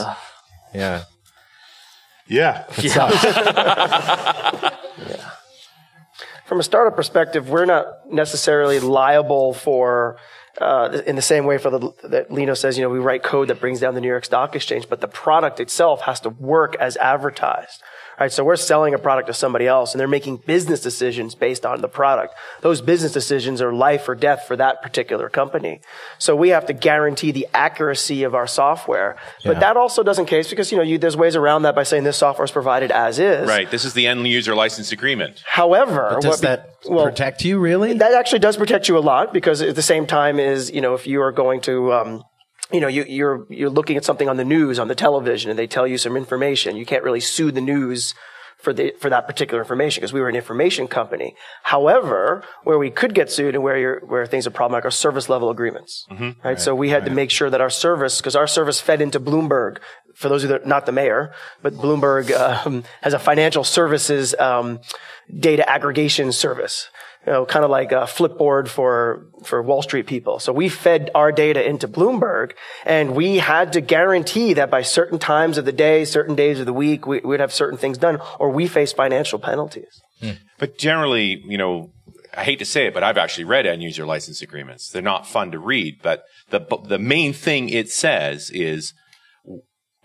Yeah. 0.75 1.05
Yeah. 2.27 2.65
from 6.49 6.61
a 6.61 6.63
startup 6.63 6.97
perspective, 6.97 7.51
we're 7.51 7.67
not 7.67 8.11
necessarily 8.11 8.81
liable 8.81 9.53
for, 9.53 10.17
uh, 10.59 11.03
in 11.07 11.15
the 11.15 11.23
same 11.23 11.45
way 11.45 11.59
for 11.59 11.69
the, 11.69 11.93
that 12.05 12.31
Lino 12.33 12.55
says, 12.55 12.79
you 12.79 12.83
know, 12.83 12.89
we 12.89 12.99
write 12.99 13.23
code 13.23 13.49
that 13.49 13.61
brings 13.61 13.81
down 13.81 13.95
the 13.95 14.01
New 14.01 14.09
York 14.09 14.25
Stock 14.25 14.57
Exchange, 14.57 14.89
but 14.89 15.03
the 15.03 15.09
product 15.09 15.61
itself 15.61 16.01
has 16.03 16.21
to 16.21 16.31
work 16.31 16.75
as 16.77 16.97
advertised. 16.97 17.83
Right, 18.21 18.33
so 18.33 18.43
we're 18.43 18.57
selling 18.57 18.95
a 18.95 18.99
product 18.99 19.29
to 19.29 19.35
somebody 19.35 19.67
else 19.67 19.93
and 19.93 20.01
they're 20.01 20.09
making 20.09 20.39
business 20.39 20.81
decisions 20.81 21.35
based 21.35 21.65
on 21.65 21.81
the 21.81 21.89
product. 21.89 22.35
Those 22.63 22.81
business 22.81 23.13
decisions 23.13 23.63
are 23.63 23.73
life 23.73 24.09
or 24.09 24.15
death 24.15 24.45
for 24.47 24.57
that 24.57 24.83
particular 24.83 25.29
company. 25.29 25.81
So 26.19 26.35
we 26.35 26.49
have 26.49 26.67
to 26.67 26.73
guarantee 26.73 27.31
the 27.31 27.47
accuracy 27.55 28.25
of 28.25 28.35
our 28.35 28.47
software. 28.47 29.17
But 29.45 29.61
that 29.61 29.77
also 29.77 30.03
doesn't 30.03 30.27
case 30.27 30.51
because, 30.51 30.73
you 30.73 30.79
know, 30.79 30.85
you, 30.85 30.99
there's 30.99 31.17
ways 31.17 31.37
around 31.37 31.63
that 31.63 31.75
by 31.75 31.85
saying 31.85 32.05
this 32.05 32.17
software 32.17 32.45
is 32.45 32.51
provided 32.51 32.91
as 32.91 33.19
is. 33.19 33.49
Right. 33.49 33.71
This 33.71 33.85
is 33.85 33.95
the 33.95 34.07
end 34.07 34.27
user 34.27 34.55
license 34.55 34.91
agreement. 34.91 35.43
However, 35.47 36.19
Does 36.21 36.25
what 36.25 36.41
that 36.43 36.71
well, 36.89 37.05
protect 37.05 37.45
you 37.45 37.59
really? 37.59 37.95
that 37.95 38.15
actually 38.15 38.39
does 38.41 38.57
protect 38.57 38.89
you 38.89 38.99
a 38.99 39.01
lot 39.01 39.33
because 39.33 39.63
at 39.63 39.75
the 39.75 39.83
same 39.83 40.07
time 40.07 40.39
is 40.39 40.71
you 40.71 40.81
know 40.81 40.95
if 40.95 41.07
you 41.07 41.21
are 41.23 41.33
going 41.33 41.61
to 41.63 41.93
um, 41.93 42.25
you 42.73 42.81
know 42.81 42.89
you, 42.89 43.05
you're 43.05 43.47
you're 43.49 43.71
looking 43.71 43.97
at 43.97 44.05
something 44.05 44.29
on 44.29 44.37
the 44.37 44.45
news 44.45 44.79
on 44.79 44.89
the 44.89 44.95
television 44.95 45.51
and 45.51 45.59
they 45.59 45.67
tell 45.67 45.87
you 45.87 45.99
some 45.99 46.17
information 46.17 46.77
you 46.77 46.87
can't 46.87 47.03
really 47.03 47.21
sue 47.21 47.51
the 47.51 47.61
news 47.61 48.15
for 48.59 48.73
the 48.73 48.93
for 48.99 49.09
that 49.09 49.27
particular 49.27 49.63
information 49.63 50.01
because 50.01 50.13
we 50.13 50.21
were 50.21 50.29
an 50.29 50.35
information 50.35 50.89
company. 50.89 51.35
However, 51.63 52.43
where 52.65 52.79
we 52.79 52.91
could 52.91 53.15
get 53.15 53.31
sued 53.31 53.55
and 53.55 53.63
where 53.63 53.79
you're, 53.79 54.01
where 54.01 54.27
things 54.27 54.47
are 54.47 54.51
problematic 54.51 54.85
are 54.87 54.91
service 54.91 55.29
level 55.29 55.49
agreements, 55.49 56.07
right? 56.45 56.61
So 56.61 56.75
we 56.75 56.89
had 56.89 57.05
to 57.05 57.11
make 57.13 57.31
sure 57.31 57.49
that 57.51 57.61
our 57.61 57.71
service 57.71 58.19
because 58.21 58.35
our 58.35 58.49
service 58.49 58.81
fed 58.81 59.01
into 59.01 59.21
Bloomberg. 59.21 59.79
For 60.15 60.29
those 60.29 60.43
who 60.43 60.53
are 60.53 60.61
not 60.65 60.85
the 60.85 60.91
mayor, 60.91 61.33
but 61.63 61.75
Bloomberg 61.75 62.33
um, 62.67 62.83
has 63.03 63.15
a 63.15 63.21
financial 63.21 63.63
services 63.63 64.35
um, 64.41 64.81
data 65.33 65.69
aggregation 65.71 66.33
service 66.33 66.91
you 67.29 67.35
know, 67.35 67.45
kind 67.45 67.63
of 67.63 67.71
like 67.71 67.93
a 67.93 68.07
flipboard 68.07 68.69
for, 68.69 69.27
for 69.45 69.61
Wall 69.61 69.83
Street 69.83 70.07
people. 70.07 70.39
So 70.39 70.51
we 70.51 70.71
fed 70.71 71.11
our 71.15 71.31
data 71.31 71.63
into 71.63 71.87
Bloomberg 71.87 72.53
and 72.87 73.15
we 73.15 73.37
had 73.37 73.75
to 73.75 73.83
guarantee 73.83 74.55
that 74.55 74.71
by 74.71 74.81
certain 74.81 75.19
times 75.19 75.59
of 75.59 75.67
the 75.67 75.73
day, 75.73 76.07
certain 76.07 76.35
days 76.35 76.59
of 76.59 76.65
the 76.65 76.73
week, 76.73 77.07
we, 77.07 77.21
we'd 77.21 77.41
have 77.41 77.53
certain 77.53 77.77
things 77.77 77.99
done 77.99 78.19
or 78.39 78.49
we 78.49 78.67
face 78.67 78.95
financial 78.95 79.39
penalties. 79.39 80.01
Hmm. 80.23 80.31
But 80.59 80.79
generally, 80.79 81.43
you 81.45 81.59
know, 81.59 81.93
I 82.35 82.45
hate 82.45 82.61
to 82.61 82.65
say 82.65 82.87
it, 82.87 82.95
but 82.95 83.03
I've 83.03 83.19
actually 83.19 83.45
read 83.45 83.67
end 83.67 83.83
user 83.83 84.07
license 84.07 84.41
agreements. 84.41 84.89
They're 84.89 85.03
not 85.03 85.27
fun 85.27 85.51
to 85.51 85.59
read, 85.59 85.99
but 86.03 86.23
the 86.49 86.61
the 86.85 86.99
main 86.99 87.35
thing 87.35 87.69
it 87.69 87.91
says 87.91 88.51
is 88.55 88.95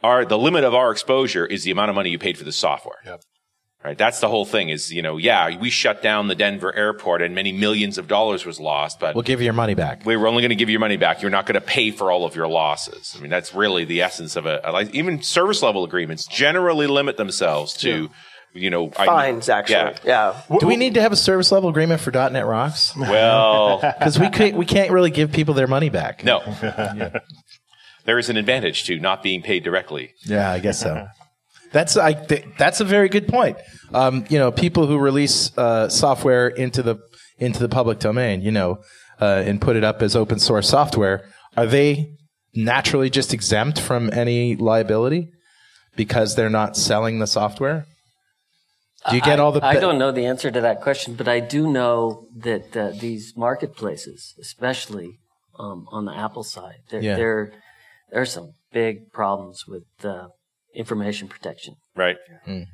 our 0.03 0.25
the 0.25 0.37
limit 0.37 0.65
of 0.65 0.73
our 0.73 0.91
exposure 0.91 1.45
is 1.45 1.63
the 1.63 1.71
amount 1.71 1.89
of 1.89 1.95
money 1.95 2.09
you 2.09 2.19
paid 2.19 2.37
for 2.37 2.43
the 2.43 2.51
software. 2.51 2.97
Yep. 3.05 3.21
Right. 3.83 3.97
That's 3.97 4.21
the 4.21 4.29
whole 4.29 4.45
thing 4.45 4.69
is, 4.69 4.91
you 4.93 5.01
know, 5.01 5.17
yeah, 5.17 5.57
we 5.59 5.69
shut 5.69 6.01
down 6.01 6.29
the 6.29 6.35
Denver 6.35 6.73
airport 6.73 7.21
and 7.21 7.35
many 7.35 7.51
millions 7.51 7.97
of 7.97 8.07
dollars 8.07 8.45
was 8.45 8.57
lost, 8.57 8.97
but 8.99 9.13
We'll 9.13 9.23
give 9.23 9.41
you 9.41 9.45
your 9.45 9.53
money 9.53 9.73
back. 9.73 10.05
we 10.05 10.15
were 10.15 10.27
only 10.27 10.41
going 10.41 10.51
to 10.51 10.55
give 10.55 10.69
you 10.69 10.73
your 10.73 10.79
money 10.79 10.95
back. 10.95 11.21
You're 11.21 11.31
not 11.31 11.45
going 11.45 11.55
to 11.59 11.61
pay 11.61 11.91
for 11.91 12.09
all 12.09 12.23
of 12.25 12.33
your 12.33 12.47
losses. 12.47 13.13
I 13.17 13.21
mean, 13.21 13.29
that's 13.29 13.53
really 13.53 13.83
the 13.83 14.01
essence 14.01 14.37
of 14.37 14.45
a, 14.45 14.61
a 14.63 14.71
lic- 14.71 14.95
even 14.95 15.21
service 15.21 15.61
level 15.61 15.83
agreements 15.83 16.25
generally 16.27 16.87
limit 16.87 17.17
themselves 17.17 17.73
to 17.79 18.09
you 18.55 18.69
know, 18.69 18.89
I- 18.95 19.05
Fines, 19.07 19.49
actually. 19.49 19.75
Yeah. 20.05 20.33
Yeah. 20.49 20.57
Do 20.59 20.67
we 20.67 20.77
need 20.77 20.93
to 20.93 21.01
have 21.01 21.11
a 21.11 21.15
service 21.17 21.51
level 21.51 21.69
agreement 21.69 21.99
for 21.99 22.11
.NET 22.11 22.45
Rocks? 22.45 22.93
Well, 22.97 23.79
Because 23.81 24.17
we 24.19 24.29
can't, 24.29 24.55
we 24.55 24.65
can't 24.65 24.91
really 24.91 25.09
give 25.11 25.31
people 25.33 25.55
their 25.55 25.67
money 25.67 25.89
back. 25.89 26.23
no. 26.23 26.39
there 28.05 28.17
is 28.19 28.29
an 28.29 28.37
advantage 28.37 28.83
to 28.85 28.99
not 28.99 29.23
being 29.23 29.41
paid 29.41 29.63
directly. 29.63 30.13
Yeah, 30.23 30.49
I 30.51 30.59
guess 30.59 30.79
so. 30.79 31.07
That's 31.73 31.97
I 31.97 32.13
th- 32.13 32.45
that's 32.57 32.79
a 32.79 32.85
very 32.85 33.09
good 33.09 33.27
point. 33.27 33.57
Um, 33.93 34.25
you 34.29 34.39
know, 34.39 34.51
people 34.51 34.87
who 34.87 34.97
release 34.97 35.55
uh, 35.57 35.89
software 35.89 36.47
into 36.47 36.81
the 36.83 36.95
into 37.37 37.59
the 37.59 37.69
public 37.69 37.99
domain, 37.99 38.41
you 38.41 38.51
know, 38.51 38.77
uh, 39.19 39.43
and 39.45 39.59
put 39.59 39.75
it 39.75 39.83
up 39.83 40.01
as 40.01 40.15
open 40.15 40.39
source 40.39 40.69
software, 40.69 41.25
are 41.57 41.65
they 41.65 42.13
naturally 42.55 43.09
just 43.09 43.33
exempt 43.33 43.79
from 43.79 44.11
any 44.13 44.55
liability 44.55 45.29
because 45.95 46.35
they're 46.35 46.49
not 46.61 46.77
selling 46.77 47.19
the 47.19 47.27
software? 47.27 47.85
Do 49.09 49.15
you 49.17 49.21
get 49.21 49.39
all 49.39 49.51
the? 49.51 49.65
I 49.65 49.79
don't 49.79 49.97
know 49.99 50.11
the 50.11 50.25
answer 50.27 50.49
to 50.51 50.61
that 50.61 50.79
question, 50.81 51.15
but 51.15 51.27
I 51.27 51.39
do 51.41 51.69
know 51.69 52.27
that 52.37 52.77
uh, 52.77 52.91
these 52.91 53.33
marketplaces, 53.35 54.33
especially 54.39 55.17
um, 55.59 55.87
on 55.91 56.05
the 56.05 56.15
Apple 56.15 56.43
side, 56.43 56.79
there, 56.89 57.01
Yeah. 57.01 57.15
there, 57.15 57.51
there 58.11 58.21
are 58.21 58.25
some 58.25 58.53
big 58.71 59.11
problems 59.11 59.65
with 59.67 59.83
uh, 60.05 60.27
information 60.75 61.27
protection. 61.27 61.75
Right. 61.95 62.17
Mm. 62.47 62.65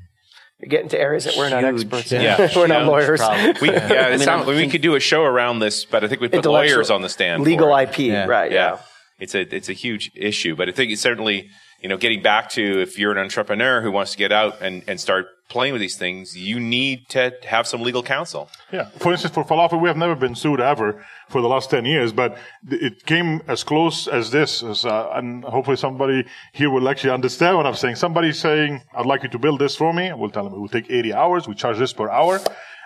You're 0.59 0.69
getting 0.69 0.89
to 0.89 0.99
areas 0.99 1.23
that 1.23 1.37
we're 1.37 1.49
not 1.49 1.63
Huge. 1.63 1.81
experts 1.85 2.11
Yeah. 2.11 2.41
in. 2.41 2.49
we're 2.55 2.67
not 2.67 2.85
lawyers. 2.85 3.21
We, 3.61 3.69
yeah, 3.69 4.07
it 4.07 4.09
mean, 4.11 4.19
sound- 4.19 4.49
I'm 4.49 4.55
we 4.55 4.67
could 4.67 4.81
do 4.81 4.95
a 4.95 4.99
show 4.99 5.23
around 5.23 5.59
this, 5.59 5.85
but 5.85 6.03
I 6.03 6.07
think 6.07 6.19
we 6.21 6.27
put 6.27 6.37
Intellectual- 6.37 6.75
lawyers 6.75 6.89
on 6.89 7.01
the 7.01 7.09
stand. 7.09 7.43
Legal. 7.43 7.75
IP, 7.75 7.99
Yeah. 7.99 8.25
right? 8.25 8.51
yeah. 8.51 8.71
Yeah. 8.71 8.79
It's 9.19 9.35
a 9.35 9.41
it's 9.55 9.67
a 9.69 9.73
huge 9.73 10.11
issue, 10.15 10.55
but 10.55 10.69
I 10.69 10.71
think 10.71 10.91
it's 10.91 11.01
certainly 11.01 11.49
you 11.81 11.89
know 11.89 11.97
getting 11.97 12.21
back 12.21 12.49
to 12.51 12.81
if 12.81 12.97
you're 12.97 13.11
an 13.11 13.17
entrepreneur 13.17 13.81
who 13.81 13.91
wants 13.91 14.11
to 14.11 14.17
get 14.17 14.31
out 14.31 14.61
and, 14.61 14.83
and 14.87 14.99
start 14.99 15.27
playing 15.49 15.73
with 15.73 15.81
these 15.81 15.97
things, 15.97 16.37
you 16.37 16.59
need 16.59 17.09
to 17.09 17.33
have 17.43 17.67
some 17.67 17.81
legal 17.81 18.03
counsel. 18.03 18.49
Yeah. 18.71 18.89
For 18.99 19.11
instance, 19.11 19.33
for 19.33 19.43
falafel, 19.43 19.81
we 19.81 19.87
have 19.87 19.97
never 19.97 20.15
been 20.15 20.35
sued 20.35 20.61
ever 20.61 21.03
for 21.27 21.41
the 21.41 21.47
last 21.47 21.71
10 21.71 21.85
years, 21.85 22.13
but 22.13 22.37
it 22.69 23.05
came 23.05 23.41
as 23.47 23.63
close 23.63 24.07
as 24.07 24.29
this. 24.29 24.63
As, 24.63 24.85
uh, 24.85 25.09
and 25.15 25.43
hopefully 25.43 25.75
somebody 25.75 26.25
here 26.53 26.69
will 26.69 26.87
actually 26.87 27.09
understand 27.09 27.57
what 27.57 27.65
I'm 27.65 27.75
saying. 27.75 27.95
Somebody 27.95 28.31
saying, 28.31 28.81
I'd 28.95 29.07
like 29.07 29.23
you 29.23 29.29
to 29.29 29.39
build 29.39 29.59
this 29.59 29.75
for 29.75 29.91
me. 29.91 30.13
We'll 30.13 30.29
tell 30.29 30.43
them 30.43 30.53
it 30.53 30.59
will 30.59 30.69
take 30.69 30.89
80 30.89 31.13
hours. 31.13 31.47
We 31.47 31.55
charge 31.55 31.79
this 31.79 31.93
per 31.93 32.09
hour. 32.09 32.39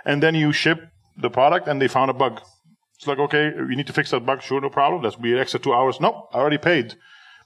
And 0.06 0.24
then 0.24 0.34
you 0.34 0.54
ship 0.54 0.88
the 1.18 1.30
product 1.30 1.68
and 1.68 1.82
they 1.82 1.90
found 1.90 2.10
a 2.12 2.14
bug. 2.14 2.42
It's 2.96 3.08
like, 3.08 3.20
okay, 3.20 3.52
you 3.54 3.76
need 3.76 3.88
to 3.88 3.94
fix 3.94 4.12
that 4.12 4.26
bug. 4.26 4.42
Sure, 4.42 4.62
no 4.62 4.70
problem. 4.70 5.04
That's 5.04 5.18
be 5.18 5.34
an 5.34 5.40
extra 5.40 5.60
two 5.60 5.74
hours. 5.74 6.00
No, 6.00 6.30
I 6.34 6.38
already 6.38 6.58
paid. 6.58 6.96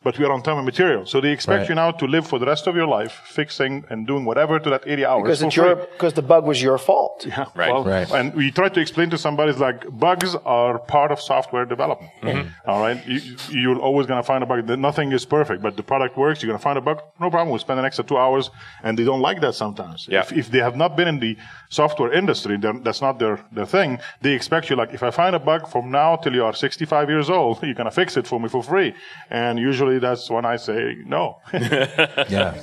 But 0.08 0.18
we 0.20 0.24
are 0.28 0.32
on 0.38 0.42
time 0.42 0.58
and 0.62 0.66
material. 0.74 1.04
So 1.12 1.16
they 1.20 1.34
expect 1.38 1.60
Right. 1.60 1.70
you 1.70 1.76
now 1.84 1.92
to 2.02 2.06
live 2.16 2.26
for 2.32 2.38
the 2.44 2.46
rest 2.54 2.64
of 2.70 2.74
your 2.80 2.90
life 2.98 3.14
fixing 3.40 3.74
and 3.90 3.98
doing 4.12 4.24
whatever 4.30 4.56
to 4.66 4.70
that 4.74 4.84
80 4.94 5.06
hours. 5.12 5.24
Because 5.24 5.42
it's 5.46 5.58
your 5.62 5.76
because 5.96 6.14
the 6.22 6.28
bug 6.34 6.44
was 6.52 6.58
your 6.68 6.78
fault. 6.90 7.26
Yeah, 7.28 7.46
Right. 7.62 7.72
well, 7.74 7.84
Right. 7.84 8.10
And 8.18 8.26
we 8.40 8.46
try 8.60 8.70
to 8.76 8.80
explain 8.86 9.08
to 9.16 9.18
somebody 9.26 9.48
it's 9.54 9.60
like 9.70 9.80
bugs 10.06 10.32
are 10.60 10.76
part 10.96 11.10
of 11.12 11.18
software 11.32 11.66
development. 11.76 12.12
Mm-hmm. 12.22 12.70
All 12.72 12.80
right, 12.86 12.98
you, 13.12 13.20
you're 13.60 13.80
always 13.88 14.06
going 14.12 14.22
to 14.24 14.28
find 14.32 14.42
a 14.46 14.48
bug. 14.52 14.60
Nothing 14.90 15.10
is 15.18 15.24
perfect, 15.38 15.60
but 15.66 15.74
the 15.80 15.86
product 15.92 16.14
works. 16.24 16.38
You're 16.42 16.52
going 16.54 16.62
to 16.64 16.68
find 16.70 16.78
a 16.84 16.86
bug, 16.90 16.98
no 17.24 17.28
problem. 17.36 17.50
We 17.56 17.60
spend 17.68 17.78
an 17.82 17.86
extra 17.90 18.06
two 18.12 18.18
hours, 18.26 18.46
and 18.86 18.92
they 18.98 19.06
don't 19.10 19.24
like 19.30 19.40
that 19.46 19.56
sometimes. 19.64 20.00
Yeah. 20.10 20.22
If, 20.24 20.28
if 20.42 20.46
they 20.54 20.62
have 20.68 20.78
not 20.84 20.92
been 21.00 21.10
in 21.14 21.20
the 21.26 21.34
software 21.80 22.12
industry, 22.22 22.56
then 22.66 22.76
that's 22.86 23.02
not 23.08 23.14
their 23.24 23.38
their 23.58 23.68
thing. 23.76 23.90
They 24.24 24.34
expect 24.40 24.64
you 24.70 24.76
like, 24.82 24.92
if 24.98 25.04
I 25.10 25.12
find 25.22 25.34
a 25.36 25.44
bug 25.52 25.62
from 25.74 25.84
now 26.02 26.10
till 26.22 26.34
you 26.38 26.44
are 26.48 26.54
65 26.54 27.10
years 27.14 27.30
old, 27.30 27.54
you're 27.68 27.80
going 27.82 27.92
to 27.94 27.98
fix 28.04 28.10
it 28.20 28.26
for 28.32 28.40
me 28.40 28.48
for 28.56 28.64
free. 28.64 28.90
And 29.30 29.54
usually 29.70 29.97
that's 30.00 30.30
when 30.30 30.46
I 30.46 30.58
say 30.58 30.98
no. 31.06 31.38
yeah. 31.54 32.62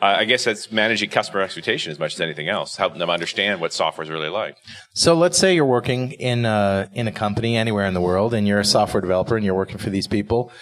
I 0.00 0.24
guess 0.24 0.44
that's 0.44 0.72
managing 0.72 1.10
customer 1.10 1.40
expectation 1.40 1.90
as 1.90 1.98
much 1.98 2.14
as 2.14 2.20
anything 2.20 2.48
else, 2.48 2.76
helping 2.76 3.00
them 3.00 3.10
understand 3.10 3.60
what 3.60 3.72
software 3.72 4.04
is 4.04 4.10
really 4.10 4.28
like. 4.28 4.56
So 4.94 5.14
let's 5.14 5.36
say 5.36 5.54
you're 5.54 5.64
working 5.64 6.12
in 6.12 6.44
a, 6.44 6.88
in 6.94 7.08
a 7.08 7.12
company 7.12 7.56
anywhere 7.56 7.86
in 7.86 7.94
the 7.94 8.00
world 8.00 8.32
and 8.32 8.46
you're 8.46 8.60
a 8.60 8.64
software 8.64 9.00
developer 9.00 9.36
and 9.36 9.44
you're 9.44 9.54
working 9.54 9.78
for 9.78 9.90
these 9.90 10.06
people. 10.06 10.52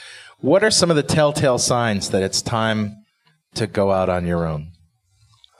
What 0.40 0.64
are 0.64 0.70
some 0.70 0.90
of 0.90 0.96
the 0.96 1.02
telltale 1.02 1.58
signs 1.58 2.10
that 2.10 2.22
it's 2.22 2.42
time 2.42 2.96
to 3.54 3.66
go 3.66 3.92
out 3.92 4.08
on 4.08 4.26
your 4.26 4.46
own? 4.46 4.72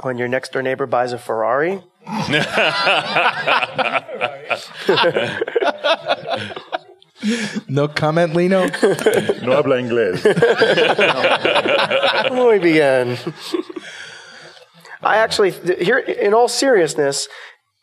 When 0.03 0.19
your 0.19 0.29
next 0.29 0.53
door 0.53 0.63
neighbor 0.63 0.87
buys 0.87 1.13
a 1.13 1.19
Ferrari, 1.19 1.83
No 7.69 7.89
comment, 7.89 8.35
Lino? 8.35 8.67
no 8.67 9.57
habla 9.57 9.77
inglés. 9.77 10.23
Muy 12.33 12.59
bien. 12.59 13.19
I 15.03 15.17
actually, 15.17 15.51
here, 15.51 15.99
in 15.99 16.35
all 16.35 16.49
seriousness, 16.49 17.29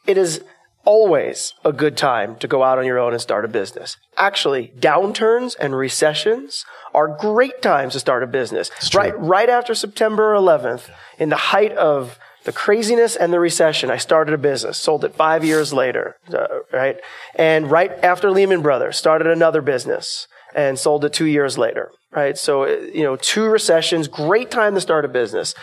it 0.06 0.18
is 0.18 0.44
always 0.86 1.54
a 1.64 1.72
good 1.72 1.96
time 1.96 2.36
to 2.38 2.48
go 2.48 2.64
out 2.64 2.78
on 2.78 2.86
your 2.86 3.00
own 3.00 3.14
and 3.14 3.22
start 3.22 3.46
a 3.46 3.48
business. 3.48 3.98
Actually, 4.18 4.74
downturns 4.78 5.56
and 5.60 5.76
recessions 5.76 6.66
are 6.94 7.08
great 7.08 7.62
times 7.62 7.94
to 7.94 8.00
start 8.00 8.24
a 8.24 8.28
business. 8.28 8.70
Right, 8.94 9.18
right 9.20 9.50
after 9.50 9.74
September 9.74 10.34
11th, 10.34 10.90
in 11.18 11.30
the 11.30 11.38
height 11.38 11.72
of 11.74 12.20
the 12.44 12.52
craziness 12.52 13.16
and 13.16 13.32
the 13.32 13.40
recession, 13.40 13.90
I 13.90 13.98
started 13.98 14.34
a 14.34 14.38
business, 14.38 14.78
sold 14.78 15.06
it 15.06 15.16
five 15.16 15.44
years 15.46 15.74
later, 15.74 16.18
uh, 16.34 16.48
right? 16.72 16.98
And 17.36 17.72
right 17.72 17.92
after 18.04 18.30
Lehman 18.32 18.62
Brothers, 18.62 18.98
started 18.98 19.28
another 19.28 19.62
business 19.62 20.28
and 20.56 20.78
sold 20.78 21.06
it 21.06 21.14
two 21.14 21.26
years 21.26 21.58
later, 21.58 21.92
right? 22.12 22.38
So, 22.38 22.64
uh, 22.64 22.68
you 22.94 23.04
know, 23.04 23.16
two 23.16 23.46
recessions, 23.46 24.08
great 24.08 24.52
time 24.52 24.76
to 24.76 24.82
start 24.82 25.06
a 25.06 25.08
business. 25.08 25.56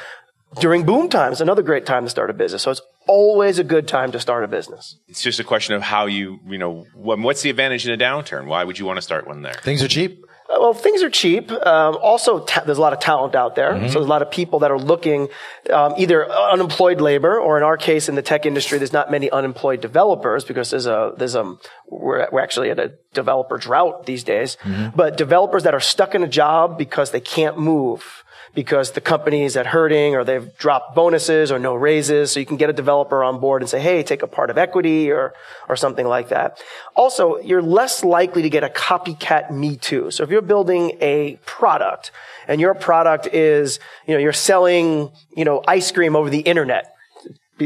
During 0.58 0.84
boom 0.84 1.08
times, 1.08 1.40
another 1.40 1.62
great 1.62 1.86
time 1.86 2.04
to 2.04 2.10
start 2.10 2.28
a 2.28 2.32
business. 2.32 2.62
So 2.62 2.72
it's 2.72 2.82
always 3.06 3.60
a 3.60 3.64
good 3.64 3.86
time 3.86 4.10
to 4.12 4.18
start 4.18 4.42
a 4.42 4.48
business. 4.48 4.96
It's 5.06 5.22
just 5.22 5.38
a 5.38 5.44
question 5.44 5.76
of 5.76 5.82
how 5.82 6.06
you, 6.06 6.40
you 6.48 6.58
know, 6.58 6.86
what's 6.94 7.42
the 7.42 7.50
advantage 7.50 7.86
in 7.86 7.92
a 7.92 8.02
downturn? 8.02 8.46
Why 8.46 8.64
would 8.64 8.78
you 8.78 8.84
want 8.84 8.96
to 8.96 9.02
start 9.02 9.28
one 9.28 9.42
there? 9.42 9.54
Things 9.54 9.82
are 9.82 9.88
cheap. 9.88 10.24
Uh, 10.50 10.58
Well, 10.60 10.74
things 10.74 11.02
are 11.02 11.10
cheap. 11.10 11.50
Um, 11.52 11.96
also, 12.02 12.40
ta- 12.40 12.62
there's 12.66 12.78
a 12.78 12.80
lot 12.80 12.92
of 12.92 12.98
talent 12.98 13.34
out 13.34 13.54
there. 13.54 13.72
So 13.74 13.78
there's 13.80 13.94
a 13.94 14.00
lot 14.00 14.22
of 14.22 14.30
people 14.30 14.58
that 14.60 14.70
are 14.70 14.78
looking 14.78 15.28
um, 15.70 15.94
either 15.96 16.28
unemployed 16.30 17.00
labor, 17.00 17.38
or 17.38 17.56
in 17.56 17.62
our 17.62 17.76
case, 17.76 18.08
in 18.08 18.14
the 18.14 18.22
tech 18.22 18.44
industry, 18.46 18.78
there's 18.78 18.92
not 18.92 19.10
many 19.10 19.30
unemployed 19.30 19.80
developers 19.80 20.44
because 20.44 20.70
there's 20.70 20.86
a 20.86 21.12
there's 21.16 21.34
a 21.34 21.54
we're, 21.88 22.28
we're 22.32 22.40
actually 22.40 22.70
at 22.70 22.78
a 22.78 22.92
developer 23.14 23.56
drought 23.58 24.06
these 24.06 24.24
days. 24.24 24.56
But 24.94 25.16
developers 25.16 25.62
that 25.64 25.74
are 25.74 25.80
stuck 25.94 26.14
in 26.14 26.22
a 26.22 26.28
job 26.28 26.78
because 26.78 27.10
they 27.12 27.20
can't 27.20 27.56
move 27.58 28.24
because 28.54 28.92
the 28.92 29.00
company 29.00 29.44
is 29.44 29.56
at 29.56 29.66
hurting 29.66 30.14
or 30.14 30.24
they've 30.24 30.56
dropped 30.58 30.94
bonuses 30.94 31.52
or 31.52 31.58
no 31.58 31.74
raises. 31.74 32.32
So 32.32 32.40
you 32.40 32.46
can 32.46 32.56
get 32.56 32.70
a 32.70 32.72
developer 32.72 33.22
on 33.22 33.40
board 33.40 33.62
and 33.62 33.68
say, 33.68 33.80
Hey, 33.80 34.02
take 34.02 34.22
a 34.22 34.26
part 34.26 34.50
of 34.50 34.58
equity 34.58 35.10
or, 35.10 35.34
or 35.68 35.76
something 35.76 36.06
like 36.06 36.30
that. 36.30 36.60
Also, 36.96 37.38
you're 37.38 37.62
less 37.62 38.02
likely 38.02 38.42
to 38.42 38.50
get 38.50 38.64
a 38.64 38.68
copycat 38.68 39.50
me 39.50 39.76
too. 39.76 40.10
So 40.10 40.24
if 40.24 40.30
you're 40.30 40.42
building 40.42 40.96
a 41.00 41.38
product 41.46 42.10
and 42.48 42.60
your 42.60 42.74
product 42.74 43.28
is, 43.28 43.78
you 44.06 44.14
know, 44.14 44.20
you're 44.20 44.32
selling, 44.32 45.10
you 45.36 45.44
know, 45.44 45.62
ice 45.66 45.92
cream 45.92 46.16
over 46.16 46.30
the 46.30 46.40
internet, 46.40 46.96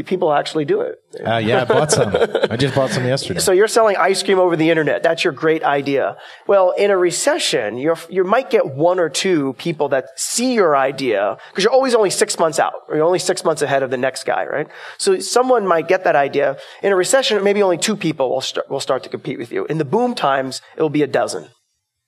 people 0.03 0.33
actually 0.33 0.65
do 0.65 0.81
it. 0.81 0.95
Uh, 1.25 1.37
yeah, 1.37 1.61
I 1.61 1.65
bought 1.65 1.91
some. 1.91 2.15
I 2.49 2.57
just 2.57 2.75
bought 2.75 2.89
some 2.91 3.05
yesterday. 3.05 3.39
So 3.39 3.51
you're 3.51 3.67
selling 3.67 3.95
ice 3.97 4.21
cream 4.23 4.39
over 4.39 4.55
the 4.55 4.69
internet. 4.69 5.03
That's 5.03 5.23
your 5.23 5.33
great 5.33 5.63
idea. 5.63 6.17
Well, 6.47 6.71
in 6.71 6.91
a 6.91 6.97
recession, 6.97 7.77
you're, 7.77 7.97
you 8.09 8.23
might 8.23 8.49
get 8.49 8.75
one 8.75 8.99
or 8.99 9.09
two 9.09 9.53
people 9.53 9.89
that 9.89 10.19
see 10.19 10.53
your 10.53 10.75
idea 10.75 11.37
because 11.51 11.63
you're 11.63 11.73
always 11.73 11.95
only 11.95 12.09
six 12.09 12.37
months 12.37 12.59
out 12.59 12.73
or 12.87 12.95
you're 12.95 13.05
only 13.05 13.19
six 13.19 13.43
months 13.43 13.61
ahead 13.61 13.83
of 13.83 13.91
the 13.91 13.97
next 13.97 14.25
guy, 14.25 14.45
right? 14.45 14.67
So 14.97 15.19
someone 15.19 15.65
might 15.67 15.87
get 15.87 16.03
that 16.03 16.15
idea. 16.15 16.57
In 16.83 16.91
a 16.91 16.95
recession, 16.95 17.43
maybe 17.43 17.61
only 17.63 17.77
two 17.77 17.95
people 17.95 18.29
will 18.29 18.41
start, 18.41 18.69
will 18.69 18.79
start 18.79 19.03
to 19.03 19.09
compete 19.09 19.37
with 19.37 19.51
you. 19.51 19.65
In 19.65 19.77
the 19.77 19.85
boom 19.85 20.15
times, 20.15 20.61
it'll 20.75 20.89
be 20.89 21.03
a 21.03 21.07
dozen. 21.07 21.49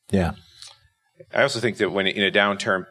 yeah. 0.10 0.34
I 1.34 1.42
also 1.42 1.60
think 1.60 1.78
that 1.78 1.92
when 1.92 2.08
in 2.08 2.24
a 2.24 2.32
downturn, 2.32 2.86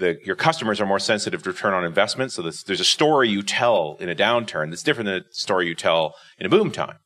the, 0.00 0.18
your 0.24 0.36
customers 0.36 0.80
are 0.80 0.86
more 0.86 0.98
sensitive 0.98 1.42
to 1.44 1.50
return 1.50 1.74
on 1.74 1.84
investment. 1.84 2.32
So 2.32 2.42
there's, 2.42 2.64
there's 2.64 2.80
a 2.80 2.84
story 2.84 3.28
you 3.28 3.42
tell 3.42 3.96
in 4.00 4.08
a 4.08 4.14
downturn 4.14 4.70
that's 4.70 4.82
different 4.82 5.06
than 5.06 5.16
a 5.22 5.24
story 5.30 5.68
you 5.68 5.74
tell 5.74 6.14
in 6.38 6.46
a 6.46 6.48
boom 6.48 6.70
time. 6.72 6.96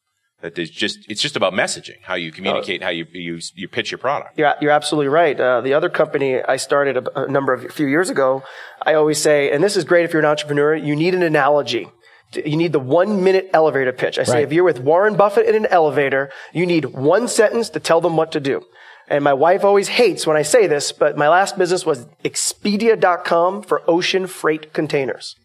That 0.40 0.58
is 0.58 0.70
just 0.70 0.98
it's 1.08 1.22
just 1.22 1.36
about 1.36 1.54
messaging, 1.54 2.00
how 2.02 2.16
you 2.16 2.30
communicate, 2.30 2.82
how 2.82 2.90
you 2.90 3.06
you 3.12 3.38
you 3.54 3.66
pitch 3.66 3.90
your 3.90 3.98
product. 3.98 4.38
You're, 4.38 4.54
you're 4.60 4.72
absolutely 4.72 5.08
right. 5.08 5.40
Uh, 5.40 5.62
the 5.62 5.72
other 5.72 5.88
company 5.88 6.42
I 6.42 6.56
started 6.56 6.98
a, 6.98 7.22
a 7.24 7.28
number 7.28 7.54
of 7.54 7.64
a 7.64 7.70
few 7.70 7.86
years 7.86 8.10
ago, 8.10 8.42
I 8.82 8.92
always 8.92 9.18
say, 9.18 9.50
and 9.50 9.64
this 9.64 9.74
is 9.74 9.84
great 9.84 10.04
if 10.04 10.12
you're 10.12 10.20
an 10.20 10.28
entrepreneur, 10.28 10.74
you 10.74 10.94
need 10.96 11.14
an 11.14 11.22
analogy. 11.22 11.88
You 12.34 12.56
need 12.58 12.72
the 12.72 12.80
one 12.80 13.24
minute 13.24 13.48
elevator 13.54 13.92
pitch. 13.92 14.18
I 14.18 14.24
say, 14.24 14.32
Right. 14.34 14.44
if 14.44 14.52
you're 14.52 14.64
with 14.64 14.80
Warren 14.80 15.16
Buffett 15.16 15.46
in 15.46 15.54
an 15.54 15.66
elevator, 15.70 16.30
you 16.52 16.66
need 16.66 16.84
one 16.86 17.26
sentence 17.28 17.70
to 17.70 17.80
tell 17.80 18.00
them 18.02 18.16
what 18.16 18.30
to 18.32 18.40
do. 18.40 18.62
And 19.08 19.22
my 19.22 19.34
wife 19.34 19.64
always 19.64 19.88
hates 19.88 20.26
when 20.26 20.36
I 20.36 20.42
say 20.42 20.66
this, 20.66 20.92
but 20.92 21.16
my 21.16 21.28
last 21.28 21.58
business 21.58 21.84
was 21.84 22.06
Expedia.com 22.24 23.62
for 23.62 23.82
ocean 23.86 24.26
freight 24.26 24.72
containers. 24.72 25.36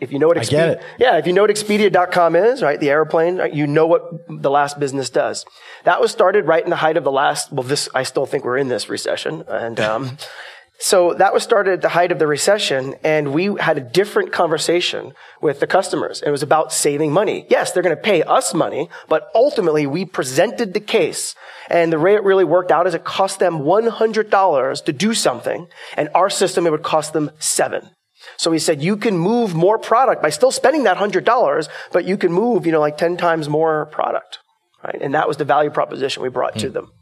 If 0.00 0.12
you 0.12 0.18
know 0.18 0.28
what 0.28 0.38
Expedia, 0.38 0.82
yeah, 0.98 1.18
if 1.18 1.26
you 1.26 1.32
know 1.34 1.42
what 1.42 1.50
Expedia.com 1.50 2.34
is, 2.34 2.62
right, 2.62 2.80
the 2.80 2.88
airplane, 2.88 3.36
right, 3.36 3.52
you 3.52 3.66
know 3.66 3.86
what 3.86 4.10
the 4.28 4.50
last 4.50 4.80
business 4.80 5.10
does. 5.10 5.44
That 5.84 6.00
was 6.00 6.10
started 6.10 6.46
right 6.46 6.64
in 6.64 6.70
the 6.70 6.76
height 6.76 6.96
of 6.96 7.04
the 7.04 7.10
last, 7.10 7.52
well, 7.52 7.62
this, 7.62 7.88
I 7.94 8.02
still 8.04 8.24
think 8.24 8.44
we're 8.44 8.56
in 8.56 8.68
this 8.68 8.88
recession. 8.88 9.44
And, 9.46 9.78
um, 9.78 10.16
So 10.82 11.12
that 11.12 11.34
was 11.34 11.42
started 11.42 11.74
at 11.74 11.82
the 11.82 11.90
height 11.90 12.10
of 12.10 12.18
the 12.18 12.26
recession, 12.26 12.94
and 13.04 13.34
we 13.34 13.54
had 13.60 13.76
a 13.76 13.82
different 13.82 14.32
conversation 14.32 15.12
with 15.42 15.60
the 15.60 15.66
customers. 15.66 16.22
It 16.24 16.30
was 16.30 16.42
about 16.42 16.72
saving 16.72 17.12
money. 17.12 17.44
Yes, 17.50 17.72
they're 17.72 17.82
going 17.82 17.94
to 17.94 18.02
pay 18.02 18.22
us 18.22 18.54
money, 18.54 18.88
but 19.06 19.28
ultimately 19.34 19.86
we 19.86 20.06
presented 20.06 20.72
the 20.72 20.80
case. 20.80 21.34
And 21.68 21.92
the 21.92 22.00
way 22.00 22.14
it 22.14 22.24
really 22.24 22.44
worked 22.44 22.72
out 22.72 22.86
is 22.86 22.94
it 22.94 23.04
cost 23.04 23.40
them 23.40 23.58
$100 23.58 24.84
to 24.86 24.92
do 24.94 25.12
something, 25.12 25.68
and 25.98 26.08
our 26.14 26.30
system, 26.30 26.66
it 26.66 26.70
would 26.70 26.82
cost 26.82 27.12
them 27.12 27.30
seven. 27.38 27.90
So 28.38 28.50
he 28.50 28.58
said, 28.58 28.82
you 28.82 28.96
can 28.96 29.18
move 29.18 29.54
more 29.54 29.78
product 29.78 30.22
by 30.22 30.30
still 30.30 30.50
spending 30.50 30.84
that 30.84 30.96
$100, 30.96 31.68
but 31.92 32.06
you 32.06 32.16
can 32.16 32.32
move, 32.32 32.64
you 32.64 32.72
know, 32.72 32.80
like 32.80 32.96
10 32.96 33.18
times 33.18 33.50
more 33.50 33.84
product. 33.86 34.38
Right? 34.82 34.98
And 35.02 35.12
that 35.12 35.28
was 35.28 35.36
the 35.36 35.44
value 35.44 35.68
proposition 35.68 36.22
we 36.22 36.30
brought 36.30 36.56
to 36.56 36.68
hmm. 36.68 36.72
them. 36.72 36.92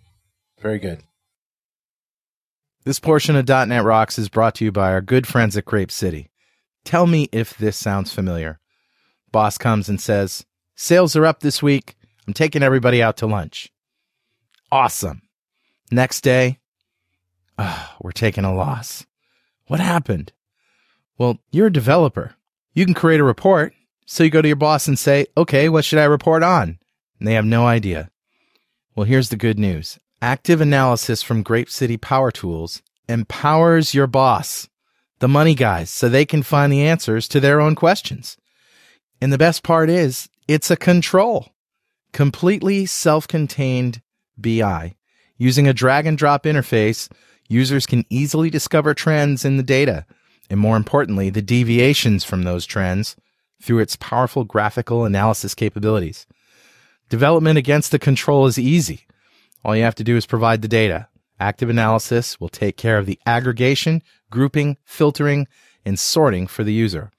Very 0.60 0.80
good. 0.80 1.04
This 2.88 3.00
portion 3.00 3.36
of 3.36 3.46
.NET 3.46 3.84
Rocks 3.84 4.18
is 4.18 4.30
brought 4.30 4.54
to 4.54 4.64
you 4.64 4.72
by 4.72 4.90
our 4.92 5.02
good 5.02 5.26
friends 5.26 5.58
at 5.58 5.66
Grape 5.66 5.90
City. 5.90 6.30
Tell 6.86 7.06
me 7.06 7.28
if 7.32 7.54
this 7.54 7.76
sounds 7.76 8.14
familiar. 8.14 8.60
Boss 9.30 9.58
comes 9.58 9.90
and 9.90 10.00
says, 10.00 10.46
Sales 10.74 11.14
are 11.14 11.26
up 11.26 11.40
this 11.40 11.62
week. 11.62 11.96
I'm 12.26 12.32
taking 12.32 12.62
everybody 12.62 13.02
out 13.02 13.18
to 13.18 13.26
lunch. 13.26 13.70
Awesome. 14.72 15.20
Next 15.90 16.22
day, 16.22 16.60
oh, 17.58 17.90
we're 18.00 18.10
taking 18.10 18.44
a 18.44 18.54
loss. 18.54 19.04
What 19.66 19.80
happened? 19.80 20.32
Well, 21.18 21.40
you're 21.50 21.66
a 21.66 21.70
developer. 21.70 22.36
You 22.72 22.86
can 22.86 22.94
create 22.94 23.20
a 23.20 23.24
report. 23.24 23.74
So 24.06 24.24
you 24.24 24.30
go 24.30 24.40
to 24.40 24.48
your 24.48 24.56
boss 24.56 24.88
and 24.88 24.98
say, 24.98 25.26
okay, 25.36 25.68
what 25.68 25.84
should 25.84 25.98
I 25.98 26.04
report 26.04 26.42
on? 26.42 26.78
And 27.18 27.28
they 27.28 27.34
have 27.34 27.44
no 27.44 27.66
idea. 27.66 28.08
Well, 28.96 29.04
here's 29.04 29.28
the 29.28 29.36
good 29.36 29.58
news. 29.58 29.98
Active 30.20 30.60
analysis 30.60 31.22
from 31.22 31.42
Grape 31.42 31.70
City 31.70 31.96
Power 31.96 32.30
Tools 32.30 32.82
empowers 33.08 33.94
your 33.94 34.06
boss, 34.06 34.68
the 35.20 35.28
money 35.28 35.54
guys, 35.54 35.90
so 35.90 36.08
they 36.08 36.24
can 36.24 36.42
find 36.42 36.72
the 36.72 36.84
answers 36.84 37.28
to 37.28 37.40
their 37.40 37.60
own 37.60 37.74
questions. 37.74 38.36
And 39.20 39.32
the 39.32 39.38
best 39.38 39.62
part 39.62 39.88
is 39.90 40.28
it's 40.46 40.70
a 40.70 40.76
control, 40.76 41.50
completely 42.12 42.86
self-contained 42.86 44.02
BI. 44.36 44.96
Using 45.36 45.68
a 45.68 45.72
drag 45.72 46.06
and 46.06 46.18
drop 46.18 46.44
interface, 46.44 47.10
users 47.48 47.86
can 47.86 48.04
easily 48.10 48.50
discover 48.50 48.94
trends 48.94 49.44
in 49.44 49.56
the 49.56 49.62
data 49.62 50.04
and 50.50 50.58
more 50.58 50.76
importantly, 50.76 51.30
the 51.30 51.42
deviations 51.42 52.24
from 52.24 52.42
those 52.42 52.66
trends 52.66 53.16
through 53.62 53.80
its 53.80 53.96
powerful 53.96 54.44
graphical 54.44 55.04
analysis 55.04 55.54
capabilities. 55.54 56.26
Development 57.08 57.58
against 57.58 57.90
the 57.90 57.98
control 57.98 58.46
is 58.46 58.58
easy. 58.58 59.06
All 59.64 59.76
you 59.76 59.82
have 59.82 59.94
to 59.96 60.04
do 60.04 60.16
is 60.16 60.26
provide 60.26 60.62
the 60.62 60.68
data. 60.68 61.08
Active 61.40 61.68
analysis 61.68 62.40
will 62.40 62.48
take 62.48 62.76
care 62.76 62.98
of 62.98 63.06
the 63.06 63.18
aggregation, 63.26 64.02
grouping, 64.30 64.76
filtering, 64.84 65.46
and 65.84 65.98
sorting 65.98 66.46
for 66.46 66.64
the 66.64 66.72
user. 66.72 67.10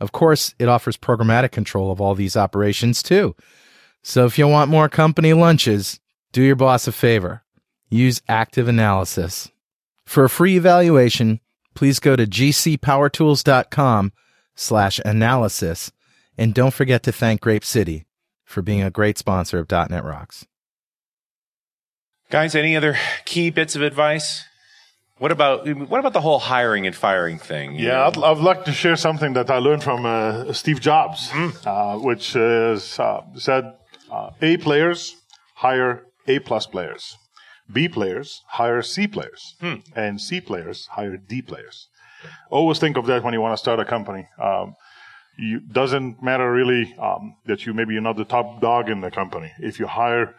Of 0.00 0.12
course, 0.12 0.54
it 0.58 0.68
offers 0.68 0.96
programmatic 0.96 1.50
control 1.50 1.90
of 1.90 2.00
all 2.00 2.14
these 2.14 2.36
operations 2.36 3.02
too. 3.02 3.34
So 4.02 4.26
if 4.26 4.38
you 4.38 4.46
want 4.46 4.70
more 4.70 4.88
company 4.88 5.32
lunches, 5.32 5.98
do 6.32 6.42
your 6.42 6.56
boss 6.56 6.86
a 6.86 6.92
favor. 6.92 7.42
Use 7.90 8.22
active 8.28 8.68
analysis. 8.68 9.50
For 10.04 10.24
a 10.24 10.30
free 10.30 10.56
evaluation, 10.56 11.40
please 11.74 11.98
go 11.98 12.16
to 12.16 12.26
gcpowertools.com 12.26 14.12
slash 14.54 15.00
analysis 15.04 15.92
and 16.36 16.54
don't 16.54 16.74
forget 16.74 17.02
to 17.02 17.12
thank 17.12 17.40
Grape 17.40 17.64
City 17.64 18.06
for 18.44 18.62
being 18.62 18.82
a 18.82 18.90
great 18.90 19.18
sponsor 19.18 19.58
of 19.58 19.70
.NET 19.70 20.04
Rocks. 20.04 20.46
Guys, 22.30 22.54
any 22.54 22.76
other 22.76 22.96
key 23.24 23.50
bits 23.50 23.74
of 23.74 23.82
advice? 23.82 24.44
What 25.16 25.32
about 25.32 25.66
what 25.88 25.98
about 25.98 26.12
the 26.12 26.20
whole 26.20 26.38
hiring 26.38 26.86
and 26.86 26.94
firing 26.94 27.38
thing? 27.38 27.74
Yeah. 27.74 28.06
I'd, 28.06 28.16
I'd 28.18 28.38
like 28.38 28.64
to 28.66 28.72
share 28.72 28.96
something 28.96 29.32
that 29.32 29.50
I 29.50 29.58
learned 29.58 29.82
from 29.82 30.06
uh, 30.06 30.52
Steve 30.52 30.80
Jobs, 30.80 31.30
Hmm. 31.32 31.48
uh, 31.66 31.96
which 31.98 32.36
is 32.36 32.98
uh, 33.00 33.22
said 33.34 33.64
uh, 34.12 34.30
A 34.42 34.58
players 34.58 35.16
hire 35.54 36.04
A 36.28 36.38
plus 36.38 36.66
players, 36.66 37.16
B 37.72 37.88
players 37.88 38.42
hire 38.46 38.82
C 38.82 39.08
players, 39.08 39.56
Hmm. 39.60 39.76
and 39.96 40.20
C 40.20 40.40
players 40.40 40.86
hire 40.92 41.16
D 41.16 41.42
players. 41.42 41.88
Always 42.50 42.78
think 42.78 42.96
of 42.96 43.06
that 43.06 43.24
when 43.24 43.32
you 43.34 43.40
want 43.40 43.54
to 43.54 43.58
start 43.58 43.80
a 43.80 43.84
company. 43.84 44.28
Um, 44.40 44.76
you 45.36 45.60
doesn't 45.60 46.22
matter 46.22 46.52
really 46.52 46.94
um, 46.98 47.36
that 47.46 47.64
you 47.66 47.72
maybe 47.74 47.94
you're 47.94 48.02
not 48.02 48.16
the 48.16 48.24
top 48.24 48.60
dog 48.60 48.88
in 48.88 49.00
the 49.00 49.10
company. 49.10 49.50
If 49.58 49.80
you 49.80 49.86
hire 49.86 50.34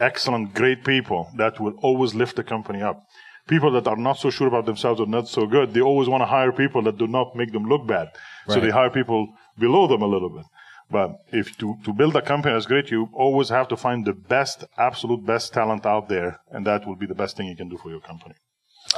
excellent, 0.00 0.54
great 0.54 0.84
people, 0.84 1.28
that 1.36 1.60
will 1.60 1.74
always 1.82 2.14
lift 2.14 2.36
the 2.36 2.42
company 2.42 2.82
up. 2.82 3.04
People 3.48 3.70
that 3.72 3.86
are 3.86 3.96
not 3.96 4.18
so 4.18 4.30
sure 4.30 4.48
about 4.48 4.66
themselves 4.66 5.00
or 5.00 5.06
not 5.06 5.28
so 5.28 5.46
good, 5.46 5.74
they 5.74 5.80
always 5.80 6.08
want 6.08 6.22
to 6.22 6.26
hire 6.26 6.52
people 6.52 6.82
that 6.82 6.98
do 6.98 7.06
not 7.06 7.34
make 7.34 7.52
them 7.52 7.64
look 7.64 7.86
bad. 7.86 8.08
So 8.48 8.60
they 8.60 8.70
hire 8.70 8.90
people 8.90 9.28
below 9.58 9.86
them 9.86 10.02
a 10.02 10.06
little 10.06 10.30
bit. 10.30 10.44
But 10.90 11.10
if 11.32 11.56
to, 11.58 11.76
to 11.84 11.92
build 11.92 12.16
a 12.16 12.22
company 12.22 12.52
that's 12.54 12.66
great, 12.66 12.90
you 12.90 13.08
always 13.12 13.48
have 13.50 13.68
to 13.68 13.76
find 13.76 14.04
the 14.04 14.12
best, 14.12 14.64
absolute 14.76 15.24
best 15.24 15.52
talent 15.52 15.86
out 15.86 16.08
there, 16.08 16.40
and 16.50 16.66
that 16.66 16.86
will 16.86 16.96
be 16.96 17.06
the 17.06 17.14
best 17.14 17.36
thing 17.36 17.46
you 17.46 17.56
can 17.56 17.68
do 17.68 17.78
for 17.78 17.90
your 17.90 18.00
company. 18.00 18.34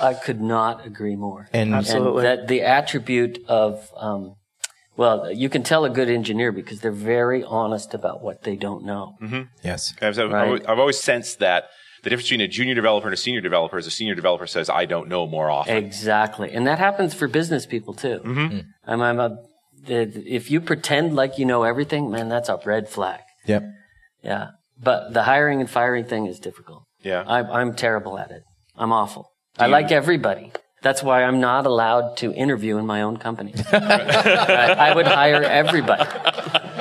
I 0.00 0.14
could 0.14 0.40
not 0.40 0.86
agree 0.86 1.16
more. 1.16 1.48
And- 1.53 1.74
Absolutely. 1.74 2.26
And 2.26 2.40
that 2.40 2.48
the 2.48 2.62
attribute 2.62 3.40
of, 3.46 3.90
um, 3.96 4.36
well, 4.97 5.30
you 5.32 5.49
can 5.49 5.62
tell 5.62 5.84
a 5.84 5.90
good 5.90 6.09
engineer 6.11 6.53
because 6.53 6.80
they're 6.80 6.93
very 6.93 7.43
honest 7.45 7.95
about 7.95 8.22
what 8.22 8.43
they 8.43 8.57
don't 8.57 8.84
know. 8.84 9.16
Yes. 9.62 9.95
I've, 10.03 10.18
I've, 10.18 10.30
Right. 10.30 10.62
I've 10.68 10.78
always 10.78 11.01
sensed 11.01 11.38
that 11.40 11.64
the 12.03 12.11
difference 12.11 12.28
between 12.28 12.40
a 12.43 12.49
junior 12.49 12.74
developer 12.74 13.07
and 13.07 13.14
a 13.14 13.16
senior 13.16 13.40
developer 13.40 13.78
is 13.78 13.86
a 13.86 13.90
senior 13.90 14.14
developer 14.14 14.47
says, 14.47 14.68
I 14.68 14.84
don't 14.86 15.09
know 15.09 15.26
more 15.26 15.51
often. 15.51 15.76
Exactly. 15.76 16.53
And 16.53 16.66
that 16.66 16.78
happens 16.78 17.14
for 17.14 17.28
business 17.28 17.64
people 17.64 17.95
too. 17.95 18.20
Mm-hmm. 18.24 18.59
I'm, 18.86 19.01
I'm 19.01 19.20
a, 19.20 19.36
the- 19.86 20.24
if 20.26 20.51
you 20.51 20.61
pretend 20.61 21.14
like 21.14 21.38
you 21.38 21.45
know 21.47 21.62
everything, 21.62 22.11
man, 22.11 22.28
that's 22.28 22.49
a 22.49 22.59
red 22.64 22.88
flag. 22.88 23.20
Yep. 23.47 23.64
Yeah. 24.22 24.49
But 24.82 25.12
the 25.14 25.22
hiring 25.22 25.61
and 25.61 25.70
firing 25.70 26.05
thing 26.05 26.26
is 26.26 26.38
difficult. 26.40 26.82
Yeah. 27.03 27.22
I'm, 27.26 27.47
I'm 27.51 27.74
terrible 27.74 28.18
at 28.18 28.30
it. 28.30 28.43
I'm 28.76 28.93
awful. 28.93 29.28
I 29.59 29.66
like 29.66 29.93
everybody. 29.93 30.51
That's 30.83 31.03
why 31.03 31.22
I'm 31.22 31.41
not 31.41 31.64
allowed 31.64 32.16
to 32.18 32.33
interview 32.35 32.76
in 32.76 32.87
my 32.87 33.03
own 33.03 33.16
company. 33.16 33.55
I, 33.72 34.93
would 34.95 35.07
hire 35.07 35.43
everybody. 35.43 36.05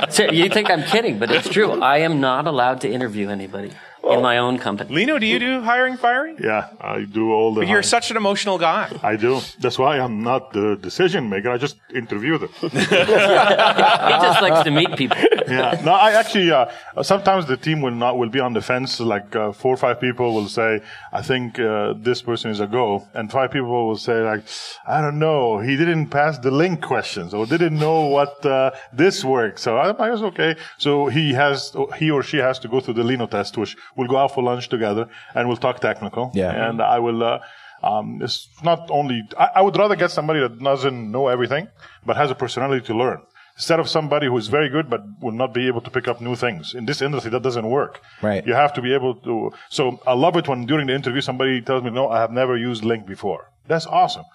So 0.09 0.23
you 0.31 0.49
think 0.49 0.71
I'm 0.71 0.83
kidding, 0.83 1.19
but 1.19 1.29
it's 1.29 1.47
true. 1.47 1.79
I 1.81 1.99
am 1.99 2.19
not 2.19 2.47
allowed 2.47 2.81
to 2.81 2.89
interview 2.91 3.29
anybody 3.29 3.71
in 4.03 4.21
my 4.21 4.37
own 4.37 4.57
company. 4.57 4.93
Lino, 4.93 5.19
do 5.19 5.25
you 5.25 5.39
do 5.39 5.61
hiring, 5.61 5.97
firing? 5.97 6.37
Yeah, 6.41 6.69
I 6.81 7.03
do 7.03 7.31
all 7.31 7.53
the. 7.53 7.61
But 7.61 7.67
you're 7.67 7.77
hiring. 7.77 7.83
such 7.83 8.11
an 8.11 8.17
emotional 8.17 8.57
guy. 8.57 8.91
I 9.03 9.15
do. 9.15 9.41
That's 9.59 9.77
why 9.77 9.99
I'm 9.99 10.23
not 10.23 10.53
the 10.53 10.75
decision 10.75 11.29
maker. 11.29 11.49
I 11.51 11.57
just 11.57 11.77
interview 11.93 12.37
them. 12.37 12.49
He 12.61 14.17
just 14.27 14.41
likes 14.41 14.63
to 14.63 14.71
meet 14.71 14.95
people. 14.95 15.17
yeah. 15.47 15.81
No, 15.83 15.93
I 15.93 16.11
actually 16.13 16.51
uh, 16.51 16.65
sometimes 17.01 17.45
the 17.45 17.57
team 17.57 17.81
will 17.81 17.91
not 17.91 18.17
will 18.17 18.29
be 18.29 18.39
on 18.39 18.53
the 18.53 18.61
fence. 18.61 18.99
Like 18.99 19.35
uh, 19.35 19.51
four 19.51 19.73
or 19.73 19.77
five 19.77 19.99
people 19.99 20.33
will 20.33 20.47
say, 20.47 20.81
"I 21.11 21.21
think 21.21 21.59
uh, 21.59 21.93
this 21.97 22.21
person 22.21 22.51
is 22.51 22.59
a 22.59 22.67
go," 22.67 23.07
and 23.13 23.31
five 23.31 23.51
people 23.51 23.87
will 23.87 23.97
say, 23.97 24.21
"Like, 24.21 24.43
I 24.87 25.01
don't 25.01 25.19
know. 25.19 25.59
He 25.59 25.77
didn't 25.77 26.07
pass 26.07 26.37
the 26.39 26.49
LINQ 26.51 26.81
questions 26.81 27.33
or 27.33 27.45
didn't 27.45 27.77
know 27.77 28.07
what 28.07 28.45
uh, 28.45 28.71
this 28.93 29.23
works." 29.23 29.61
So 29.61 29.77
I, 29.77 29.91
I 29.91 30.09
was 30.09 30.23
okay. 30.23 30.55
So 30.77 31.07
he 31.07 31.33
has 31.33 31.73
he 31.97 32.11
or 32.11 32.23
she 32.23 32.37
has 32.37 32.59
to 32.59 32.67
go 32.67 32.79
through 32.79 32.95
the 32.95 33.03
Lino 33.03 33.27
test, 33.27 33.57
which 33.57 33.75
we'll 33.95 34.07
go 34.07 34.17
out 34.17 34.33
for 34.33 34.43
lunch 34.43 34.69
together 34.69 35.07
and 35.35 35.47
we'll 35.47 35.57
talk 35.57 35.79
technical. 35.79 36.31
Yeah. 36.33 36.51
And 36.69 36.81
I 36.81 36.99
will. 36.99 37.23
Uh, 37.23 37.39
um, 37.83 38.21
it's 38.21 38.47
not 38.63 38.89
only. 38.91 39.23
I, 39.37 39.49
I 39.55 39.61
would 39.61 39.75
rather 39.77 39.95
get 39.95 40.11
somebody 40.11 40.39
that 40.39 40.59
doesn't 40.59 41.11
know 41.11 41.27
everything, 41.27 41.67
but 42.05 42.15
has 42.17 42.29
a 42.31 42.35
personality 42.35 42.85
to 42.87 42.93
learn 42.95 43.21
instead 43.55 43.79
of 43.79 43.89
somebody 43.89 44.27
who 44.27 44.37
is 44.37 44.47
very 44.47 44.69
good 44.69 44.89
but 44.89 45.01
will 45.21 45.33
not 45.33 45.53
be 45.53 45.67
able 45.67 45.81
to 45.81 45.89
pick 45.89 46.07
up 46.07 46.21
new 46.21 46.35
things. 46.35 46.73
In 46.73 46.85
this 46.85 47.01
industry, 47.01 47.29
that 47.31 47.43
doesn't 47.43 47.69
work. 47.69 48.01
Right. 48.21 48.45
You 48.45 48.53
have 48.53 48.73
to 48.73 48.81
be 48.81 48.93
able 48.93 49.15
to. 49.27 49.51
So 49.69 49.99
I 50.07 50.13
love 50.13 50.35
it 50.37 50.47
when 50.47 50.65
during 50.65 50.87
the 50.87 50.95
interview 50.95 51.21
somebody 51.21 51.61
tells 51.61 51.83
me, 51.83 51.89
"No, 51.89 52.09
I 52.09 52.19
have 52.21 52.31
never 52.31 52.55
used 52.57 52.83
LINQ 52.83 53.05
before." 53.07 53.51
That's 53.67 53.85
awesome. 53.87 54.25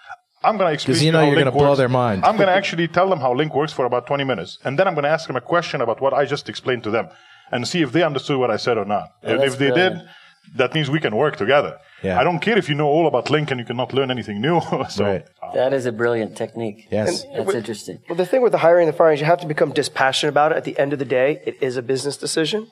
I'm 0.45 0.57
going 0.59 0.69
to 0.69 0.75
explain 0.75 0.95
'Cause 0.95 1.03
you 1.03 1.13
know 1.13 1.21
how 1.21 1.27
you're 1.27 1.35
LINQ 1.37 1.45
gonna 1.45 1.65
blow 1.65 1.75
their 1.75 1.89
mind. 1.89 2.25
I'm 2.25 2.37
going 2.37 2.47
to 2.49 2.53
actually 2.55 2.89
tell 2.89 3.09
them 3.09 3.21
how 3.21 3.33
LINQ 3.35 3.55
works 3.55 3.73
for 3.73 3.85
about 3.85 4.07
20 4.07 4.23
minutes, 4.25 4.59
and 4.65 4.79
then 4.79 4.87
I'm 4.87 4.95
going 4.95 5.05
to 5.05 5.09
ask 5.11 5.27
them 5.27 5.37
a 5.37 5.41
question 5.41 5.81
about 5.81 6.01
what 6.01 6.13
I 6.13 6.25
just 6.25 6.49
explained 6.49 6.85
to 6.85 6.91
them, 6.91 7.09
and 7.51 7.67
see 7.67 7.83
if 7.83 7.93
they 7.93 8.03
understood 8.03 8.39
what 8.39 8.51
I 8.51 8.57
said 8.57 8.79
or 8.79 8.85
not. 8.85 9.09
if 9.23 9.41
if 9.43 9.59
they 9.59 9.71
brilliant. 9.71 9.99
did, 9.99 10.09
that 10.55 10.75
means 10.75 10.91
we 10.91 11.01
can 11.01 11.15
work 11.17 11.37
together. 11.37 11.79
Yeah. 12.03 12.21
I 12.21 12.25
don't 12.25 12.41
care 12.41 12.59
if 12.59 12.69
you 12.69 12.75
know 12.75 12.87
all 12.87 13.07
about 13.07 13.27
LINQ 13.27 13.51
and 13.53 13.61
you 13.61 13.67
cannot 13.67 13.93
learn 13.93 14.11
anything 14.11 14.41
new. 14.41 14.61
so 14.89 15.05
Right. 15.05 15.27
That 15.55 15.73
is 15.73 15.87
a 15.87 15.93
brilliant 15.93 16.37
technique. 16.37 16.89
Yes. 16.91 17.25
That's 17.35 17.55
interesting. 17.55 18.01
Well, 18.09 18.17
the 18.17 18.27
thing 18.27 18.43
with 18.43 18.53
the 18.53 18.59
hiring 18.59 18.87
and 18.87 18.95
the 18.95 18.97
firing 18.97 19.15
is 19.15 19.21
you 19.21 19.27
have 19.27 19.41
to 19.41 19.47
become 19.47 19.73
dispassionate 19.73 20.33
about 20.33 20.53
it. 20.53 20.59
At 20.59 20.65
the 20.65 20.79
end 20.79 20.93
of 20.93 20.99
the 20.99 21.05
day, 21.05 21.43
it 21.47 21.57
is 21.61 21.77
a 21.77 21.83
business 21.83 22.17
decision. 22.17 22.71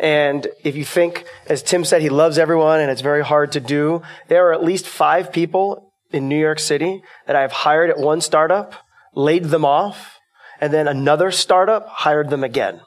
And 0.00 0.46
if 0.62 0.76
you 0.76 0.84
think, 0.84 1.24
as 1.46 1.62
Tim 1.62 1.84
said, 1.84 2.02
he 2.02 2.08
loves 2.08 2.38
everyone 2.38 2.80
and 2.80 2.90
it's 2.90 3.00
very 3.00 3.24
hard 3.24 3.52
to 3.52 3.60
do, 3.60 4.02
there 4.28 4.48
are 4.48 4.52
at 4.52 4.62
least 4.62 4.86
five 4.86 5.32
people 5.32 5.92
in 6.12 6.28
New 6.28 6.38
York 6.38 6.58
City 6.58 7.02
that 7.26 7.36
I've 7.36 7.52
hired 7.52 7.90
at 7.90 7.98
one 7.98 8.20
startup, 8.20 8.74
laid 9.14 9.46
them 9.46 9.64
off, 9.64 10.18
and 10.60 10.72
then 10.72 10.88
another 10.88 11.30
startup 11.30 11.88
hired 11.88 12.30
them 12.30 12.44
again. 12.44 12.80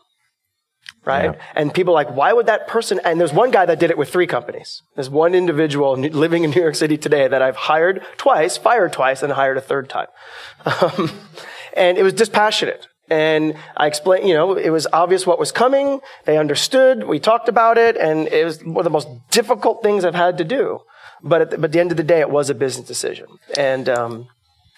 Right? 1.05 1.33
Yeah. 1.35 1.41
And 1.55 1.73
people 1.73 1.93
are 1.93 2.03
like, 2.03 2.15
why 2.15 2.33
would 2.33 2.45
that 2.45 2.67
person? 2.67 2.99
And 3.03 3.19
there's 3.19 3.33
one 3.33 3.51
guy 3.51 3.65
that 3.65 3.79
did 3.79 3.89
it 3.89 3.97
with 3.97 4.09
three 4.09 4.27
companies. 4.27 4.83
There's 4.95 5.09
one 5.09 5.33
individual 5.33 5.97
living 5.97 6.43
in 6.43 6.51
New 6.51 6.61
York 6.61 6.75
City 6.75 6.97
today 6.97 7.27
that 7.27 7.41
I've 7.41 7.55
hired 7.55 8.03
twice, 8.17 8.57
fired 8.57 8.93
twice, 8.93 9.23
and 9.23 9.33
hired 9.33 9.57
a 9.57 9.61
third 9.61 9.89
time. 9.89 10.07
Um, 10.81 11.09
and 11.75 11.97
it 11.97 12.03
was 12.03 12.13
dispassionate. 12.13 12.87
And 13.09 13.55
I 13.75 13.87
explained, 13.87 14.27
you 14.27 14.33
know, 14.33 14.53
it 14.55 14.69
was 14.69 14.87
obvious 14.93 15.27
what 15.27 15.39
was 15.39 15.51
coming. 15.51 15.99
They 16.25 16.37
understood. 16.37 17.03
We 17.03 17.19
talked 17.19 17.49
about 17.49 17.77
it, 17.77 17.97
and 17.97 18.27
it 18.27 18.45
was 18.45 18.63
one 18.63 18.77
of 18.77 18.83
the 18.83 18.89
most 18.89 19.07
difficult 19.31 19.83
things 19.83 20.05
I've 20.05 20.15
had 20.15 20.37
to 20.37 20.43
do. 20.43 20.79
But 21.21 21.41
at 21.41 21.49
the, 21.49 21.57
but 21.57 21.65
at 21.65 21.71
the 21.73 21.79
end 21.79 21.91
of 21.91 21.97
the 21.97 22.03
day, 22.03 22.19
it 22.19 22.29
was 22.29 22.49
a 22.49 22.55
business 22.55 22.87
decision, 22.87 23.27
and 23.57 23.89
um, 23.89 24.27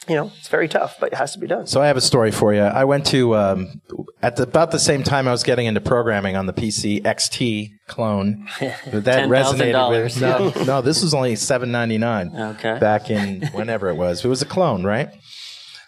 you 0.08 0.16
know, 0.16 0.32
it's 0.38 0.48
very 0.48 0.68
tough, 0.68 0.98
but 1.00 1.14
it 1.14 1.16
has 1.16 1.34
to 1.34 1.40
be 1.40 1.48
done. 1.48 1.68
So 1.68 1.82
I 1.82 1.88
have 1.88 1.98
a 1.98 2.02
story 2.02 2.32
for 2.32 2.54
you. 2.54 2.62
I 2.62 2.84
went 2.84 3.06
to 3.08 3.36
um, 3.36 3.82
at 4.22 4.36
the, 4.36 4.44
about 4.44 4.72
the 4.72 4.80
same 4.80 5.04
time 5.04 5.28
I 5.28 5.32
was 5.32 5.44
getting 5.44 5.66
into 5.66 5.82
programming 5.82 6.36
on 6.36 6.46
the 6.46 6.54
PC 6.54 7.02
XT 7.02 7.72
clone. 7.88 8.48
That 8.60 9.30
resonated 9.30 9.90
with 9.90 10.20
no, 10.20 10.52
no. 10.66 10.82
This 10.82 11.02
was 11.04 11.14
only 11.14 11.36
seven 11.36 11.72
ninety 11.72 11.98
nine. 11.98 12.32
Okay. 12.36 12.78
Back 12.80 13.10
in 13.10 13.48
whenever 13.48 13.90
it 13.90 13.96
was, 13.96 14.24
it 14.24 14.28
was 14.28 14.42
a 14.42 14.46
clone, 14.46 14.84
right? 14.84 15.10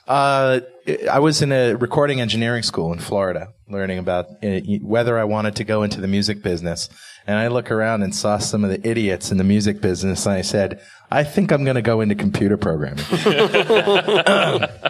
Uh, 0.08 0.60
I 1.12 1.20
was 1.20 1.42
in 1.42 1.52
a 1.52 1.74
recording 1.74 2.22
engineering 2.22 2.62
school 2.62 2.94
in 2.94 3.00
Florida, 3.00 3.50
learning 3.68 3.98
about 3.98 4.28
uh, 4.44 4.60
whether 4.82 5.18
I 5.18 5.24
wanted 5.24 5.56
to 5.56 5.64
go 5.64 5.82
into 5.82 6.00
the 6.00 6.08
music 6.08 6.44
business. 6.44 6.90
And 7.28 7.40
I 7.40 7.48
look 7.48 7.72
around 7.72 8.04
and 8.04 8.14
saw 8.14 8.38
some 8.38 8.64
of 8.64 8.70
the 8.70 8.88
idiots 8.88 9.32
in 9.32 9.38
the 9.38 9.44
music 9.44 9.82
business, 9.82 10.28
and 10.28 10.36
I 10.36 10.42
said, 10.42 10.80
"I 11.16 11.24
think 11.24 11.52
I'm 11.52 11.64
going 11.64 11.76
to 11.76 11.82
go 11.82 12.02
into 12.02 12.16
computer 12.16 12.58
programming." 12.58 13.06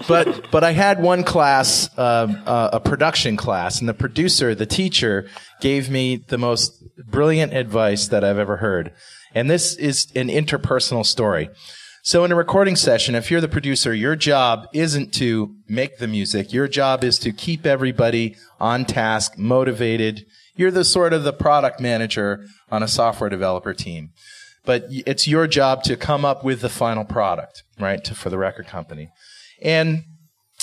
but 0.08 0.52
but 0.52 0.64
I 0.64 0.72
had 0.72 1.02
one 1.02 1.24
class, 1.24 1.90
um, 1.98 2.42
uh, 2.46 2.70
a 2.74 2.80
production 2.80 3.38
class, 3.38 3.80
and 3.80 3.88
the 3.88 3.94
producer, 3.94 4.56
the 4.56 4.66
teacher, 4.66 5.28
gave 5.62 5.90
me 5.90 6.18
the 6.18 6.38
most 6.38 6.84
brilliant 6.98 7.54
advice 7.54 8.08
that 8.08 8.24
I've 8.24 8.38
ever 8.38 8.58
heard. 8.58 8.94
And 9.34 9.50
this 9.50 9.76
is 9.76 10.08
an 10.16 10.30
interpersonal 10.30 11.06
story. 11.06 11.50
So 12.02 12.24
in 12.24 12.32
a 12.32 12.36
recording 12.36 12.76
session, 12.76 13.16
if 13.16 13.32
you're 13.32 13.42
the 13.42 13.48
producer, 13.48 13.92
your 13.92 14.16
job 14.16 14.68
isn't 14.74 15.12
to 15.16 15.56
make 15.68 15.98
the 15.98 16.08
music. 16.08 16.54
Your 16.54 16.68
job 16.68 17.04
is 17.04 17.18
to 17.20 17.32
keep 17.32 17.66
everybody 17.66 18.36
on 18.60 18.86
task, 18.86 19.40
motivated. 19.40 20.28
You're 20.56 20.70
the 20.70 20.86
sort 20.86 21.14
of 21.14 21.24
the 21.24 21.34
product 21.34 21.80
manager 21.80 22.46
on 22.70 22.84
a 22.84 22.88
software 22.88 23.32
developer 23.32 23.74
team. 23.74 24.12
But 24.66 24.86
it's 24.90 25.28
your 25.28 25.48
job 25.48 25.84
to 25.84 25.96
come 25.96 26.26
up 26.26 26.44
with 26.44 26.62
the 26.62 26.70
final 26.70 27.06
product, 27.06 27.64
right, 27.80 28.04
to, 28.04 28.16
for 28.16 28.30
the 28.30 28.38
record 28.38 28.68
company. 28.68 29.10
And 29.62 30.04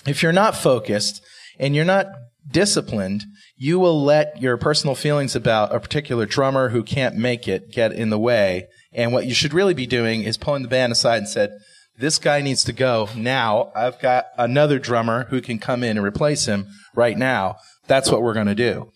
if 0.07 0.22
you're 0.22 0.32
not 0.32 0.57
focused 0.57 1.22
and 1.59 1.74
you're 1.74 1.84
not 1.84 2.07
disciplined, 2.50 3.24
you 3.57 3.78
will 3.78 4.03
let 4.03 4.40
your 4.42 4.57
personal 4.57 4.96
feelings 4.96 5.36
about 5.36 5.74
a 5.74 5.80
particular 5.80 6.26
drummer 6.26 6.70
who 6.70 6.82
can't 6.82 7.16
make 7.16 7.46
it 7.46 7.70
get 7.70 7.92
in 7.92 8.11
the 8.11 8.18
way. 8.18 8.66
And 8.92 9.12
what 9.12 9.26
you 9.26 9.34
should 9.34 9.55
really 9.55 9.74
be 9.74 9.86
doing 9.86 10.24
is 10.24 10.36
pulling 10.36 10.62
the 10.62 10.68
band 10.68 10.92
aside 10.92 11.18
and 11.18 11.28
said, 11.28 11.59
this 11.96 12.18
guy 12.18 12.40
needs 12.40 12.64
to 12.64 12.72
go 12.72 13.09
now. 13.14 13.70
I've 13.76 14.00
got 14.00 14.26
another 14.36 14.78
drummer 14.78 15.26
who 15.30 15.40
can 15.40 15.59
come 15.59 15.84
in 15.84 15.96
and 15.96 16.07
replace 16.07 16.46
him 16.46 16.66
right 16.94 17.16
now. 17.16 17.57
That's 17.86 18.11
what 18.11 18.22
we're 18.22 18.34
going 18.34 18.46
to 18.46 18.55
do. 18.55 18.90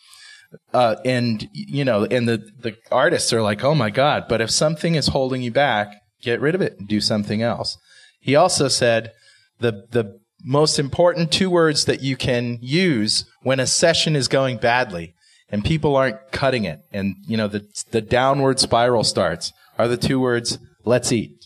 Uh, 0.72 0.96
and 1.04 1.48
you 1.52 1.84
know, 1.84 2.04
and 2.04 2.28
the 2.28 2.38
the 2.60 2.76
artists 2.90 3.32
are 3.32 3.42
like, 3.42 3.64
"Oh 3.64 3.74
my 3.74 3.90
god!" 3.90 4.26
But 4.28 4.40
if 4.40 4.50
something 4.50 4.94
is 4.94 5.08
holding 5.08 5.42
you 5.42 5.50
back, 5.50 5.94
get 6.22 6.40
rid 6.40 6.54
of 6.54 6.60
it 6.60 6.78
and 6.78 6.88
do 6.88 7.00
something 7.00 7.42
else. 7.42 7.78
He 8.20 8.36
also 8.36 8.68
said 8.68 9.12
the 9.58 9.86
the 9.90 10.20
most 10.44 10.78
important 10.78 11.32
two 11.32 11.50
words 11.50 11.86
that 11.86 12.02
you 12.02 12.16
can 12.16 12.58
use 12.60 13.24
when 13.42 13.58
a 13.58 13.66
session 13.66 14.14
is 14.14 14.28
going 14.28 14.58
badly 14.58 15.14
and 15.48 15.64
people 15.64 15.96
aren't 15.96 16.32
cutting 16.32 16.64
it, 16.64 16.80
and 16.92 17.16
you 17.26 17.36
know 17.36 17.48
the 17.48 17.66
the 17.90 18.00
downward 18.00 18.58
spiral 18.60 19.04
starts, 19.04 19.52
are 19.78 19.88
the 19.88 19.96
two 19.96 20.20
words 20.20 20.58
"Let's 20.84 21.12
eat." 21.12 21.45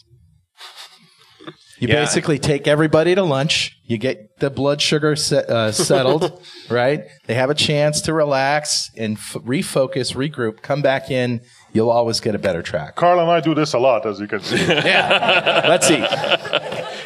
You 1.81 1.89
Yeah. 1.89 1.95
basically 2.01 2.39
take 2.39 2.69
everybody 2.69 3.15
to 3.15 3.23
lunch. 3.23 3.73
You 3.85 3.97
get 3.99 4.39
the 4.39 4.51
blood 4.51 4.81
sugar 4.83 5.17
set, 5.17 5.49
uh, 5.49 5.73
settled, 5.91 6.41
right? 6.69 7.05
They 7.27 7.35
have 7.35 7.49
a 7.51 7.55
chance 7.55 8.03
to 8.03 8.13
relax 8.13 8.91
and 8.99 9.17
f- 9.17 9.33
refocus, 9.45 10.15
regroup, 10.15 10.61
come 10.63 10.83
back 10.83 11.11
in. 11.11 11.41
You'll 11.73 11.91
always 11.91 12.21
get 12.21 12.35
a 12.35 12.39
better 12.39 12.61
track. 12.63 12.97
Carl 12.97 13.19
and 13.19 13.31
I 13.31 13.41
do 13.41 13.55
this 13.55 13.73
a 13.73 13.79
lot, 13.79 14.05
as 14.07 14.21
you 14.21 14.29
can 14.29 14.41
see. 14.41 14.57
Yeah. 14.67 15.65
Let's 15.69 15.91
eat. 15.91 16.07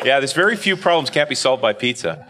Yeah, 0.04 0.18
there's 0.18 0.32
very 0.32 0.56
few 0.56 0.76
problems 0.76 1.08
can't 1.08 1.28
be 1.28 1.34
solved 1.36 1.62
by 1.62 1.72
pizza. 1.72 2.26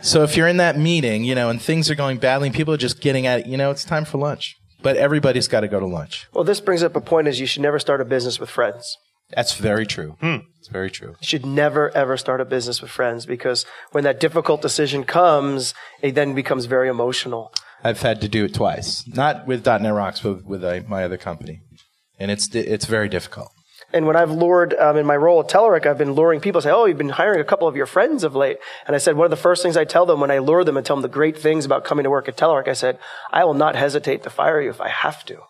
So 0.00 0.22
if 0.22 0.36
you're 0.36 0.48
in 0.48 0.58
that 0.58 0.78
meeting, 0.78 1.24
you 1.24 1.34
know, 1.34 1.48
and 1.50 1.60
things 1.60 1.90
are 1.90 1.94
going 1.94 2.18
badly 2.18 2.48
and 2.48 2.54
people 2.56 2.72
are 2.72 2.78
just 2.78 3.00
getting 3.00 3.26
at 3.26 3.40
it, 3.40 3.46
you 3.46 3.56
know, 3.56 3.70
it's 3.70 3.84
time 3.84 4.04
for 4.04 4.18
lunch. 4.18 4.56
But 4.82 4.96
everybody's 4.96 5.48
got 5.48 5.60
to 5.62 5.68
go 5.68 5.80
to 5.80 5.86
lunch. 5.86 6.26
Well, 6.34 6.44
this 6.44 6.60
brings 6.60 6.82
up 6.82 6.94
a 6.94 7.00
point: 7.00 7.26
is 7.26 7.40
you 7.40 7.46
should 7.46 7.62
never 7.62 7.78
start 7.78 8.02
a 8.02 8.04
business 8.04 8.38
with 8.38 8.50
friends. 8.50 8.98
That's 9.30 9.54
very 9.54 9.86
true. 9.86 10.16
It's 10.20 10.68
very 10.68 10.90
true. 10.90 11.16
You 11.20 11.26
should 11.26 11.46
never 11.46 11.90
ever 11.90 12.16
start 12.16 12.40
a 12.40 12.44
business 12.44 12.80
with 12.80 12.90
friends 12.90 13.26
because 13.26 13.66
when 13.92 14.04
that 14.04 14.20
difficult 14.20 14.62
decision 14.62 15.04
comes, 15.04 15.74
it 16.00 16.14
then 16.14 16.34
becomes 16.34 16.66
very 16.66 16.88
emotional. 16.88 17.52
I've 17.82 18.00
had 18.00 18.20
to 18.22 18.28
do 18.28 18.46
it 18.46 18.54
twice, 18.54 19.06
not 19.06 19.46
with 19.46 19.66
.NET 19.66 19.92
Rocks, 19.92 20.20
but 20.20 20.44
with 20.44 20.64
uh, 20.64 20.80
my 20.88 21.04
other 21.04 21.18
company, 21.18 21.60
and 22.18 22.30
it's 22.30 22.54
it's 22.54 22.86
very 22.86 23.08
difficult. 23.10 23.50
And 23.92 24.06
when 24.06 24.16
I've 24.16 24.30
lured, 24.30 24.74
um, 24.74 24.96
in 24.96 25.06
my 25.06 25.16
role 25.16 25.40
at 25.40 25.48
Telerik, 25.48 25.86
I've 25.86 25.98
been 25.98 26.14
luring 26.14 26.40
people 26.40 26.60
say, 26.60 26.70
Oh, 26.70 26.84
you've 26.84 26.98
been 26.98 27.10
hiring 27.10 27.40
a 27.40 27.44
couple 27.44 27.68
of 27.68 27.76
your 27.76 27.86
friends 27.86 28.24
of 28.24 28.34
late. 28.34 28.56
And 28.86 28.96
I 28.96 28.98
said, 28.98 29.16
one 29.16 29.24
of 29.26 29.30
the 29.30 29.36
first 29.36 29.62
things 29.62 29.76
I 29.76 29.84
tell 29.84 30.04
them 30.04 30.18
when 30.18 30.32
I 30.32 30.38
lure 30.38 30.64
them 30.64 30.76
and 30.76 30.84
tell 30.84 30.96
them 30.96 31.02
the 31.02 31.08
great 31.08 31.38
things 31.38 31.64
about 31.64 31.84
coming 31.84 32.02
to 32.02 32.10
work 32.10 32.28
at 32.28 32.36
Telerik, 32.36 32.66
I 32.66 32.72
said, 32.72 32.98
I 33.30 33.44
will 33.44 33.54
not 33.54 33.76
hesitate 33.76 34.24
to 34.24 34.30
fire 34.30 34.60
you 34.60 34.70
if 34.70 34.80
I 34.80 34.88
have 34.88 35.24
to. 35.26 35.42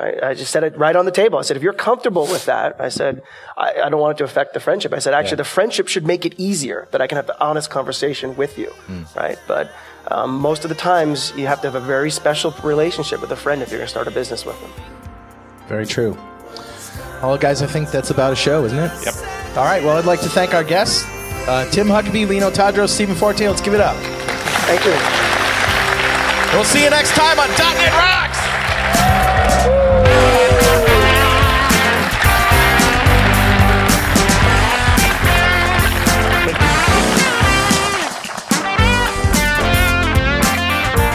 Right? 0.00 0.22
I 0.22 0.34
just 0.34 0.50
said 0.50 0.64
it 0.64 0.76
right 0.78 0.96
on 0.96 1.04
the 1.04 1.10
table. 1.10 1.38
I 1.38 1.42
said, 1.42 1.56
if 1.58 1.62
you're 1.62 1.74
comfortable 1.74 2.26
with 2.26 2.46
that, 2.46 2.80
I 2.80 2.88
said, 2.88 3.22
I, 3.56 3.74
I 3.84 3.88
don't 3.90 4.00
want 4.00 4.16
it 4.16 4.18
to 4.18 4.24
affect 4.24 4.54
the 4.54 4.60
friendship. 4.60 4.94
I 4.94 4.98
said, 4.98 5.12
actually, 5.12 5.36
the 5.36 5.44
friendship 5.44 5.88
should 5.88 6.06
make 6.06 6.24
it 6.24 6.34
easier 6.38 6.88
that 6.92 7.02
I 7.02 7.06
can 7.06 7.16
have 7.16 7.26
the 7.26 7.38
honest 7.38 7.68
conversation 7.68 8.34
with 8.34 8.56
you. 8.56 8.72
Right? 9.14 9.38
But, 9.46 9.70
um, 10.08 10.36
most 10.36 10.64
of 10.64 10.70
the 10.70 10.74
times 10.74 11.32
you 11.36 11.46
have 11.46 11.60
to 11.60 11.70
have 11.70 11.74
a 11.74 11.86
very 11.86 12.10
special 12.10 12.54
relationship 12.64 13.20
with 13.20 13.30
a 13.30 13.36
friend 13.36 13.60
if 13.60 13.68
you're 13.70 13.78
going 13.78 13.86
to 13.86 13.90
start 13.90 14.08
a 14.08 14.10
business 14.10 14.46
with 14.46 14.58
them. 14.62 14.72
Very 15.68 15.84
true. 15.86 16.16
Well, 17.22 17.36
guys, 17.36 17.60
I 17.60 17.66
think 17.66 17.90
that's 17.90 18.08
about 18.10 18.32
a 18.32 18.36
show, 18.36 18.64
isn't 18.64 18.78
it? 18.78 18.90
Yep. 19.04 19.14
All 19.58 19.64
right. 19.64 19.82
Well, 19.84 19.98
I'd 19.98 20.06
like 20.06 20.22
to 20.22 20.30
thank 20.30 20.54
our 20.54 20.64
guests, 20.64 21.04
uh, 21.46 21.68
Tim 21.70 21.86
Huckabee, 21.86 22.26
Lino 22.26 22.50
Tadros, 22.50 22.88
Stephen 22.88 23.14
Forte. 23.14 23.46
Let's 23.46 23.60
give 23.60 23.74
it 23.74 23.80
up. 23.80 23.96
Thank 24.64 24.84
you. 24.86 24.96
We'll 26.56 26.64
see 26.64 26.82
you 26.82 26.90
next 26.90 27.10
time 27.14 27.38
on 27.38 27.48
.NET 27.50 27.92
Rocks. 27.92 28.29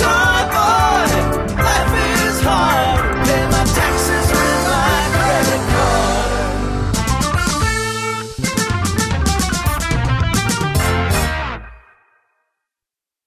toy 0.00 0.42
boy. 0.54 1.08
Life 1.62 1.94
is 2.26 2.38
hard. 2.42 2.93